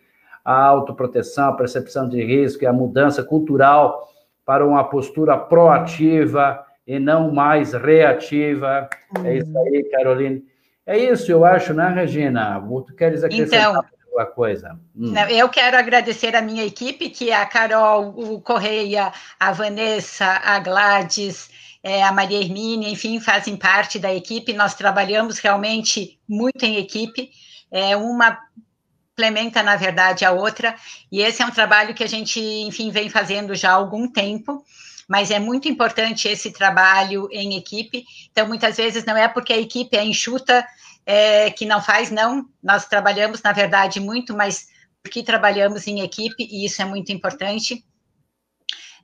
a 0.45 0.63
autoproteção, 0.63 1.49
a 1.49 1.53
percepção 1.55 2.07
de 2.07 2.23
risco 2.23 2.63
e 2.63 2.67
a 2.67 2.73
mudança 2.73 3.25
cultural 3.25 4.07
para 4.45 4.67
uma 4.67 4.85
postura 4.85 5.39
proativa 5.39 6.63
e 6.87 6.99
não 6.99 7.33
mais 7.33 7.73
reativa. 7.73 8.89
Uhum. 9.17 9.25
É 9.25 9.37
isso 9.39 9.59
aí, 9.59 9.85
Caroline. 9.85 10.45
É 10.87 10.99
isso, 10.99 11.31
eu 11.31 11.45
acho, 11.45 11.73
né, 11.73 11.89
Regina? 11.89 12.63
Tu 12.87 12.95
queres 12.95 13.25
acrescentar 13.25 13.71
então, 13.71 13.85
alguma 14.07 14.27
coisa? 14.27 14.79
Hum. 14.97 15.15
Eu 15.31 15.49
quero 15.49 15.77
agradecer 15.77 16.35
a 16.35 16.41
minha 16.41 16.65
equipe, 16.65 17.11
que 17.11 17.31
é 17.31 17.37
a 17.37 17.45
Carol, 17.45 18.15
o 18.17 18.41
Correia, 18.41 19.13
a 19.39 19.53
Vanessa, 19.53 20.25
a 20.25 20.59
Gladys, 20.59 21.51
é, 21.83 22.03
a 22.03 22.13
Maria 22.13 22.41
Hermínia, 22.41 22.89
enfim, 22.89 23.21
fazem 23.21 23.57
parte 23.57 23.99
da 23.99 24.13
equipe. 24.13 24.53
Nós 24.53 24.75
trabalhamos 24.75 25.39
realmente 25.39 26.19
muito 26.29 26.65
em 26.65 26.77
equipe. 26.77 27.31
É, 27.71 27.97
uma 27.97 28.39
complementa, 29.19 29.65
na 29.65 29.75
verdade, 29.75 30.25
a 30.25 30.31
outra. 30.31 30.77
E 31.11 31.21
esse 31.21 31.43
é 31.43 31.47
um 31.47 31.51
trabalho 31.51 31.93
que 31.93 32.05
a 32.05 32.09
gente, 32.09 32.41
enfim, 32.41 32.91
vem 32.91 33.11
fazendo 33.11 33.53
já 33.55 33.71
há 33.71 33.75
algum 33.75 34.09
tempo. 34.09 34.65
Mas 35.09 35.31
é 35.31 35.41
muito 35.41 35.69
importante 35.69 36.29
esse 36.29 36.53
trabalho 36.53 37.29
em 37.33 37.57
equipe. 37.57 38.05
Então, 38.31 38.47
muitas 38.47 38.77
vezes, 38.77 39.05
não 39.05 39.17
é 39.17 39.27
porque 39.27 39.53
a 39.53 39.59
equipe 39.59 39.97
é 39.97 40.05
enxuta 40.05 40.65
é, 41.05 41.51
que 41.51 41.65
não 41.67 41.83
faz, 41.83 42.11
não. 42.11 42.47
Nós 42.63 42.87
trabalhamos, 42.87 43.43
na 43.43 43.53
verdade, 43.53 43.99
muito, 43.99 44.37
mas 44.37 44.69
porque 45.03 45.23
trabalhamos 45.23 45.87
em 45.87 46.01
equipe, 46.01 46.47
e 46.51 46.67
isso 46.67 46.83
é 46.83 46.85
muito 46.85 47.11
importante. 47.11 47.85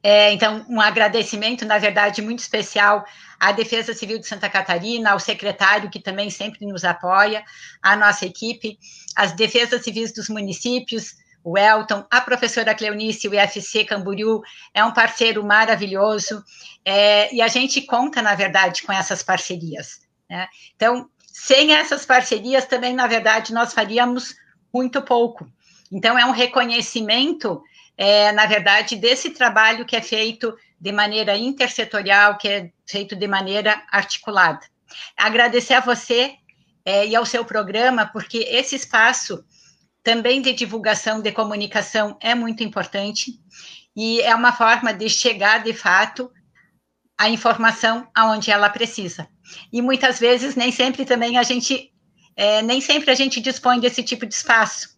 É, 0.06 0.30
então, 0.32 0.66
um 0.68 0.82
agradecimento, 0.82 1.64
na 1.64 1.78
verdade, 1.78 2.20
muito 2.20 2.40
especial 2.40 3.06
à 3.40 3.52
Defesa 3.52 3.94
Civil 3.94 4.18
de 4.18 4.26
Santa 4.26 4.50
Catarina, 4.50 5.12
ao 5.12 5.18
secretário, 5.18 5.88
que 5.88 5.98
também 5.98 6.28
sempre 6.28 6.66
nos 6.66 6.84
apoia, 6.84 7.42
à 7.82 7.96
nossa 7.96 8.26
equipe, 8.26 8.78
às 9.16 9.32
defesas 9.32 9.82
civis 9.82 10.12
dos 10.12 10.28
municípios, 10.28 11.14
o 11.42 11.56
Elton, 11.56 12.04
a 12.10 12.20
professora 12.20 12.74
Cleonice, 12.74 13.28
o 13.28 13.34
IFC 13.34 13.86
Camboriú, 13.86 14.42
é 14.74 14.84
um 14.84 14.92
parceiro 14.92 15.42
maravilhoso, 15.42 16.44
é, 16.84 17.34
e 17.34 17.40
a 17.40 17.48
gente 17.48 17.80
conta, 17.80 18.20
na 18.20 18.34
verdade, 18.34 18.82
com 18.82 18.92
essas 18.92 19.22
parcerias. 19.22 20.00
Né? 20.28 20.46
Então, 20.76 21.08
sem 21.32 21.72
essas 21.72 22.04
parcerias, 22.04 22.66
também, 22.66 22.92
na 22.92 23.06
verdade, 23.06 23.54
nós 23.54 23.72
faríamos 23.72 24.34
muito 24.72 25.00
pouco. 25.00 25.50
Então, 25.90 26.18
é 26.18 26.26
um 26.26 26.30
reconhecimento 26.30 27.62
é, 27.96 28.32
na 28.32 28.46
verdade, 28.46 28.96
desse 28.96 29.30
trabalho 29.30 29.84
que 29.84 29.96
é 29.96 30.02
feito 30.02 30.56
de 30.80 30.92
maneira 30.92 31.36
intersetorial, 31.36 32.36
que 32.36 32.48
é 32.48 32.70
feito 32.86 33.14
de 33.16 33.26
maneira 33.26 33.82
articulada. 33.90 34.60
Agradecer 35.16 35.74
a 35.74 35.80
você 35.80 36.34
é, 36.84 37.06
e 37.06 37.16
ao 37.16 37.24
seu 37.24 37.44
programa, 37.44 38.06
porque 38.06 38.38
esse 38.38 38.76
espaço 38.76 39.44
também 40.02 40.42
de 40.42 40.52
divulgação, 40.52 41.22
de 41.22 41.32
comunicação 41.32 42.16
é 42.20 42.34
muito 42.34 42.62
importante 42.62 43.40
e 43.96 44.20
é 44.20 44.34
uma 44.34 44.52
forma 44.52 44.92
de 44.92 45.08
chegar, 45.08 45.62
de 45.62 45.72
fato, 45.72 46.30
a 47.16 47.30
informação 47.30 48.06
aonde 48.14 48.50
ela 48.50 48.68
precisa. 48.68 49.26
E 49.72 49.80
muitas 49.80 50.18
vezes 50.18 50.56
nem 50.56 50.70
sempre 50.70 51.04
também 51.04 51.38
a 51.38 51.42
gente 51.42 51.90
é, 52.36 52.62
nem 52.62 52.80
sempre 52.80 53.10
a 53.10 53.14
gente 53.14 53.40
dispõe 53.40 53.78
desse 53.78 54.02
tipo 54.02 54.26
de 54.26 54.34
espaço. 54.34 54.93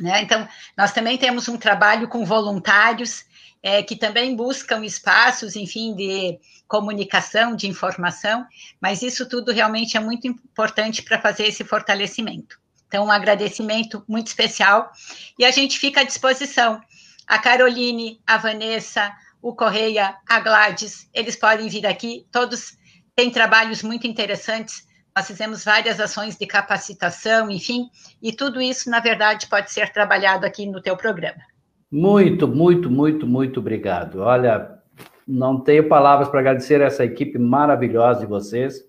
Né? 0.00 0.22
Então, 0.22 0.48
nós 0.76 0.92
também 0.92 1.18
temos 1.18 1.48
um 1.48 1.56
trabalho 1.56 2.08
com 2.08 2.24
voluntários 2.24 3.24
é, 3.62 3.82
que 3.82 3.96
também 3.96 4.36
buscam 4.36 4.84
espaços, 4.84 5.56
enfim, 5.56 5.94
de 5.94 6.38
comunicação, 6.68 7.56
de 7.56 7.66
informação, 7.66 8.46
mas 8.80 9.02
isso 9.02 9.28
tudo 9.28 9.52
realmente 9.52 9.96
é 9.96 10.00
muito 10.00 10.26
importante 10.26 11.02
para 11.02 11.20
fazer 11.20 11.46
esse 11.46 11.64
fortalecimento. 11.64 12.60
Então, 12.86 13.06
um 13.06 13.10
agradecimento 13.10 14.04
muito 14.08 14.28
especial 14.28 14.90
e 15.38 15.44
a 15.44 15.50
gente 15.50 15.78
fica 15.78 16.00
à 16.00 16.04
disposição. 16.04 16.80
A 17.26 17.38
Caroline, 17.38 18.20
a 18.26 18.38
Vanessa, 18.38 19.12
o 19.42 19.54
Correia, 19.54 20.16
a 20.28 20.40
Gladys, 20.40 21.08
eles 21.12 21.36
podem 21.36 21.68
vir 21.68 21.86
aqui, 21.86 22.26
todos 22.32 22.78
têm 23.14 23.30
trabalhos 23.30 23.82
muito 23.82 24.06
interessantes 24.06 24.87
nós 25.18 25.26
fizemos 25.26 25.64
várias 25.64 25.98
ações 25.98 26.36
de 26.36 26.46
capacitação, 26.46 27.50
enfim, 27.50 27.90
e 28.22 28.32
tudo 28.32 28.60
isso, 28.60 28.88
na 28.88 29.00
verdade, 29.00 29.48
pode 29.48 29.72
ser 29.72 29.92
trabalhado 29.92 30.46
aqui 30.46 30.64
no 30.64 30.80
teu 30.80 30.96
programa. 30.96 31.40
Muito, 31.90 32.46
muito, 32.46 32.88
muito, 32.88 33.26
muito 33.26 33.58
obrigado. 33.58 34.20
Olha, 34.20 34.78
não 35.26 35.58
tenho 35.58 35.88
palavras 35.88 36.28
para 36.28 36.38
agradecer 36.38 36.80
essa 36.80 37.04
equipe 37.04 37.36
maravilhosa 37.36 38.20
de 38.20 38.26
vocês, 38.26 38.84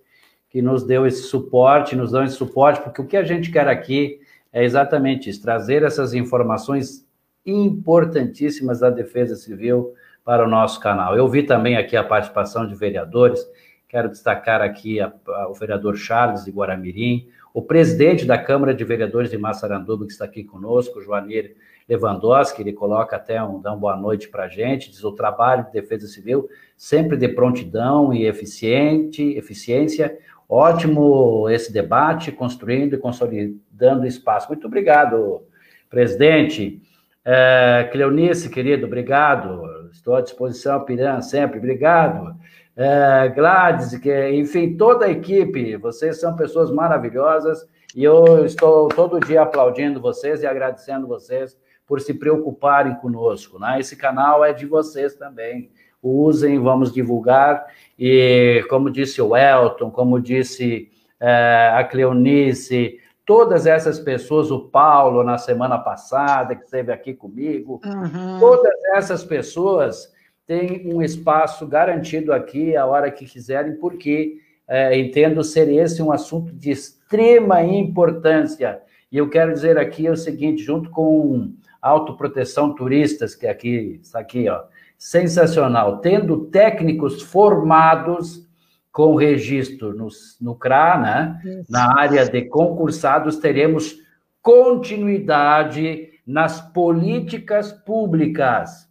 que 0.49 0.61
nos 0.61 0.83
deu 0.83 1.07
esse 1.07 1.23
suporte, 1.23 1.95
nos 1.95 2.11
dão 2.11 2.23
esse 2.23 2.35
suporte, 2.35 2.79
porque 2.81 3.01
o 3.01 3.07
que 3.07 3.17
a 3.17 3.23
gente 3.23 3.51
quer 3.51 3.67
aqui 3.67 4.19
é 4.53 4.63
exatamente 4.63 5.31
isso, 5.31 5.41
trazer 5.41 5.81
essas 5.81 6.13
informações 6.13 7.07
importantíssimas 7.43 8.81
da 8.81 8.91
Defesa 8.91 9.35
Civil 9.35 9.95
para 10.23 10.45
o 10.45 10.49
nosso 10.49 10.79
canal. 10.79 11.17
Eu 11.17 11.27
vi 11.27 11.41
também 11.41 11.75
aqui 11.75 11.97
a 11.97 12.03
participação 12.03 12.67
de 12.67 12.75
vereadores, 12.75 13.43
Quero 13.89 14.07
destacar 14.07 14.61
aqui 14.61 15.01
a, 15.01 15.11
a, 15.29 15.49
o 15.49 15.53
vereador 15.55 15.97
Charles 15.97 16.45
de 16.45 16.51
Guaramirim, 16.51 17.27
o 17.51 17.59
presidente 17.59 18.23
da 18.23 18.37
Câmara 18.37 18.71
de 18.71 18.83
Vereadores 18.83 19.31
de 19.31 19.37
Massaranduba, 19.37 20.05
que 20.05 20.11
está 20.11 20.25
aqui 20.25 20.43
conosco, 20.43 21.01
Joanir 21.01 21.55
Lewandowski, 21.89 22.61
ele 22.61 22.71
coloca 22.71 23.15
até 23.15 23.43
um, 23.43 23.59
dá 23.59 23.71
uma 23.71 23.79
boa 23.79 23.97
noite 23.97 24.29
para 24.29 24.43
a 24.43 24.47
gente, 24.47 24.91
diz 24.91 25.03
o 25.03 25.11
trabalho 25.13 25.65
de 25.65 25.71
defesa 25.71 26.05
civil 26.05 26.47
sempre 26.77 27.17
de 27.17 27.29
prontidão 27.29 28.13
e 28.13 28.27
eficiente, 28.27 29.23
eficiência, 29.35 30.15
ótimo 30.47 31.49
esse 31.49 31.73
debate, 31.73 32.31
construindo 32.31 32.93
e 32.93 32.99
consolidando 32.99 34.05
espaço. 34.05 34.49
Muito 34.49 34.67
obrigado, 34.67 35.41
presidente. 35.89 36.79
É, 37.25 37.89
Cleonice, 37.91 38.51
querido, 38.51 38.85
obrigado. 38.85 39.63
Estou 39.91 40.15
à 40.15 40.21
disposição, 40.21 40.85
Piran, 40.85 41.21
sempre, 41.21 41.57
obrigado 41.57 42.37
é, 42.79 43.27
Gladys, 43.27 43.97
que, 43.97 44.29
enfim, 44.29 44.77
toda 44.77 45.05
a 45.05 45.11
equipe, 45.11 45.75
vocês 45.75 46.17
são 46.17 46.33
pessoas 46.37 46.71
maravilhosas 46.71 47.67
e 47.93 48.05
eu 48.05 48.45
estou 48.45 48.87
todo 48.87 49.19
dia 49.19 49.41
aplaudindo 49.41 49.99
vocês 49.99 50.41
e 50.41 50.47
agradecendo 50.47 51.05
vocês 51.05 51.57
por 51.85 51.99
se 51.99 52.13
preocuparem 52.13 52.95
conosco, 52.95 53.59
né? 53.59 53.81
Esse 53.81 53.97
canal 53.97 54.45
é 54.45 54.53
de 54.53 54.65
vocês 54.65 55.13
também. 55.15 55.69
usem, 56.01 56.57
vamos 56.57 56.93
divulgar. 56.93 57.65
E 57.97 58.63
como 58.69 58.89
disse 58.89 59.21
o 59.21 59.35
Elton, 59.35 59.91
como 59.91 60.17
disse 60.17 60.89
é, 61.19 61.73
a 61.75 61.83
Cleonice, 61.83 62.97
todas 63.25 63.65
essas 63.65 63.99
pessoas, 63.99 64.51
o 64.51 64.69
Paulo 64.69 65.21
na 65.21 65.37
semana 65.37 65.77
passada, 65.77 66.55
que 66.55 66.63
esteve 66.63 66.93
aqui 66.93 67.13
comigo, 67.13 67.81
uhum. 67.83 68.39
todas 68.39 68.73
essas 68.93 69.21
pessoas 69.21 70.17
têm 70.49 70.91
um 70.91 70.99
espaço 70.99 71.67
garantido 71.67 72.33
aqui 72.33 72.75
a 72.75 72.83
hora 72.83 73.11
que 73.11 73.23
quiserem, 73.23 73.75
porque 73.75 74.37
é, 74.67 74.97
entendo 74.97 75.43
ser 75.43 75.71
esse 75.71 76.01
um 76.01 76.11
assunto 76.11 76.51
de 76.51 76.71
extrema 76.71 77.61
importância. 77.61 78.81
E 79.11 79.17
eu 79.19 79.29
quero 79.29 79.53
dizer 79.53 79.77
aqui 79.77 80.09
o 80.09 80.17
seguinte, 80.17 80.63
junto 80.63 80.89
com 80.89 81.53
Autoproteção 81.79 82.73
Turistas, 82.73 83.35
que 83.35 83.45
aqui 83.45 83.99
está 84.01 84.21
aqui, 84.21 84.49
ó, 84.49 84.63
sensacional, 84.97 85.99
tendo 85.99 86.45
técnicos 86.45 87.21
formados 87.21 88.49
com 88.91 89.13
registro 89.13 89.95
no, 89.95 90.07
no 90.41 90.55
CRA, 90.55 90.97
né? 90.97 91.63
na 91.69 91.95
área 91.95 92.25
de 92.25 92.41
concursados, 92.45 93.37
teremos 93.37 93.97
continuidade 94.41 96.09
nas 96.25 96.59
políticas 96.59 97.71
públicas. 97.71 98.88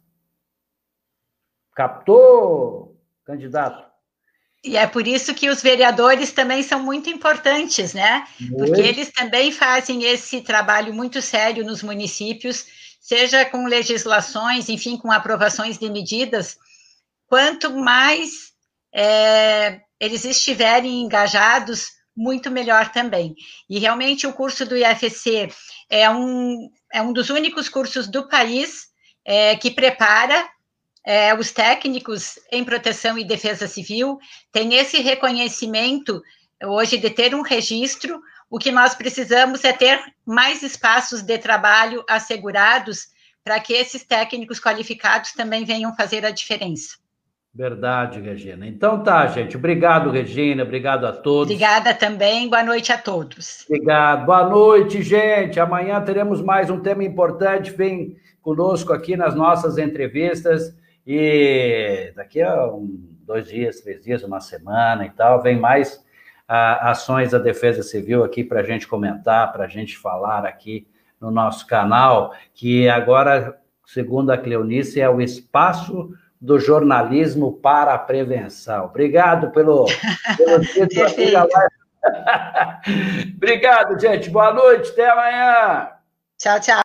Captou, 1.79 2.99
candidato? 3.25 3.89
E 4.61 4.75
é 4.75 4.85
por 4.85 5.07
isso 5.07 5.33
que 5.33 5.49
os 5.49 5.61
vereadores 5.61 6.33
também 6.33 6.61
são 6.61 6.83
muito 6.83 7.09
importantes, 7.09 7.93
né? 7.93 8.27
Porque 8.57 8.81
eles 8.81 9.09
também 9.13 9.49
fazem 9.49 10.03
esse 10.03 10.41
trabalho 10.41 10.93
muito 10.93 11.21
sério 11.21 11.63
nos 11.63 11.81
municípios, 11.81 12.65
seja 12.99 13.45
com 13.45 13.65
legislações, 13.65 14.67
enfim, 14.67 14.97
com 14.97 15.09
aprovações 15.09 15.77
de 15.77 15.89
medidas. 15.89 16.57
Quanto 17.27 17.73
mais 17.73 18.51
é, 18.93 19.79
eles 20.01 20.25
estiverem 20.25 21.03
engajados, 21.03 21.91
muito 22.13 22.51
melhor 22.51 22.91
também. 22.91 23.35
E 23.69 23.79
realmente 23.79 24.27
o 24.27 24.33
curso 24.33 24.65
do 24.65 24.75
IFC 24.75 25.47
é 25.89 26.09
um, 26.09 26.69
é 26.91 27.01
um 27.01 27.13
dos 27.13 27.29
únicos 27.29 27.69
cursos 27.69 28.05
do 28.05 28.27
país 28.27 28.89
é, 29.23 29.55
que 29.55 29.71
prepara 29.71 30.45
é, 31.05 31.33
os 31.33 31.51
técnicos 31.51 32.39
em 32.51 32.63
proteção 32.63 33.17
e 33.17 33.23
defesa 33.23 33.67
civil, 33.67 34.19
tem 34.51 34.75
esse 34.75 35.01
reconhecimento 35.01 36.21
hoje 36.63 36.97
de 36.97 37.09
ter 37.09 37.33
um 37.33 37.41
registro. 37.41 38.21
O 38.49 38.57
que 38.57 38.71
nós 38.71 38.95
precisamos 38.95 39.63
é 39.63 39.73
ter 39.73 39.99
mais 40.25 40.63
espaços 40.63 41.21
de 41.21 41.37
trabalho 41.37 42.03
assegurados 42.09 43.07
para 43.43 43.59
que 43.59 43.73
esses 43.73 44.03
técnicos 44.03 44.59
qualificados 44.59 45.33
também 45.33 45.63
venham 45.63 45.95
fazer 45.95 46.25
a 46.25 46.31
diferença. 46.31 46.97
Verdade, 47.53 48.21
Regina. 48.21 48.67
Então 48.67 49.01
tá, 49.01 49.25
gente. 49.27 49.57
Obrigado, 49.57 50.11
Regina. 50.11 50.63
Obrigado 50.63 51.05
a 51.05 51.11
todos. 51.11 51.51
Obrigada 51.51 51.93
também. 51.93 52.47
Boa 52.47 52.63
noite 52.63 52.91
a 52.91 52.97
todos. 52.97 53.65
Obrigado. 53.67 54.25
Boa 54.25 54.47
noite, 54.47 55.01
gente. 55.01 55.59
Amanhã 55.59 55.99
teremos 56.01 56.41
mais 56.41 56.69
um 56.69 56.79
tema 56.79 57.03
importante. 57.03 57.71
Vem 57.71 58.15
conosco 58.41 58.93
aqui 58.93 59.17
nas 59.17 59.33
nossas 59.33 59.77
entrevistas. 59.77 60.73
E 61.11 62.13
daqui 62.15 62.39
a 62.39 62.67
um, 62.67 63.03
dois 63.23 63.47
dias, 63.47 63.81
três 63.81 64.03
dias, 64.03 64.21
uma 64.21 64.39
semana 64.39 65.07
e 65.07 65.09
tal, 65.09 65.41
vem 65.41 65.59
mais 65.59 66.05
a, 66.47 66.91
ações 66.91 67.31
da 67.31 67.39
Defesa 67.39 67.81
Civil 67.81 68.23
aqui 68.23 68.43
para 68.43 68.59
a 68.59 68.63
gente 68.63 68.87
comentar, 68.87 69.51
para 69.51 69.63
a 69.63 69.67
gente 69.67 69.97
falar 69.97 70.45
aqui 70.45 70.87
no 71.19 71.31
nosso 71.31 71.65
canal, 71.65 72.35
que 72.53 72.87
agora, 72.87 73.59
segundo 73.87 74.29
a 74.29 74.37
Cleonice, 74.37 75.01
é 75.01 75.09
o 75.09 75.19
espaço 75.19 76.11
do 76.39 76.59
jornalismo 76.59 77.53
para 77.53 77.95
a 77.95 77.97
prevenção. 77.97 78.85
Obrigado 78.85 79.49
pelo, 79.49 79.87
pelo 80.37 80.59
título 80.61 81.07
aqui 81.07 81.31
da 81.31 81.39
live. 81.39 83.33
Obrigado, 83.35 83.99
gente. 83.99 84.29
Boa 84.29 84.53
noite. 84.53 84.91
Até 84.91 85.09
amanhã. 85.09 85.89
Tchau, 86.37 86.59
tchau. 86.59 86.77